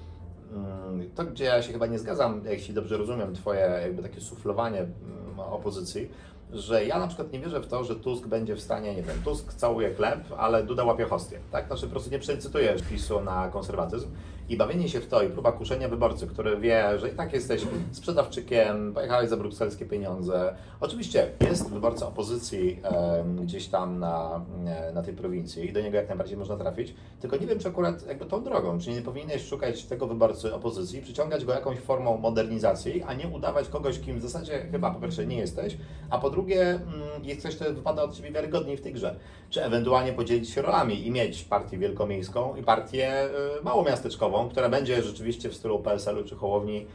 [0.54, 4.80] mm, to, gdzie ja się chyba nie zgadzam, jeśli dobrze rozumiem Twoje jakby takie suflowanie
[4.80, 6.10] mm, opozycji,
[6.54, 9.22] że ja na przykład nie wierzę w to, że Tusk będzie w stanie, nie wiem,
[9.24, 11.68] Tusk całuje chleb, ale Duda łapie hostię, tak?
[11.68, 14.08] Znaczy po prostu nie przecytuję PiSu na konserwatyzm
[14.52, 17.62] i bawienie się w to i próba kuszenia wyborcy, który wie, że i tak jesteś
[17.92, 20.56] sprzedawczykiem, pojechałeś za brukselskie pieniądze.
[20.80, 25.98] Oczywiście jest wyborca opozycji em, gdzieś tam na, e, na tej prowincji i do niego
[25.98, 29.46] jak najbardziej można trafić, tylko nie wiem, czy akurat jakby tą drogą, czy nie powinieneś
[29.46, 34.22] szukać tego wyborcy opozycji, przyciągać go jakąś formą modernizacji, a nie udawać kogoś, kim w
[34.22, 35.78] zasadzie chyba po pierwsze nie jesteś,
[36.10, 36.84] a po drugie mm,
[37.24, 39.16] jest coś, co wypada od Ciebie wiarygodniej w tej grze.
[39.50, 43.26] Czy ewentualnie podzielić się rolami i mieć partię wielkomiejską i partię
[43.60, 46.86] y, małomiasteczkową, która będzie rzeczywiście w stylu PSL-u czy Hołowni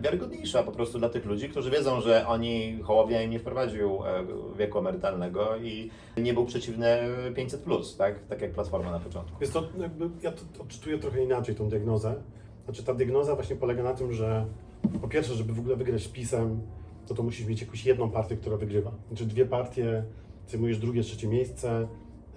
[0.00, 4.24] wiarygodniejsza po prostu dla tych ludzi, którzy wiedzą, że oni, Hołownia im nie wprowadził e,
[4.58, 6.86] wieku emerytalnego i nie był przeciwny
[7.34, 8.26] 500+, tak?
[8.28, 9.36] tak jak Platforma na początku.
[9.40, 12.14] Jest to jakby, ja to odczytuję trochę inaczej tą diagnozę.
[12.64, 14.46] Znaczy ta diagnoza właśnie polega na tym, że
[15.00, 16.60] po pierwsze, żeby w ogóle wygrać PiSem,
[17.06, 18.92] to to musisz mieć jakąś jedną partię, która wygrywa.
[19.08, 20.04] Znaczy dwie partie,
[20.48, 21.88] zajmujesz drugie, trzecie miejsce,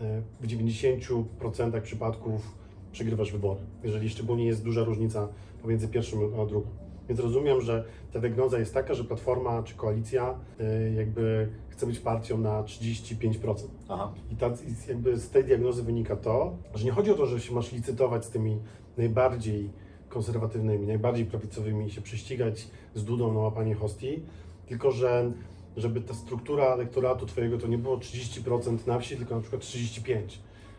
[0.01, 2.58] e, w 90% przypadków
[2.91, 5.27] przegrywasz wybory, jeżeli szczególnie jest duża różnica
[5.61, 6.67] pomiędzy pierwszym a drugą.
[7.09, 7.83] Więc rozumiem, że
[8.13, 13.55] ta diagnoza jest taka, że Platforma czy Koalicja e, jakby chce być partią na 35%.
[13.89, 14.13] Aha.
[14.31, 14.51] I ta,
[14.87, 18.25] jakby z tej diagnozy wynika to, że nie chodzi o to, że się masz licytować
[18.25, 18.57] z tymi
[18.97, 19.69] najbardziej
[20.09, 24.23] konserwatywnymi, najbardziej prawicowymi i się prześcigać z Dudą na łapanie hostii,
[24.67, 25.31] tylko że
[25.77, 30.21] żeby ta struktura elektoratu twojego to nie było 30% na wsi, tylko na przykład 35%.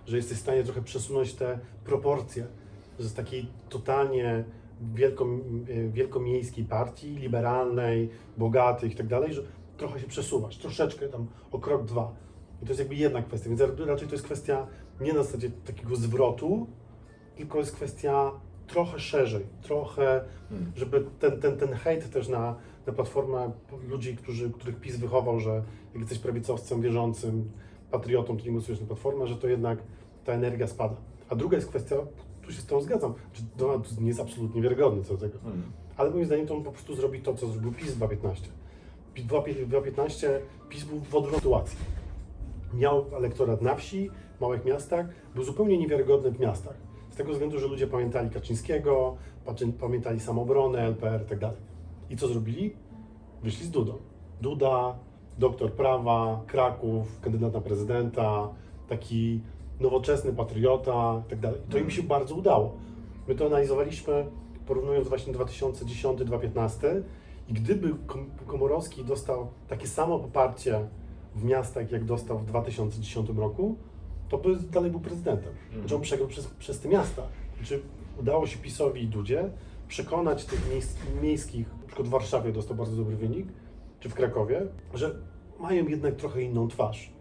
[0.06, 2.46] Że jesteś w stanie trochę przesunąć te proporcje,
[3.00, 4.44] że z takiej totalnie
[4.94, 5.26] wielko,
[5.88, 9.42] wielkomiejskiej partii, liberalnej, bogatej i tak dalej, że
[9.76, 12.14] trochę się przesuwasz, troszeczkę tam o krok, dwa.
[12.62, 14.66] I to jest jakby jedna kwestia, więc raczej to jest kwestia
[15.00, 16.66] nie na zasadzie takiego zwrotu,
[17.36, 18.32] tylko jest kwestia
[18.66, 20.72] trochę szerzej, trochę, Hmm.
[20.76, 23.52] żeby ten, ten, ten hejt też na, na platformę
[23.88, 27.50] ludzi, którzy, których PiS wychował, że jak jesteś prawicowcem, wierzącym,
[27.90, 29.78] patriotą, to nie głosujesz na platformę, że to jednak
[30.24, 30.96] ta energia spada.
[31.28, 31.96] A druga jest kwestia,
[32.42, 35.38] tu się z tą zgadzam, że Donald nie jest absolutnie wiarygodny co do tego.
[35.44, 35.62] Mm.
[35.96, 38.48] Ale moim zdaniem to on po prostu zrobi to, co zrobił PiS w 2015.
[39.14, 41.78] PiS w 2015 PiS był w odwrotnej sytuacji.
[42.74, 46.74] Miał elektorat na wsi, w małych miastach, był zupełnie niewiarygodny w miastach.
[47.10, 49.16] Z tego względu, że ludzie pamiętali Kaczyńskiego,
[49.80, 51.60] pamiętali samobronę, LPR i tak dalej.
[52.10, 52.76] I co zrobili?
[53.42, 53.92] Wyszli z Dudą.
[54.40, 54.98] Duda,
[55.40, 58.48] doktor prawa, Kraków, kandydat na prezydenta,
[58.88, 59.40] taki
[59.80, 61.60] nowoczesny patriota i tak dalej.
[61.70, 62.74] To im się bardzo udało.
[63.28, 64.26] My to analizowaliśmy
[64.66, 67.02] porównując właśnie 2010-2015
[67.48, 70.88] i gdyby Kom- Komorowski dostał takie samo poparcie
[71.34, 73.76] w miastach, jak dostał w 2010 roku,
[74.28, 75.52] to by dalej był prezydentem.
[75.78, 77.22] Znaczy on przegrał przez, przez te miasta.
[77.56, 77.82] Znaczy
[78.20, 79.50] udało się PiSowi i Dudzie
[79.88, 83.46] przekonać tych miejsc, miejskich, na przykład w Warszawie dostał bardzo dobry wynik,
[84.00, 84.62] czy w Krakowie,
[84.94, 85.14] że
[85.60, 87.12] mają jednak trochę inną twarz.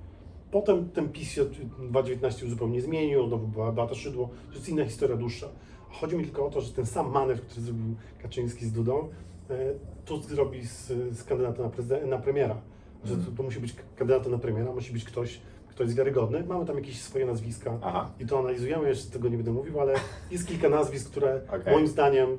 [0.51, 4.85] Potem ten PiS się w 2019 zupełnie zmienił, znowu była Beata Szydło, to jest inna
[4.85, 5.47] historia dłuższa.
[5.89, 9.09] Chodzi mi tylko o to, że ten sam manewr, który zrobił Kaczyński z Dudą,
[9.49, 9.73] e,
[10.05, 10.87] Tusk zrobi z,
[11.17, 12.61] z kandydatem na, prezydent, na premiera.
[13.03, 16.43] Że to, to musi być kandydatem na premiera, musi być ktoś, kto jest wiarygodny.
[16.43, 18.11] Mamy tam jakieś swoje nazwiska Aha.
[18.19, 19.93] i to analizujemy, jeszcze tego nie będę mówił, ale
[20.31, 21.73] jest kilka nazwisk, które Okej.
[21.73, 22.37] moim zdaniem,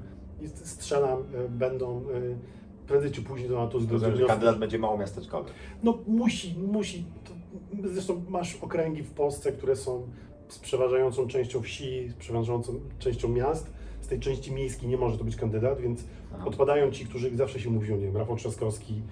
[0.64, 2.59] strzelam, e, będą e,
[2.91, 5.51] prędzej czy później do Tusk Rozumiem, że wniosku, kandydat będzie mało miasteczkowy.
[5.82, 7.05] no musi, musi.
[7.24, 7.32] To,
[7.88, 10.07] zresztą masz okręgi w Polsce, które są
[10.49, 13.70] z przeważającą częścią wsi, z przeważającą częścią miast.
[14.01, 16.45] Z tej części miejskiej nie może to być kandydat, więc Aha.
[16.47, 19.03] odpadają ci, którzy zawsze się mówią, nie wiem, Rafał Trzaskowski,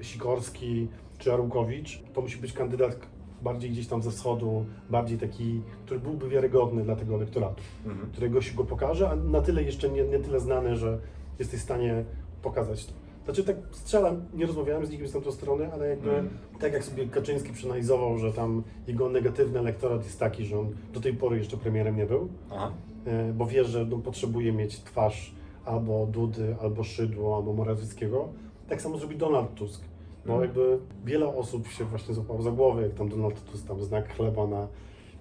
[0.00, 2.02] e, Sikorski czy Arłukowicz.
[2.14, 2.96] To musi być kandydat
[3.42, 8.10] bardziej gdzieś tam ze wschodu, bardziej taki, który byłby wiarygodny dla tego elektoratu Mhm.
[8.10, 10.98] którego się go pokaże, a na tyle jeszcze nie, nie tyle znany, że
[11.38, 12.04] jesteś w stanie
[12.50, 12.92] pokazać to.
[13.24, 16.28] Znaczy tak strzelam, nie rozmawiałem z nikim z tamtej strony, ale jakby Mhm.
[16.60, 21.00] tak jak sobie Kaczyński przeanalizował, że tam jego negatywny elektorat jest taki, że on do
[21.00, 22.72] tej pory jeszcze premierem nie był, Aha.
[23.06, 25.34] e, bo wie, że no, potrzebuje mieć twarz
[25.64, 28.28] albo Dudy, albo Szydło, albo Morawieckiego.
[28.68, 29.82] Tak samo zrobi Donald Tusk.
[30.26, 30.42] Bo Mhm.
[30.50, 34.46] jakby wiele osób się właśnie złapało za głowę, jak tam Donald Tusk tam znak chleba
[34.46, 34.68] na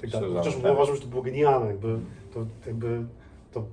[0.01, 0.33] tak dalej.
[0.37, 0.73] Chociaż tak.
[0.73, 1.97] uważam, że to było genialne, jakby
[2.33, 3.05] to jakby
[3.51, 3.63] to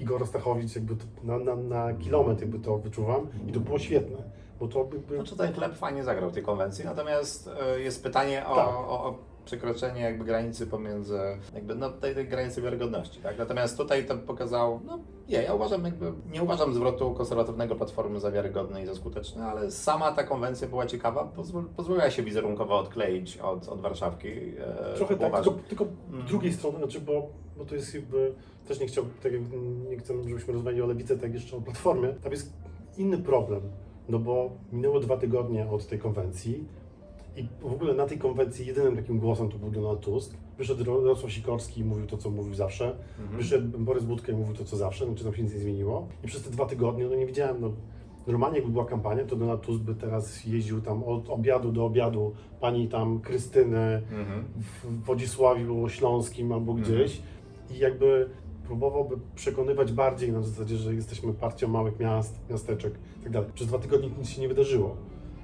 [0.00, 4.16] Igor Stachowicz jakby na, na, na kilometr jakby to wyczuwam i to było świetne,
[4.60, 8.46] bo to jakby Znaczy ten chleb fajnie zagrał w tej konwencji, natomiast e, jest pytanie
[8.46, 8.68] o, Tak.
[8.68, 11.18] o, o przekroczenie jakby granicy pomiędzy,
[11.54, 13.38] jakby no tej, tej granicy wiarygodności, tak?
[13.38, 14.98] Natomiast tutaj to pokazał, no
[15.28, 19.70] nie, ja uważam jakby, nie uważam zwrotu konserwatywnego Platformy za wiarygodny i za skuteczny, ale
[19.70, 24.28] sama ta konwencja była ciekawa, pozwol, pozwoliła się wizerunkowo odkleić od, od Warszawki.
[24.28, 25.86] e, trochę tak, tylko, tylko
[26.24, 27.28] z drugiej strony, znaczy, bo,
[27.58, 28.34] bo to jest jakby,
[28.68, 29.42] też nie chciał, tak jak
[29.90, 32.52] nie chcę, żebyśmy rozmawiali o Lewicy, tak jeszcze o Platformie, tam jest
[32.98, 33.60] inny problem,
[34.08, 36.64] no bo minęło dwa tygodnie od tej konwencji
[37.36, 40.34] i w ogóle na tej konwencji jedynym takim głosem to był Donald Tusk.
[40.58, 42.96] Wyszedł Ro- Jarosław Sikorski i mówił to, co mówił zawsze.
[43.20, 43.36] Mhm.
[43.38, 46.08] Wyszedł Borys Budka i mówił to, co zawsze, no czy tam się nic nie zmieniło.
[46.24, 47.72] I przez te dwa tygodnie, no nie widziałem, no
[48.26, 52.32] normalnie jakby była kampania, to Donald Tusk by teraz jeździł tam od obiadu do obiadu,
[52.60, 54.44] pani tam Krystyny, Mhm.
[54.84, 57.22] w Wodzisławiu Śląskim albo gdzieś
[57.70, 58.28] i jakby
[58.70, 62.94] próbowałby przekonywać bardziej na zasadzie, że jesteśmy partią małych miast, miasteczek
[63.26, 63.46] i tak.
[63.46, 64.96] Przez dwa tygodnie nic się nie wydarzyło.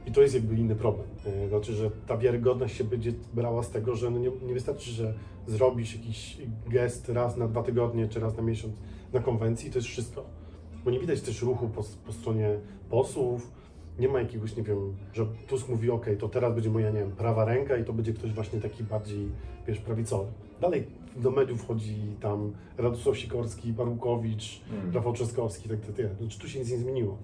[0.06, 1.06] I to jest jakby inny problem.
[1.26, 4.90] E, Znaczy, że ta wiarygodność się będzie brała z tego, że no nie, nie wystarczy,
[4.90, 5.14] że
[5.46, 8.74] zrobisz jakiś gest raz na dwa tygodnie czy raz na miesiąc
[9.12, 10.24] na konwencji, to jest wszystko.
[10.84, 12.50] Bo nie widać też ruchu po, po stronie
[12.90, 13.52] posłów,
[13.98, 17.10] nie ma jakiegoś, nie wiem, że Tusk mówi, ok, to teraz będzie moja, nie wiem,
[17.10, 19.28] prawa ręka i to będzie ktoś właśnie taki bardziej,
[19.66, 20.32] wiesz, prawicowy.
[20.60, 24.94] Dalej do mediów wchodzi tam Radosław Sikorski, Barukowicz, Mm.
[24.94, 26.06] Rafał Trzaskowski, tak, tak, tak.
[26.18, 27.16] Znaczy tu się nic nie zmieniło.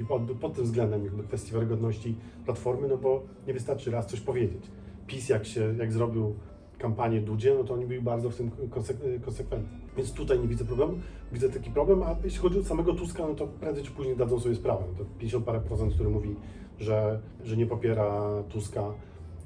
[0.00, 2.14] I pod, pod tym względem jakby kwestii wiarygodności
[2.44, 4.62] Platformy, no bo nie wystarczy raz coś powiedzieć.
[5.06, 6.34] PiS jak się, jak zrobił
[6.78, 9.78] kampanię Dudzie, no to oni byli bardzo w tym konsek- konsekwentni.
[9.96, 10.94] Więc tutaj nie widzę problemu.
[11.32, 14.40] Widzę taki problem, a jeśli chodzi o samego Tuska, no to prędzej czy później dadzą
[14.40, 14.84] sobie sprawę.
[14.98, 16.36] To 50 parę procent, który mówi,
[16.78, 18.84] że, że nie popiera Tuska,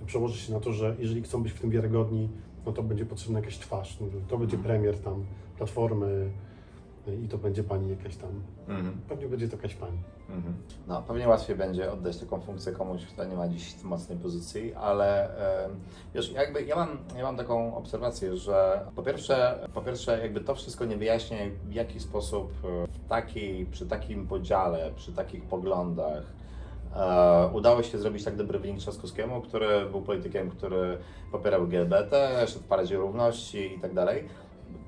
[0.07, 2.29] przełoży się na to, że jeżeli chcą być w tym wiarygodni,
[2.67, 3.97] no to będzie potrzebna jakaś twarz.
[4.01, 5.25] No, to będzie premier tam
[5.57, 6.31] Platformy
[7.25, 8.31] i to będzie pani jakaś tam,
[8.69, 8.97] Mhm.
[9.09, 9.99] pewnie będzie to jakaś pani.
[10.31, 10.55] Mhm.
[10.89, 15.29] No, pewnie łatwiej będzie oddać taką funkcję komuś, kto nie ma dziś mocnej pozycji, ale
[15.65, 15.71] em,
[16.15, 20.55] wiesz, jakby ja mam, ja mam taką obserwację, że po pierwsze, po pierwsze jakby to
[20.55, 26.23] wszystko nie wyjaśnia, w jaki sposób e, w takiej, przy takim podziale, przy takich poglądach
[27.53, 30.99] udało się zrobić tak dobry wynik Trzaskowskiemu, który był politykiem, który
[31.33, 34.25] popierał LGBT, szedł w Paradzie Równości i tak dalej.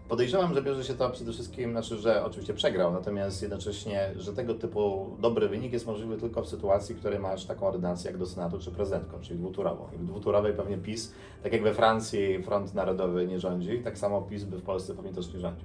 [0.08, 4.54] Podejrzewam, że bierze się to przede wszystkim, znaczy, że oczywiście przegrał, natomiast jednocześnie, że tego
[4.54, 8.26] typu dobry wynik jest możliwy tylko w sytuacji, w której masz taką ordynację jak do
[8.26, 9.84] Senatu czy prezydentką, czyli dwuturową.
[9.94, 14.22] I w dwuturowej pewnie PiS, tak jak we Francji Front Narodowy nie rządzi, tak samo
[14.22, 15.64] PiS by w Polsce pewnie też nie rządził.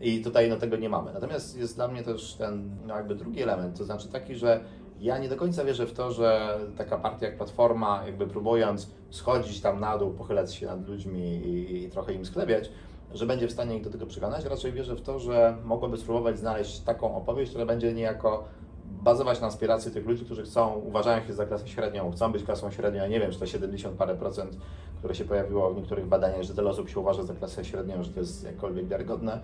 [0.00, 1.12] I tutaj no, tego nie mamy.
[1.12, 4.60] Natomiast jest dla mnie też ten no, jakby drugi element, to znaczy taki, że
[5.00, 9.60] ja nie do końca wierzę w to, że taka partia jak Platforma, jakby próbując schodzić
[9.60, 12.70] tam na dół, pochylać się nad ludźmi i, i trochę im sklebiać,
[13.14, 14.44] że będzie w stanie ich do tego przekonać.
[14.44, 18.44] Raczej wierzę w to, że mogłoby spróbować znaleźć taką opowieść, która będzie niejako
[18.90, 22.70] bazować na aspiracji tych ludzi, którzy chcą, uważają się za klasę średnią, chcą być klasą
[22.70, 23.02] średnią.
[23.02, 24.56] Ja nie wiem, czy to 70 parę procent,
[24.98, 28.10] które się pojawiło w niektórych badaniach, że tyle osób się uważa za klasę średnią, że
[28.10, 29.40] to jest jakkolwiek wiarygodne.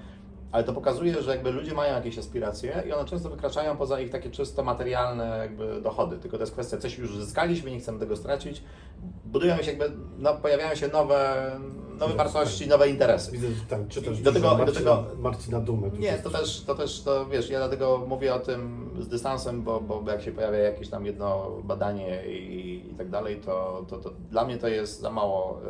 [0.52, 4.10] Ale to pokazuje, że jakby ludzie mają jakieś aspiracje i one często wykraczają poza ich
[4.10, 6.16] takie czysto materialne jakby dochody.
[6.18, 8.62] Tylko to jest kwestia, coś już zyskaliśmy, nie chcemy tego stracić.
[9.24, 11.50] Budują się jakby, no, pojawiają się nowe,
[11.98, 13.32] nowe wartości, nowe interesy.
[13.32, 15.90] Widzę, że tam czytasz do tego- do Marcina, tego- Marcina Dumę.
[15.98, 19.80] Nie, to też, to też, to wiesz, ja dlatego mówię o tym z dystansem, bo,
[19.80, 24.10] bo jak się pojawia jakieś tam jedno badanie i, i tak dalej, to, to, to
[24.30, 25.60] dla mnie to jest za mało,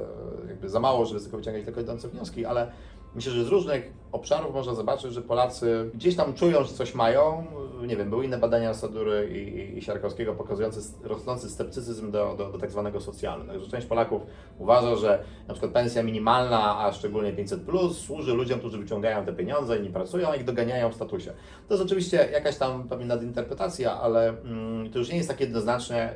[0.45, 2.72] e, jakby za mało, żeby z tego wyciągać tylko idące wnioski, ale
[3.14, 7.45] myślę, że z różnych obszarów można zobaczyć, że Polacy gdzieś tam czują, że coś mają.
[7.87, 12.59] Nie wiem, były inne badania Sadury i, i, Siarkowskiego pokazujące rosnący sceptycyzm do, do, do
[12.59, 13.45] tak zwanego socjalu.
[13.47, 14.23] Także część Polaków
[14.59, 19.33] uważa, że na przykład pensja minimalna, a szczególnie 500, plus, służy ludziom, którzy wyciągają te
[19.33, 21.33] pieniądze nie pracują, ich doganiają w statusie.
[21.69, 26.15] To jest oczywiście jakaś tam pewnie nadinterpretacja, ale mm, to już nie jest tak jednoznaczne.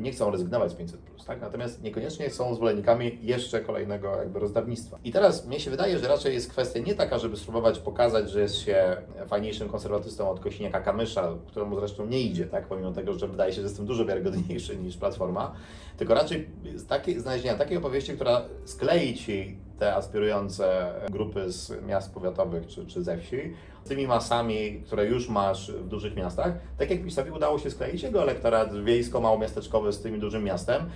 [0.00, 1.40] Nie chcą rezygnować z 500, plus, tak?
[1.40, 4.98] natomiast niekoniecznie są zwolennikami jeszcze kolejnego jakby rozdawnictwa.
[5.04, 8.40] I teraz mnie się wydaje, że raczej jest kwestia nie taka, żeby spróbować pokazać, że
[8.40, 12.66] jest się fajniejszym konserwatystą od Kosiniaka Kamysza, któremu zresztą nie idzie, tak?
[12.66, 15.52] pomimo tego, że wydaje się, że jestem dużo wiarygodniejszy niż Platforma,
[15.96, 22.14] tylko raczej z takiej, znalezienia takiej opowieści, która sklei ci te aspirujące grupy z miast
[22.14, 23.54] powiatowych czy, czy ze wsi,
[23.84, 28.02] z tymi masami, które już masz w dużych miastach, tak jak PiSowi udało się skleić
[28.02, 30.90] jego elektorat wiejsko-małomiasteczkowy z tym dużym miastem,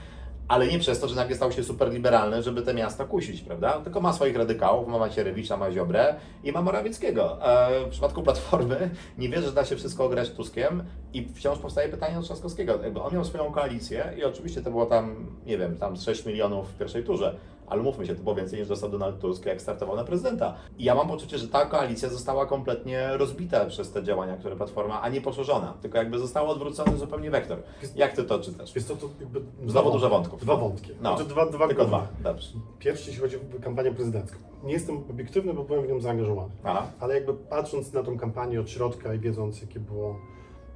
[0.48, 3.72] ale nie przez to, że nagle stał się super liberalny, żeby te miasta kusić, prawda?
[3.72, 7.46] Tylko ma swoich radykałów, ma Macierewicza, ma Ziobrę i ma Morawieckiego.
[7.46, 10.84] E, w przypadku Platformy nie wierzę, że da się wszystko ograć Tuskiem
[11.14, 12.82] i wciąż powstaje pytanie od Trzaskowskiego.
[12.82, 16.26] Jakby on miał swoją koalicję i oczywiście to było tam, nie wiem, tam z 6
[16.26, 17.36] milionów w pierwszej turze,
[17.66, 20.54] ale mówmy się, to było więcej niż dostał Donald Tusk, jak startował na prezydenta.
[20.78, 25.02] I ja mam poczucie, że ta koalicja została kompletnie rozbita przez te działania, które Platforma,
[25.02, 27.58] a nie poszerzona, tylko jakby został odwrócony zupełnie wektor.
[27.96, 28.74] Jak ty to czytasz?
[28.74, 30.40] Jest to, to jakby Znowu dużo wątków.
[30.40, 30.92] Dwa wątki.
[31.00, 32.48] No, Znaczy dwa, dwa Tylko dwa, dobrze.
[32.78, 34.38] Pierwszy, jeśli chodzi o kampanię prezydencką.
[34.64, 36.50] Nie jestem obiektywny, bo byłem w nią zaangażowany.
[36.64, 36.86] Aha.
[37.00, 40.16] Ale jakby patrząc na tą kampanię od środka i wiedząc, jakie było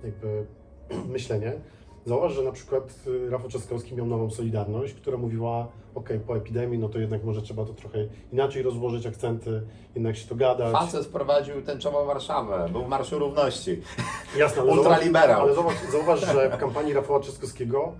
[0.04, 0.46] jakby
[1.12, 1.52] myślenie,
[2.06, 6.78] zauważ, że na przykład y, Rafał Trzaskowski miał nową Solidarność, która mówiła, ok, po epidemii,
[6.78, 7.98] no to jednak może trzeba to trochę
[8.32, 9.62] inaczej rozłożyć akcenty,
[9.94, 10.72] jednak się to gadać.
[10.72, 13.80] Facet wprowadził tęczową Warszawę, był w Marszu Równości.
[14.38, 15.54] Jasne, ale Ultraliberał.
[15.54, 17.92] zauważ, ale zauważ, zauważ, że w kampanii Rafała Trzaskowskiego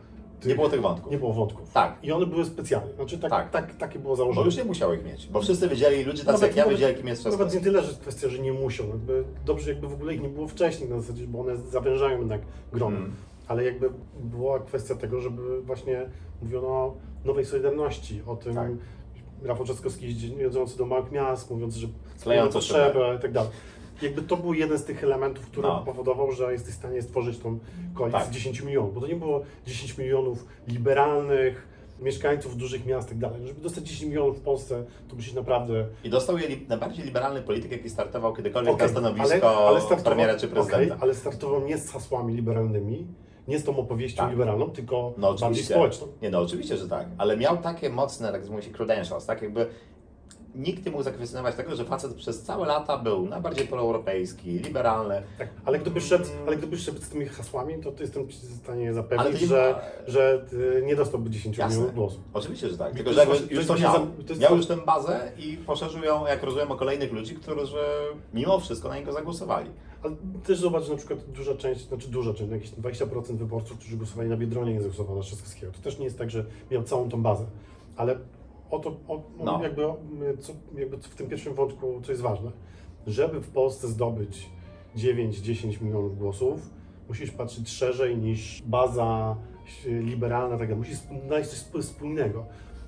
[0.46, 1.12] Nie było tych wątków.
[1.12, 1.72] nie było wątków.
[1.72, 1.96] Tak.
[2.02, 2.94] I one były specjalne.
[2.94, 3.50] Znaczy tak, Tak.
[3.50, 3.74] tak.
[3.76, 4.46] takie było Bo założenie.
[4.46, 6.96] już nie musiał ich mieć, bo wszyscy wiedzieli, ludzie tacy Nawet- jak ja nawet- wiedzieli,
[6.98, 8.88] kim jest Nawet nie tyle, że kwestia, że nie musiał.
[8.88, 12.40] Jakby dobrze, jakby w ogóle ich nie było wcześniej na zasadzie, bo one zawężają jednak
[12.72, 12.96] grono.
[12.96, 13.12] Mm.
[13.48, 16.06] Ale jakby była kwestia tego, żeby właśnie
[16.42, 16.94] mówiono
[17.24, 18.70] nowej solidarności, o tym Tak.
[19.44, 21.86] Rafał Trzaskowski jedzący do małych miast, mówiąc, że
[22.26, 23.50] mamy potrzebę i tak dalej.
[24.02, 25.82] Jakby to był jeden z tych elementów, który No.
[25.84, 27.58] powodował, że jesteś w stanie stworzyć tą
[27.94, 28.28] koalicję Tak.
[28.28, 31.68] z 10 milionów, bo to nie było 10 milionów liberalnych
[32.00, 33.46] mieszkańców dużych miast i tak dalej.
[33.46, 37.42] Żeby dostać 10 milionów w Polsce, to musisz naprawdę I dostał je li- najbardziej liberalny
[37.42, 40.84] polityk, jaki startował kiedykolwiek Okej, na stanowisko startował- premiera czy prezydenta.
[40.94, 43.06] okej, ale startował nie z hasłami liberalnymi,
[43.50, 44.30] nie z tą opowieścią Tak.
[44.30, 46.06] liberalną, tylko No bardziej społeczną.
[46.22, 47.06] Nie no, oczywiście, że tak.
[47.18, 49.66] Ale miał takie mocne, tak mówi się, credentials, tak jakby
[50.54, 55.22] nikt nie mógł zakwestionować tego, że facet przez całe lata był najbardziej proeuropejski, liberalny.
[55.38, 55.48] Tak.
[55.64, 58.32] Ale gdyby szedł, ale gdyby szedł z tymi hasłami, to, to jestem w
[58.62, 61.74] stanie zapewnić, to nie że, że y, nie dostałby 10 Jasne.
[61.76, 62.20] milionów głosów.
[62.32, 62.94] Oczywiście, że tak.
[62.94, 63.92] Tylko, to że właśnie- już to to miał.
[64.28, 67.76] to Miał już tę bazę i poszerzył ją, jak rozumiem, o kolejnych ludzi, którzy
[68.34, 69.70] mimo wszystko na niego zagłosowali.
[70.02, 72.70] Ale też zobacz, że na przykład duża część, znaczy duża część, no jakieś
[73.00, 75.72] 20% wyborców, którzy głosowali na Biedronie, nie zagłosowało na Trzaskowskiego.
[75.72, 77.46] To też nie jest tak, że miał całą tą bazę.
[77.96, 78.18] Ale
[78.70, 79.62] o to, o, No.
[79.62, 79.82] jakby,
[80.38, 82.50] co, jakby w tym pierwszym wątku, co jest ważne,
[83.06, 84.46] żeby w Polsce zdobyć
[84.96, 86.70] 9-10 milionów głosów,
[87.08, 89.36] musisz patrzeć szerzej niż baza
[89.86, 90.76] liberalna, tak dalej.
[90.76, 92.44] Musisz znaleźć coś sp- spójnego.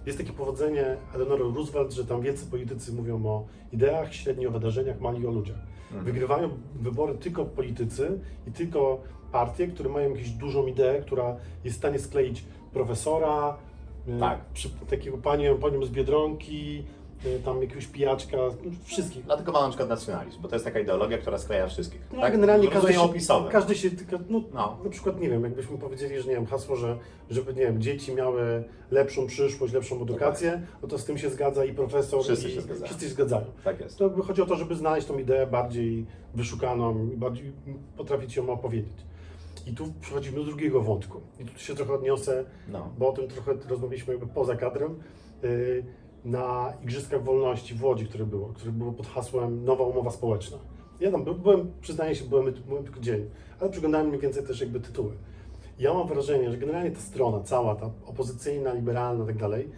[0.06, 5.00] Jest takie powodzenie Eleanor Roosevelt, że tam wielcy politycy mówią o ideach, średnio o wydarzeniach,
[5.00, 5.58] mali o ludziach.
[6.01, 8.18] Wygrywają wybory tylko politycy
[8.49, 9.01] i tylko
[9.32, 13.57] partie, które mają jakąś dużą ideę, która jest w stanie skleić profesora,
[14.09, 14.45] y, Tak.
[14.55, 16.84] przy, takiego panią, panią z Biedronki,
[17.45, 18.37] tam jakiegoś pijaczka,
[18.85, 19.25] wszystkich.
[19.25, 22.01] Dlatego mam na przykład nacjonalizm, bo to jest taka ideologia, która skleja wszystkich.
[22.12, 22.33] No, tak?
[22.33, 23.51] generalnie każdy się, opisowym.
[23.53, 24.79] każdy się, tylko, no, No.
[24.85, 26.99] na przykład, nie wiem, jakbyśmy powiedzieli, że nie wiem, hasło, że
[27.31, 31.64] żeby, nie wiem, dzieci miały lepszą przyszłość, lepszą edukację, no to z tym się zgadza
[31.64, 32.87] i profesor, Wszyscy i się zgadzają.
[32.87, 33.45] wszyscy się zgadzają.
[33.64, 33.99] Tak jest.
[33.99, 37.53] To chodzi o to, żeby znaleźć tą ideę bardziej wyszukaną i bardziej
[37.97, 38.93] potrafić ją opowiedzieć.
[39.66, 41.20] I tu przechodzimy do drugiego wątku.
[41.41, 42.89] I tu się trochę odniosę, No.
[42.99, 44.95] bo o tym trochę rozmawialiśmy jakby poza kadrem,
[45.43, 45.85] yy,
[46.25, 50.59] na Igrzyskach Wolności w Łodzi, które było, które było pod hasłem Nowa Umowa Społeczna.
[51.01, 54.61] Ja tam by- byłem, przyznaję się, byłem, byłem tylko dzień, ale przyglądałem mniej więcej też
[54.61, 55.12] jakby tytuły.
[55.79, 59.68] Ja mam wrażenie, że generalnie ta strona, cała ta opozycyjna, liberalna i tak dalej,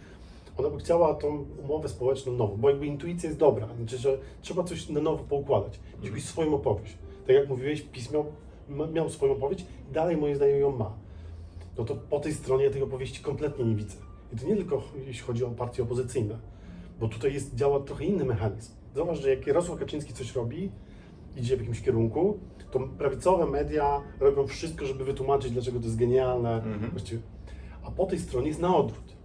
[0.57, 4.63] ona by chciała tą umowę społeczną nową, bo jakby intuicja jest dobra, znaczy, że trzeba
[4.63, 6.97] coś na nowo poukładać, mieć jakąś swoją opowieść.
[7.27, 8.09] Tak jak mówiłeś, PiS
[8.93, 10.93] miał, swoją opowieść i dalej moim zdaniem ją ma.
[11.77, 13.97] No to po tej stronie ja tej opowieści kompletnie nie widzę.
[14.33, 16.39] I to nie tylko jeśli chodzi o partie opozycyjne,
[16.99, 18.73] bo tutaj jest, działa trochę inny mechanizm.
[18.95, 20.71] Zobacz, że jak Jarosław Kaczyński coś robi,
[21.37, 22.39] idzie w jakimś kierunku,
[22.71, 26.55] to prawicowe media robią wszystko, żeby wytłumaczyć, dlaczego to jest genialne.
[26.55, 26.91] Mhm.
[26.91, 27.21] Właściwie.
[27.83, 29.15] A po tej stronie jest na odwrót.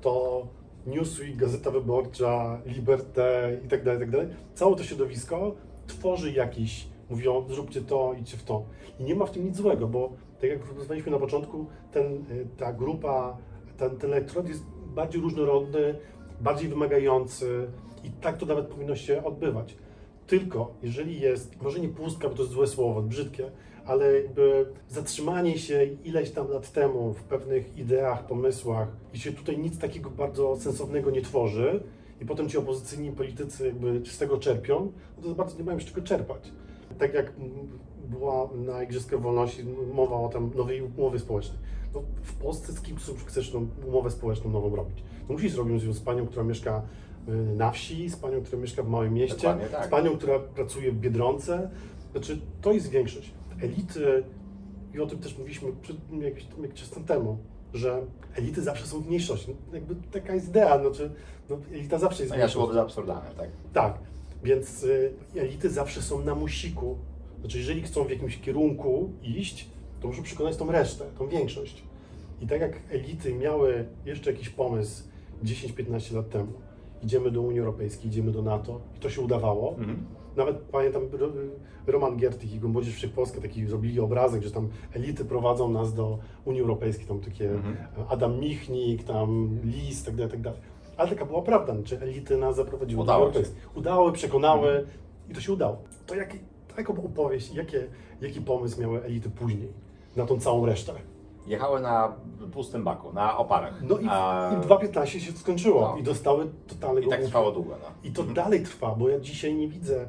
[0.00, 0.46] To
[0.86, 4.28] Newsweek, Gazeta Wyborcza, Liberté i tak dalej, tak dalej.
[4.54, 5.54] Całe to środowisko
[5.86, 8.64] tworzy jakiś, mówią, zróbcie to, idźcie w to.
[8.98, 12.46] I nie ma w tym nic złego, bo tak jak rozmawialiśmy na początku, ten, y,
[12.56, 13.36] ta grupa,
[13.80, 14.64] ten, ten elektorat jest
[14.94, 15.94] bardziej różnorodny,
[16.40, 17.66] bardziej wymagający
[18.04, 19.76] i tak to nawet powinno się odbywać.
[20.26, 23.50] Tylko jeżeli jest, może nie pustka, bo to jest złe słowo, brzydkie,
[23.86, 29.58] ale jakby zatrzymanie się ileś tam lat temu w pewnych ideach, pomysłach i się tutaj
[29.58, 31.82] nic takiego bardzo sensownego nie tworzy
[32.20, 35.84] i potem ci opozycyjni politycy jakby z tego czerpią, no to bardzo nie mają z
[35.84, 36.52] czego czerpać.
[36.98, 37.32] Tak jak
[38.08, 39.64] była na Igrzyskach Wolności
[39.94, 41.58] mowa o tam nowej umowie społecznej.
[41.94, 45.02] No, w Polsce z kim chcesz tą umowę społeczną nową robić?
[45.28, 46.82] No musisz robić ją z panią, która mieszka
[47.28, 49.86] y, na wsi, z panią, która mieszka w małym mieście, tak.
[49.86, 51.70] z panią, która pracuje w Biedronce.
[52.12, 53.34] Znaczy, to jest większość.
[53.62, 54.24] Elity,
[54.94, 57.38] i o tym też mówiliśmy przed, jakiś, jakiś czas temu,
[57.74, 58.02] że
[58.36, 59.56] elity zawsze są w mniejszości.
[59.68, 61.10] No, Jakby taka jest idea, znaczy,
[61.50, 62.58] no, elita zawsze jest No w ja mniejszości.
[62.58, 63.48] szłoby za absurdalne, tak.
[63.72, 63.98] Tak,
[64.44, 66.98] więc y, elity zawsze są na musiku.
[67.40, 69.70] Znaczy, jeżeli chcą w jakimś kierunku iść,
[70.00, 71.82] to muszą przekonać tą resztę, tą większość.
[72.40, 75.02] I tak jak elity miały jeszcze jakiś pomysł
[75.44, 76.52] 10-15 lat temu,
[77.02, 79.70] idziemy do Unii Europejskiej, idziemy do NATO i to się udawało.
[79.78, 80.06] Mhm.
[80.36, 81.32] Nawet pamiętam Ro-
[81.86, 86.60] Roman Giertych i Młodzież Wszechpolska taki zrobili obrazek, że tam elity prowadzą nas do Unii
[86.60, 87.76] Europejskiej, tam takie Mhm.
[88.08, 90.60] Adam Michnik, tam Lis, tak dalej, tak dalej.
[90.96, 93.36] Ale taka była prawda, czy elity nas zaprowadziły Udało do Unii.
[93.38, 93.70] Europejskiej.
[93.74, 94.86] Udały, przekonały Mhm.
[95.30, 95.76] i to się udało.
[96.06, 96.38] To jaki,
[96.78, 97.86] jaką opowieść, jakie,
[98.20, 99.68] jaki pomysł miały elity później
[100.16, 100.92] na tą całą resztę?
[101.46, 102.12] Jechały na
[102.52, 103.82] pustym baku, na oparach.
[103.82, 105.96] No i, A- i 2.15 się skończyło No.
[105.96, 107.88] i dostały totalnego I tak trwało długo, no.
[108.04, 110.08] I to dalej trwa, bo ja dzisiaj nie widzę,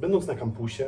[0.00, 0.84] będąc na kampusie,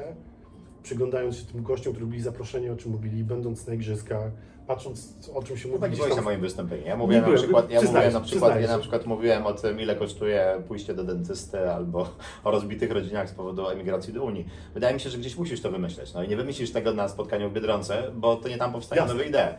[0.89, 4.31] przyglądając się tym gościom, którzy byli zaproszeni, o czym mówili, będąc na igrzyskach,
[4.67, 6.87] patrząc o czym się mówi tak gdzieś byłeś na moim wystąpieniu.
[6.87, 9.53] Ja mówiłem Nie na byłem, przykład, ja mówiłem na przykład, ja na przykład mówiłem o
[9.53, 12.09] tym, ile kosztuje pójście do dentysty albo
[12.45, 14.47] o rozbitych rodzinach z powodu emigracji do Unii.
[14.75, 16.15] Wydaje mi się, że gdzieś musisz to wymyśleć.
[16.15, 19.15] No i nie wymyślisz tego na spotkaniu w Biedronce, bo to nie tam powstają Jasne.
[19.15, 19.55] nowe idee.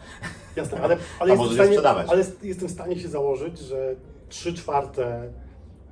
[0.55, 2.07] Jasne, ale, ale, A jestem, stanie, sprzedawać.
[2.09, 3.95] ale jest- jestem w stanie się założyć, że
[4.29, 5.31] 3 czwarte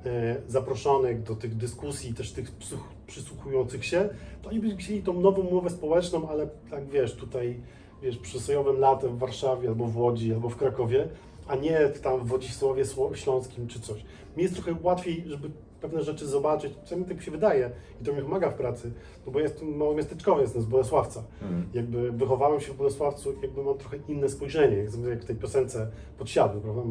[0.06, 4.08] e, zaproszonych do tych dyskusji, też tych psych- przysłuchujących się,
[4.42, 7.60] to oni by chcieli tą nową umowę społeczną, ale tak wiesz, tutaj
[8.02, 11.08] wiesz, przy sojowym latem w Warszawie, albo w Łodzi, albo w Krakowie,
[11.48, 12.84] a nie tam w Wodzisławie
[13.14, 14.04] Śląskim czy coś.
[14.36, 15.50] Mi jest trochę łatwiej, żeby
[15.84, 17.70] pewne rzeczy zobaczyć, przynajmniej tak mi się wydaje
[18.00, 18.92] i to mi pomaga w pracy,
[19.26, 21.68] no bo jestem mało miasteczkowy, jestem z Bolesławca Mhm.
[21.74, 25.88] jakby wychowałem się w Bolesławcu, jakby mam trochę inne spojrzenie, jak jak w tej piosence
[26.18, 26.82] Podsiadły, prawda?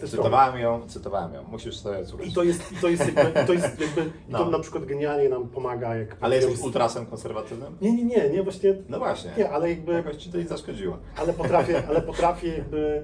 [0.00, 1.42] Też Cytowałem ją, cytowałem ją.
[1.50, 2.26] Musisz sobie słuchać.
[2.28, 4.50] I to jest, i to jest jakby, i to jest jakby, i to No.
[4.50, 6.16] na przykład genialnie nam pomaga, jak...
[6.20, 7.76] Ale jesteś jak- ultrasem konserwatywnym?
[7.80, 9.30] Nie, nie, nie, nie, właśnie, No właśnie.
[9.38, 10.96] nie, ale jakby, Jakoś ci to nie zaszkodziło.
[11.16, 13.02] ale potrafię, ale potrafię jakby,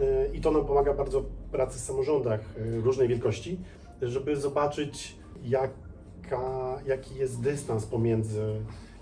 [0.00, 3.58] y, i to nam pomaga bardzo w pracy w samorządach y, różnej wielkości,
[4.02, 8.42] żeby zobaczyć, jaka, jaki jest dystans pomiędzy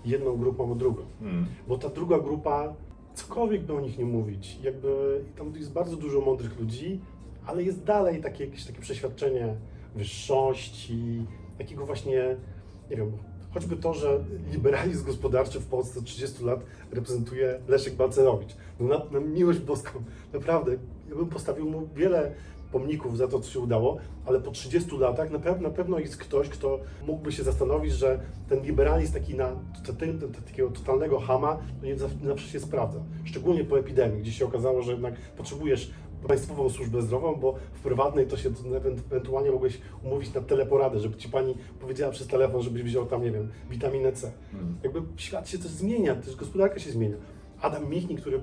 [0.05, 1.03] jedną grupą a drugą.
[1.19, 1.45] Hmm.
[1.67, 2.73] Bo ta druga grupa,
[3.13, 6.99] cokolwiek by o nich nie mówić, jakby tam jest bardzo dużo mądrych ludzi,
[7.45, 9.55] ale jest dalej takie, jakieś takie przeświadczenie
[9.95, 11.25] wyższości,
[11.57, 12.35] takiego właśnie,
[12.89, 13.11] nie wiem,
[13.53, 14.19] choćby to, że
[14.51, 16.59] liberalizm gospodarczy w Polsce od 30 lat
[16.91, 18.55] reprezentuje Leszek Balcerowicz.
[18.79, 20.71] No na, na miłość boską, naprawdę,
[21.09, 22.31] ja bym postawił mu wiele
[22.71, 26.17] pomników za to, co się udało, ale po 30 latach na, pe- na pewno jest
[26.17, 28.19] ktoś, kto mógłby się zastanowić, że
[28.49, 29.51] ten liberalizm taki na
[30.45, 32.99] takiego totalnego hama to nie zawsze, się sprawdza.
[33.23, 35.91] Szczególnie po epidemii, gdzie się okazało, że jednak potrzebujesz
[36.27, 38.49] państwową służbę zdrową, bo w prywatnej to się
[39.11, 43.31] ewentualnie mogłeś umówić na teleporadę, żeby ci pani powiedziała przez telefon, żebyś wziął tam, nie
[43.31, 44.31] wiem, witaminę C.
[44.53, 44.75] Mhm.
[44.83, 47.15] Jakby świat się też zmienia, też gospodarka się zmienia.
[47.61, 48.41] Adam Michnik, który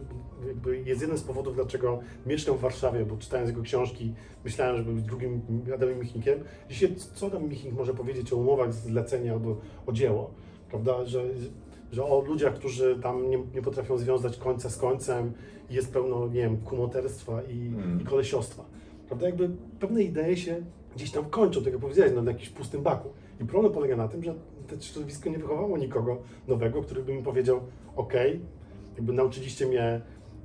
[0.84, 4.14] jest jednym z powodów, dlaczego mieszkam w Warszawie, bo czytając jego książki,
[4.44, 5.40] myślałem, żeby być drugim
[5.74, 6.38] Adamem Michnikiem.
[6.68, 9.56] Dzisiaj co Adam Michnik może powiedzieć o umowach zlecenia albo
[9.86, 10.30] o dzieło,
[10.70, 11.24] prawda, że,
[11.92, 15.32] że o ludziach, którzy tam nie, nie potrafią związać końca z końcem
[15.70, 18.00] i jest pełno, nie wiem, kumoterstwa i, Mm.
[18.00, 18.64] i kolesiostwa.
[19.08, 19.50] Prawda, jakby
[19.80, 20.62] pewne idee się
[20.96, 23.08] gdzieś tam kończą, tak jak powiedziałeś, na jakimś pustym baku.
[23.40, 24.34] I problem polega na tym, że
[24.68, 27.60] to środowisko nie wychowało nikogo nowego, który by mi powiedział,
[27.96, 28.12] ok,
[28.98, 30.00] jakby nauczyliście mnie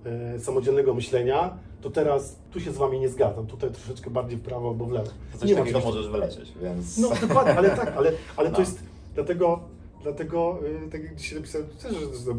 [0.06, 4.41] e, samodzielnego myślenia, to teraz tu się z wami nie zgadzam, tutaj troszeczkę bardziej w
[4.41, 5.12] prawo albo w lewo.
[5.32, 6.97] To coś Nie takiego możesz wylecieć, więc...
[6.97, 8.56] no dokładnie, ale tak, ale, ale No.
[8.56, 8.80] to jest
[9.16, 9.60] dlatego,
[10.04, 11.93] dlatego y, tak jak dzisiaj napisałem, też,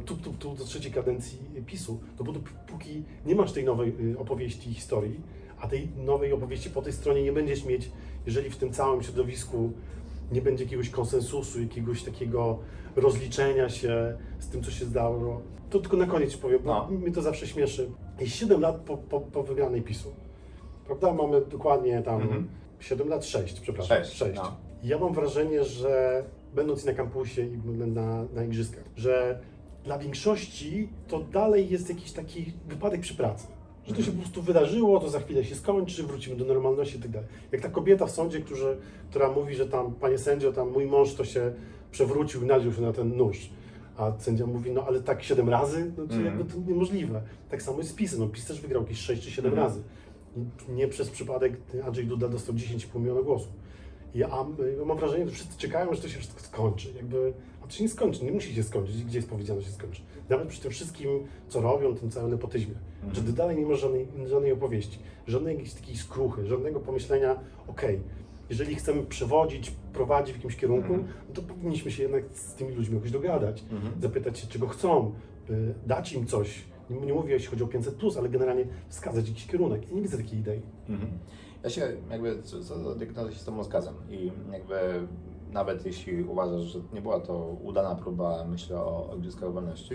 [0.07, 2.25] tu, tu, tu do trzeciej kadencji PiSu, to
[2.67, 5.21] póki nie masz tej nowej y, opowieści historii,
[5.61, 7.91] a tej nowej opowieści po tej stronie nie będziesz mieć,
[8.27, 9.73] jeżeli w tym całym środowisku
[10.33, 12.59] nie będzie jakiegoś konsensusu, jakiegoś takiego
[12.97, 15.41] rozliczenia się z tym, co się zdało,
[15.75, 16.89] to tylko na koniec powiem, bo No.
[16.99, 17.91] mnie to zawsze śmieszy.
[18.21, 20.09] Jest 7 lat po, po, po wygranej PiSu.
[20.87, 21.13] Prawda?
[21.13, 22.49] Mamy dokładnie tam Mhm.
[22.81, 23.97] 7 lat, 6, przepraszam.
[23.97, 24.37] Sześć, 6.
[24.37, 24.57] no.
[24.83, 29.39] Ja mam wrażenie, że będąc na kampusie i na, na igrzyskach, że
[29.85, 33.47] dla większości to dalej jest jakiś taki wypadek przy pracy.
[33.87, 37.01] Że to się po prostu wydarzyło, to za chwilę się skończy, wrócimy do normalności i
[37.03, 37.23] tak.
[37.53, 38.77] Jak ta kobieta w sądzie, którzy,
[39.11, 41.53] która mówi, że tam, panie sędzio, tam mój mąż to się
[41.91, 43.51] przewrócił i nadział się na ten nóż.
[43.97, 45.93] A sędzia mówi, no ale tak siedem razy?
[45.99, 46.25] No to Mhm.
[46.25, 47.23] jakby to niemożliwe.
[47.51, 48.21] Tak samo jest z PiSem.
[48.21, 49.69] No PiS też wygrał jakieś 6 czy 7 Mhm.
[49.69, 49.83] razy.
[50.69, 53.49] Nie przez przypadek Andrzej Duda dostał 10,5 miliona głosów.
[54.15, 54.29] Ja
[54.79, 56.89] ja mam wrażenie, że wszyscy czekają, że to się wszystko skończy.
[56.97, 57.33] Jakby,
[57.63, 59.05] a to się nie skończy, nie musi się skończyć.
[59.05, 60.03] Gdzie jest powiedziane, że się skończy?
[60.29, 61.09] Nawet przy tym wszystkim,
[61.49, 62.75] co robią, tym całym nepotyzmie.
[62.97, 63.15] Mhm.
[63.15, 67.37] Że ty dalej nie ma żadnej, żadnej opowieści, żadnej jakiejś takiej skruchy, żadnego pomyślenia,
[67.69, 68.01] okej,
[68.51, 71.13] jeżeli chcemy przewodzić, prowadzić w jakimś kierunku, Mhm.
[71.29, 74.01] no to powinniśmy się jednak z tymi ludźmi jakoś dogadać, Mhm.
[74.03, 75.13] zapytać się, czego chcą,
[75.51, 76.65] y, dać im coś.
[76.91, 79.89] Nie, nie mówię, jeśli chodzi o 500, ale generalnie wskazać jakiś kierunek.
[79.89, 80.63] Ja nie widzę takiej idei.
[80.89, 81.11] Mhm.
[81.63, 82.37] Ja się jakby
[82.97, 84.75] diagnozy się z Tobą zgadzam i jakby
[85.53, 89.95] nawet jeśli uważasz, że nie była to udana próba, myślę o Igrzyskach Wolności,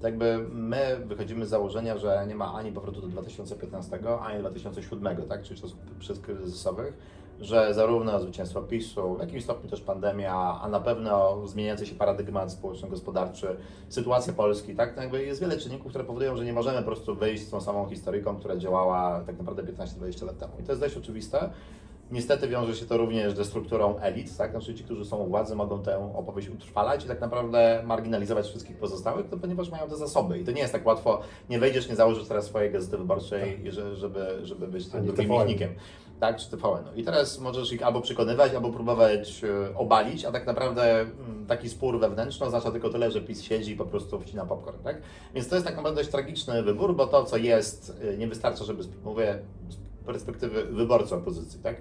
[0.00, 5.16] to jakby my wychodzimy z założenia, że nie ma ani powrotu do 2015, ani 2007,
[5.28, 6.94] tak, czyli czasów przedkryzysowych,
[7.40, 12.52] że zarówno zwycięstwo PiSu, w jakimś stopniu też pandemia, a na pewno zmieniający się paradygmat
[12.52, 13.56] społeczno-gospodarczy,
[13.88, 17.14] sytuacja Polski, tak, no jakby jest wiele czynników, które powodują, że nie możemy po prostu
[17.14, 20.52] wyjść z tą samą historyką, która działała tak naprawdę 15-20 lat temu.
[20.60, 21.50] I to jest dość oczywiste.
[22.10, 24.50] Niestety wiąże się to również ze strukturą elit, tak?
[24.50, 28.76] Znaczy ci, którzy są u władzy, mogą tę opowieść utrwalać i tak naprawdę marginalizować wszystkich
[28.76, 30.38] pozostałych, no, ponieważ mają te zasoby.
[30.38, 31.20] I to nie jest tak łatwo,
[31.50, 35.28] nie wejdziesz, nie założysz teraz swojej gazety wyborczej, że- żeby, żeby być tym drugim.
[36.22, 36.84] Tak, czy TVN.
[36.96, 41.68] I teraz możesz ich albo przekonywać, albo próbować e, obalić, a tak naprawdę mm, taki
[41.68, 45.02] spór wewnętrzny oznacza tylko tyle, że PiS siedzi i po prostu wcina popcorn, tak?
[45.34, 48.64] Więc to jest tak naprawdę dość tragiczny wybór, bo to, co jest, e, nie wystarcza,
[48.64, 51.76] żeby, mówię z perspektywy wyborcy opozycji, tak?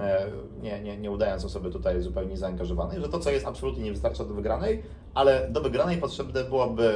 [0.00, 0.26] E,
[0.62, 4.24] Nie, nie, nie udając osoby tutaj zupełnie zaangażowanej, że to, co jest absolutnie nie wystarcza
[4.24, 4.82] do wygranej,
[5.14, 6.88] ale do wygranej potrzebne byłoby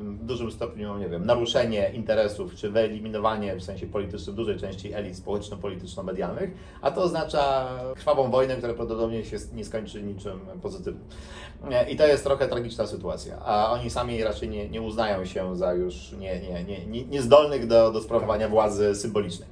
[0.00, 4.92] mm, w dużym stopniu, nie wiem, naruszenie interesów, czy wyeliminowanie w sensie politycznym dużej części
[4.92, 11.04] elit społeczno-polityczno-medialnych, a to oznacza krwawą wojnę, która prawdopodobnie się nie skończy niczym pozytywnym.
[11.70, 15.56] E, I to jest trochę tragiczna sytuacja, a oni sami raczej nie, nie uznają się
[15.56, 19.48] za już nie, nie, nie, nie, niezdolnych do, do sprawowania władzy symbolicznej.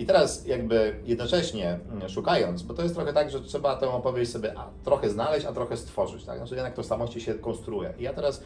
[0.00, 4.32] I teraz jakby jednocześnie mm, szukając, bo to jest trochę tak, że trzeba tę opowieść
[4.32, 6.38] sobie a, trochę znaleźć, a trochę stworzyć, tak?
[6.38, 7.94] Znaczy jednak tożsamości się konstruuje.
[7.98, 8.42] I ja teraz,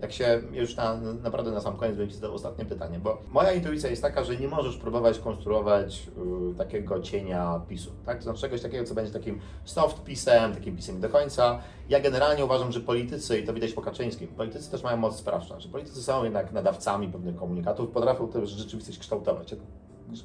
[0.00, 3.90] jak się już na, naprawdę na sam koniec Ci zadał ostatnie pytanie, bo moja intuicja
[3.90, 6.08] jest taka, że nie możesz próbować konstruować
[6.52, 8.22] y, takiego cienia PiSu, tak?
[8.22, 11.58] Znaczy czegoś takiego, co będzie takim soft pisem, takim pisem do końca.
[11.88, 15.60] Ja generalnie uważam, że politycy, i to widać po Kaczyńskim, politycy też mają moc sprawczą,
[15.60, 19.54] że politycy są jednak nadawcami pewnych komunikatów, potrafią też rzeczywistość kształtować.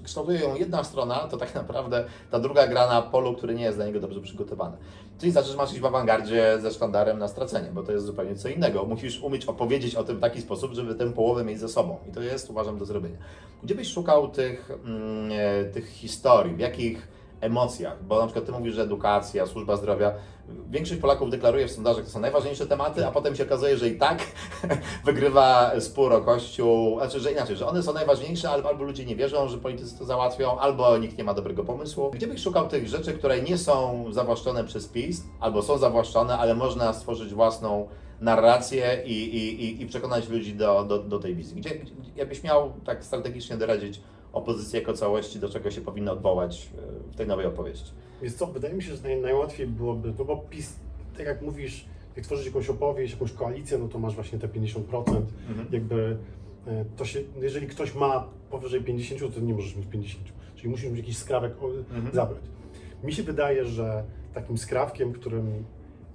[0.04, 3.78] Kształtuje ją jedna strona, to tak naprawdę ta druga gra na polu, który nie jest
[3.78, 4.78] dla niego dobrze przygotowany.
[5.20, 8.36] Czyli znaczy, że masz iść w awangardzie ze sztandarem na stracenie, bo to jest zupełnie
[8.36, 8.86] co innego.
[8.86, 11.98] Musisz umieć opowiedzieć o tym w taki sposób, żeby tę połowę mieć ze sobą.
[12.10, 13.18] I to jest, uważam, do zrobienia.
[13.64, 17.08] Gdzie byś szukał tych, mm, e, tych historii, w jakich
[17.44, 18.04] emocjach?
[18.04, 20.14] Bo na przykład Ty mówisz, że edukacja, służba zdrowia.
[20.70, 23.98] Większość Polaków deklaruje w sondażach, to są najważniejsze tematy, a potem się okazuje, że i
[23.98, 24.20] tak
[25.06, 27.00] wygrywa spór o Kościół.
[27.00, 30.06] Znaczy, że inaczej, że one są najważniejsze, albo, albo ludzie nie wierzą, że politycy to
[30.06, 32.12] załatwią, albo nikt nie ma dobrego pomysłu.
[32.12, 36.56] Gdzie byś szukał tych rzeczy, które nie są zawłaszczone przez PiS, albo są zawłaszczone, ale
[36.56, 37.88] można stworzyć własną
[38.22, 41.56] narrację i, i, i, przekonać ludzi do, do, do tej wizji?
[41.56, 41.70] Gdzie,
[42.16, 44.02] jakbyś miał tak strategicznie doradzić
[44.34, 46.70] opozycji jako całości, do czego się powinno odwołać
[47.10, 47.92] e, w tej nowej opowieści.
[48.22, 50.76] Więc co, wydaje mi się, że naj, najłatwiej byłoby, no bo PiS,
[51.18, 54.80] tak jak mówisz, jak tworzyć jakąś opowieść, jakąś koalicję, no to masz właśnie te 50%.
[55.50, 55.68] Mhm.
[55.72, 56.18] Jakby
[56.68, 60.24] e, to się, jeżeli ktoś ma powyżej 50, to nie możesz mieć 50.
[60.56, 62.16] Czyli musisz mieć jakiś skrawek Mhm.
[62.16, 62.44] zabrać.
[63.04, 64.04] Mi się wydaje, że
[64.34, 65.64] takim skrawkiem, którym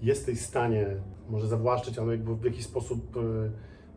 [0.03, 0.87] jesteś w stanie
[1.31, 3.21] może zawłaszczyć, ale jakby w jakiś sposób e,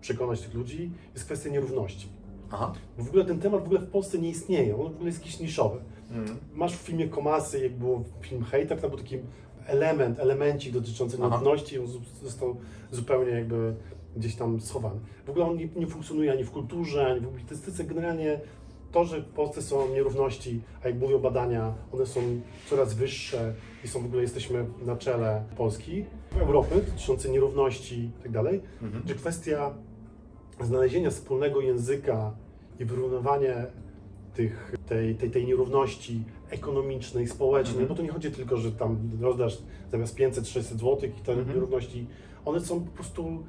[0.01, 2.07] przekonać tych ludzi, jest kwestia nierówności.
[2.52, 2.74] Aha.
[2.97, 5.20] Bo w ogóle ten temat w ogóle w Polsce nie istnieje, on w ogóle jest
[5.20, 5.78] jakiś niszowy.
[6.12, 6.38] Mhm.
[6.54, 9.18] Masz w filmie Komasy, jak było film Hejter, to był taki
[9.68, 11.88] element, elemencik dotyczący nierówności, on
[12.24, 12.56] został
[12.91, 13.76] zupełnie jakby
[14.16, 14.99] gdzieś tam schowany.
[15.26, 17.84] W ogóle on nie, nie funkcjonuje ani w kulturze, ani w publicystyce.
[17.84, 18.39] Generalnie
[18.91, 22.22] to, że w Polsce są nierówności, a jak mówią badania, one są
[22.70, 23.54] coraz wyższe
[23.86, 26.06] i są w ogóle jesteśmy na czele Polski,
[26.39, 29.08] Europy, dotyczące nierówności i tak dalej, Mhm.
[29.08, 29.74] że kwestia
[30.66, 32.32] znalezienia wspólnego języka
[32.80, 33.55] i wyrównywanie
[34.34, 37.88] tych, tej, tej, tej nierówności ekonomicznej, społecznej, Mhm.
[37.89, 39.57] bo to nie chodzi tylko, że tam rozdasz
[39.91, 41.49] zamiast 500-600 zł i te Mhm.
[41.55, 42.07] nierówności,
[42.45, 43.43] one są po prostu,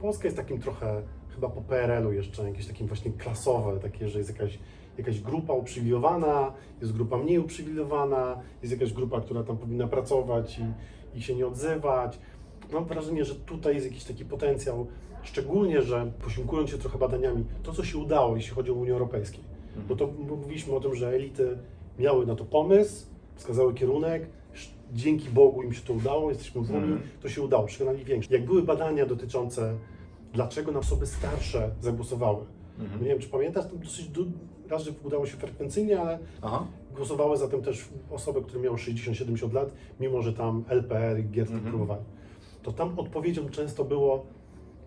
[0.00, 1.02] Polska jest takim trochę,
[1.34, 4.58] chyba po PRL-u jeszcze, jakieś takim właśnie klasowe, takie, że jest jakaś,
[4.98, 11.18] jakaś grupa uprzywilejowana, jest grupa mniej uprzywilejowana, jest jakaś grupa, która tam powinna pracować i,
[11.18, 12.18] i się nie odzywać.
[12.72, 14.86] Mam wrażenie, że tutaj jest jakiś taki potencjał,
[15.22, 19.38] szczególnie, że posiłkując się trochę badaniami, to co się udało, jeśli chodzi o Unię Europejską,
[19.88, 21.58] bo to mówiliśmy o tym, że elity
[21.98, 24.26] miały na to pomysł, wskazały kierunek,
[24.92, 27.00] dzięki Bogu im się to udało, jesteśmy w Unii, Mhm.
[27.22, 28.30] to się udało, przekonali większość.
[28.32, 29.74] Jak były badania dotyczące,
[30.32, 32.44] dlaczego na osoby starsze zagłosowały,
[32.78, 32.90] Mhm.
[33.00, 34.26] no nie wiem, czy pamiętasz, to dosyć du-
[34.68, 36.66] raz, że udało się frekwencyjnie, ale Aha.
[36.96, 41.52] głosowały za tym też osoby, które miały 60-70 lat, mimo że tam LPR i Gierty
[41.54, 41.70] Mhm.
[41.72, 42.02] próbowali.
[42.62, 44.26] To tam odpowiedzią często było,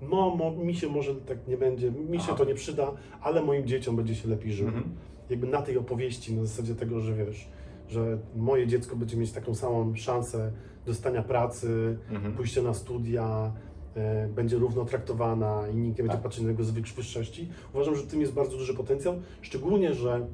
[0.01, 2.35] no mo, mi się może tak nie będzie, mi się Aha.
[2.37, 2.91] to nie przyda,
[3.21, 4.69] ale moim dzieciom będzie się lepiej żyło.
[4.69, 4.95] Mhm.
[5.29, 7.47] Jakby na tej opowieści, na zasadzie tego, że wiesz,
[7.89, 10.51] że moje dziecko będzie mieć taką samą szansę
[10.85, 12.33] dostania pracy, Mhm.
[12.33, 13.51] pójścia na studia,
[13.95, 16.21] e, będzie równo traktowana i nikt nie będzie Tak.
[16.23, 17.49] patrzył na niego z wyższości.
[17.73, 20.27] Uważam, że w tym jest bardzo duży potencjał, szczególnie, że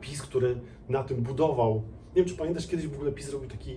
[0.00, 1.74] PiS, który na tym budował,
[2.16, 3.76] nie wiem, czy pamiętasz, kiedyś w ogóle PiS robił taki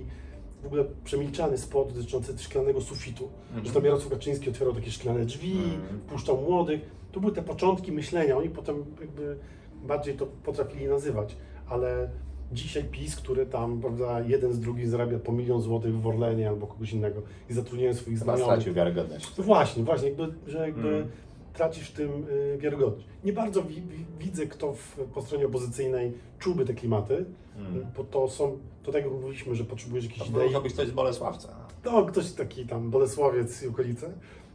[0.63, 3.65] w ogóle przemilczany spot dotyczący szklanego sufitu, Mhm.
[3.65, 5.99] że tam Jarosław Kaczyński otwierał takie szklane drzwi, Mhm.
[5.99, 6.81] puszczał młodych.
[7.11, 9.37] To były te początki myślenia, oni potem jakby
[9.83, 11.35] bardziej to potrafili nazywać,
[11.69, 12.09] ale
[12.51, 16.67] dzisiaj PiS, który tam, prawda, jeden z drugim zarabia po milion złotych w Orlenie albo
[16.67, 18.45] kogoś innego i zatrudniają swoich znajomych.
[18.45, 19.37] stracił wiarygodność.
[19.37, 21.07] No właśnie, właśnie, jakby, że jakby Mm.
[21.53, 23.07] Tracisz w tym y, wiarygodność.
[23.23, 27.25] Nie bardzo wi- wi- widzę, kto w, po stronie opozycyjnej czułby te klimaty,
[27.57, 27.85] Mm.
[27.97, 30.45] bo to są, to tak jak mówiliśmy, że potrzebujesz To jakichś idei.
[30.45, 31.55] musiał być ktoś z Bolesławca.
[31.85, 34.11] No, ktoś taki tam, Bolesławiec i okolice,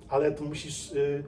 [0.08, 1.24] ale to musisz, y,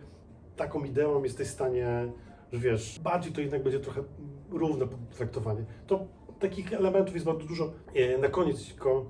[0.56, 2.12] taką ideą jesteś w stanie,
[2.52, 4.02] że wiesz, bardziej to jednak będzie trochę
[4.50, 4.86] równe
[5.16, 5.64] traktowanie.
[5.86, 6.06] To
[6.40, 7.72] takich elementów jest bardzo dużo.
[7.94, 9.06] E, na koniec tylko...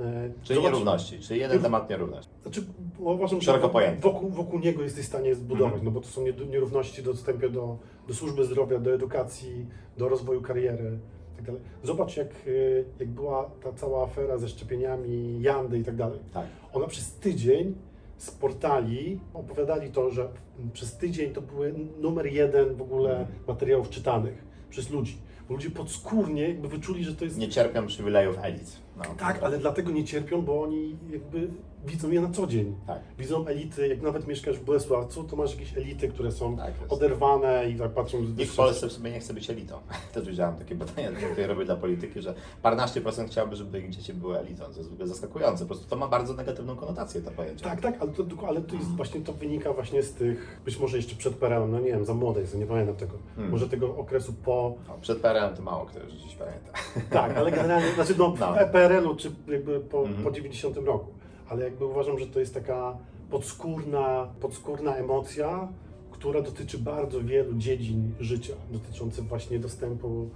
[0.00, 2.28] e, Czyli zobacz- nierówności, czyli jeden temat nierówność.
[2.42, 2.64] Znaczy,
[2.98, 4.00] uważam, że Szeroko pojęte.
[4.00, 5.84] wokół, wokół niego jesteś w stanie zbudować, Mhm.
[5.84, 7.78] no bo to są nie- nierówności do dostępu do,
[8.08, 9.66] do służby zdrowia, do edukacji,
[9.98, 10.98] do rozwoju kariery
[11.40, 11.58] itd.
[11.82, 16.18] Zobacz, jak, y, jak była ta cała afera ze szczepieniami, Jandy i tak dalej.
[16.34, 16.46] Tak.
[16.72, 17.74] Ona przez tydzień
[18.18, 20.28] z portali opowiadali to, że
[20.72, 23.38] przez tydzień to były numer jeden w ogóle Mhm.
[23.48, 25.18] materiałów czytanych przez ludzi.
[25.48, 28.76] Bo ludzie podskórnie jakby wyczuli, że to jest Nie cierpią przywilejów elit.
[28.96, 31.48] No, tak, ale dlatego nie cierpią, bo oni jakby
[31.86, 32.74] widzą je na co dzień.
[32.86, 36.72] Tak, Widzą elity, jak nawet mieszkasz w Bolesławcu, to masz jakieś elity, które są tak
[36.88, 38.20] oderwane i tak patrzą...
[38.20, 39.78] Nikt w Polsce w sobie nie chce być elitą.
[40.14, 44.14] Też widziałem takie badania, które robię dla polityki, że parnaście procent chciałoby, żeby ich dzieci
[44.14, 44.64] były elitą.
[44.64, 45.64] To jest w ogóle zaskakujące.
[45.64, 47.64] Po prostu to ma bardzo negatywną konotację, to pojęcie.
[47.64, 50.96] Tak, tak, ale to, ale to jest właśnie, to wynika właśnie z tych, być może
[50.96, 53.12] jeszcze przed PRL, no nie wiem, za młode jest, nie pamiętam tego.
[53.36, 53.52] Hmm.
[53.52, 54.74] Może tego okresu po...
[54.88, 56.70] No, przed PRL to mało kto już dziś pamięta.
[57.10, 58.54] Tak, ale generalnie, znaczy no, No.
[58.72, 60.24] PRL-u, czy jakby po, Mhm.
[60.24, 61.14] po 90 roku.
[61.54, 62.96] Ale jakby uważam, że to jest taka
[63.30, 65.68] podskórna, podskórna emocja,
[66.10, 70.28] która dotyczy bardzo wielu dziedzin życia, dotyczących właśnie dostępu,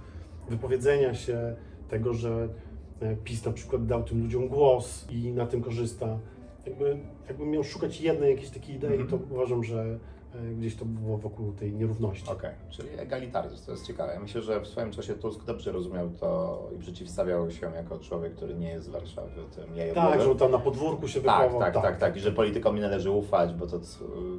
[0.49, 1.55] wypowiedzenia się,
[1.89, 2.49] tego, że
[3.01, 6.19] e, PiS na przykład dał tym ludziom głos i na tym korzysta.
[6.65, 6.97] Jakby,
[7.27, 9.09] jakbym miał szukać jednej jakiejś takiej idei, Mhm.
[9.09, 9.99] to uważam, że
[10.57, 12.29] gdzieś to było wokół tej nierówności.
[12.31, 14.13] Okej, czyli egalitaryzm, to jest ciekawe.
[14.13, 18.35] Ja myślę, że w swoim czasie Tusk dobrze rozumiał to i przeciwstawiał się jako człowiek,
[18.35, 21.71] który nie jest z Warszawy, tym jej Tak, że tam na podwórku się Tak, wychował.
[21.71, 23.79] tak, tak, tak, I że politykom nie należy ufać, bo to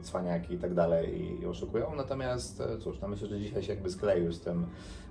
[0.02, 1.94] cwaniaki i tak dalej i, i oszukują.
[1.96, 4.66] Natomiast e, cóż, no myślę, że dzisiaj się jakby skleił z tym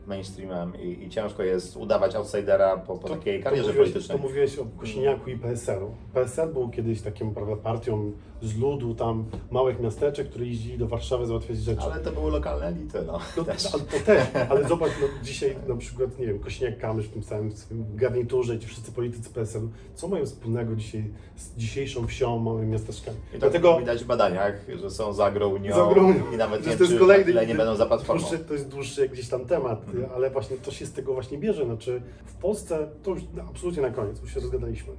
[0.09, 4.17] mainstreamem i, i ciężko jest udawać outsidera po, po takiej karierze to mówiłeś, politycznej.
[4.17, 5.91] To mówiłeś o Kosiniaku i PSL-u.
[6.13, 8.11] PSL był kiedyś taką prawda, partią
[8.41, 11.81] z ludu, tam małych miasteczek, które jeździli do Warszawy załatwiać rzeczy.
[11.81, 13.19] Ale to były lokalne elity, no.
[13.37, 13.73] No, też.
[13.73, 17.51] ale to też, ale zobacz, no, dzisiaj na przykład, nie wiem, Kosiniak-Kamysz w tym samym
[17.95, 21.03] garniturze, ci wszyscy politycy PSL-u, co mają wspólnego dzisiaj
[21.35, 23.17] z dzisiejszą wsią, małymi miasteczkami?
[23.29, 26.31] I to Dlatego widać w badaniach, że są za Unią Za Unią.
[26.33, 28.21] i nawet nie to jest kolejny ile nie będą za platformą.
[28.21, 30.15] dłuższy, to jest dłuższy gdzieś tam temat, Mhm.
[30.15, 31.65] ale właśnie to się z tego właśnie bierze.
[31.65, 34.93] Znaczy w Polsce, to już absolutnie na koniec, już się rozgadaliśmy.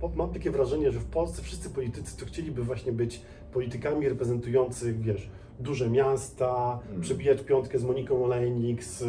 [0.00, 3.20] W Mam takie wrażenie, że w Polsce wszyscy politycy to chcieliby właśnie być
[3.52, 5.30] politykami reprezentujących, wiesz,
[5.60, 7.00] duże miasta, Mhm.
[7.00, 9.04] przebijać piątkę z Moniką Olejnik, z,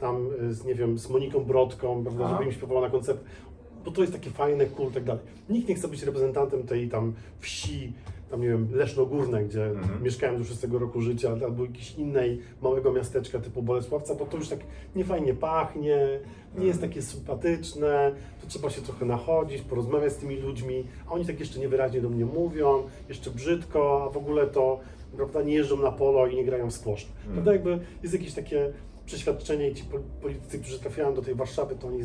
[0.00, 2.34] tam, z, nie wiem, z Moniką Brodką, prawda, Aha.
[2.34, 3.20] żeby im śpiewała na koncert,
[3.84, 5.22] bo to jest takie fajne, cool tak dalej.
[5.48, 7.92] Nikt nie chce być reprezentantem tej tam wsi,
[8.30, 10.02] tam nie wiem, Leszno-Górne, gdzie Mhm.
[10.02, 14.48] mieszkałem do szóstego roku życia, albo jakiejś innej małego miasteczka typu Bolesławca, bo to już
[14.48, 14.58] tak
[14.96, 16.20] niefajnie pachnie,
[16.58, 21.26] nie jest takie sympatyczne, to trzeba się trochę nachodzić, porozmawiać z tymi ludźmi, a oni
[21.26, 24.80] tak jeszcze niewyraźnie do mnie mówią, jeszcze brzydko, a w ogóle to
[25.16, 27.06] prawda, nie jeżdżą na polo i nie grają w squash.
[27.06, 27.32] Mhm.
[27.32, 28.72] Prawda, jakby jest jakieś takie
[29.06, 32.00] przeświadczenie i ci pol- politycy, którzy trafiają do tej Warszawy, to oni,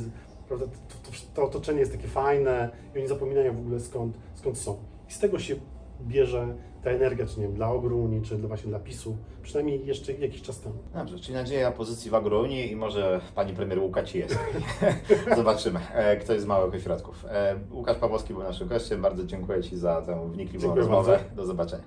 [0.48, 4.58] prawda, to, to, to otoczenie jest takie fajne i oni zapominają w ogóle skąd, skąd
[4.58, 4.78] są.
[5.10, 5.56] I z tego się
[6.02, 10.14] bierze ta energia, czy nie wiem, dla Ogruni, czy dla, właśnie dla PiSu, przynajmniej jeszcze
[10.14, 10.76] jakiś czas temu.
[10.94, 14.40] Dobrze, czyli nadzieja pozycji w Agrunii i może pani premier Łukasz jest.
[15.36, 17.26] Zobaczymy, e, kto jest z małych ośrodków.
[17.30, 19.02] E, Łukasz Pawłowski był naszym gościem.
[19.02, 21.12] Bardzo dziękuję Ci za tę wnikliwą Dziękuję rozmowę.
[21.12, 21.36] bardzo.
[21.36, 21.84] Do zobaczenia.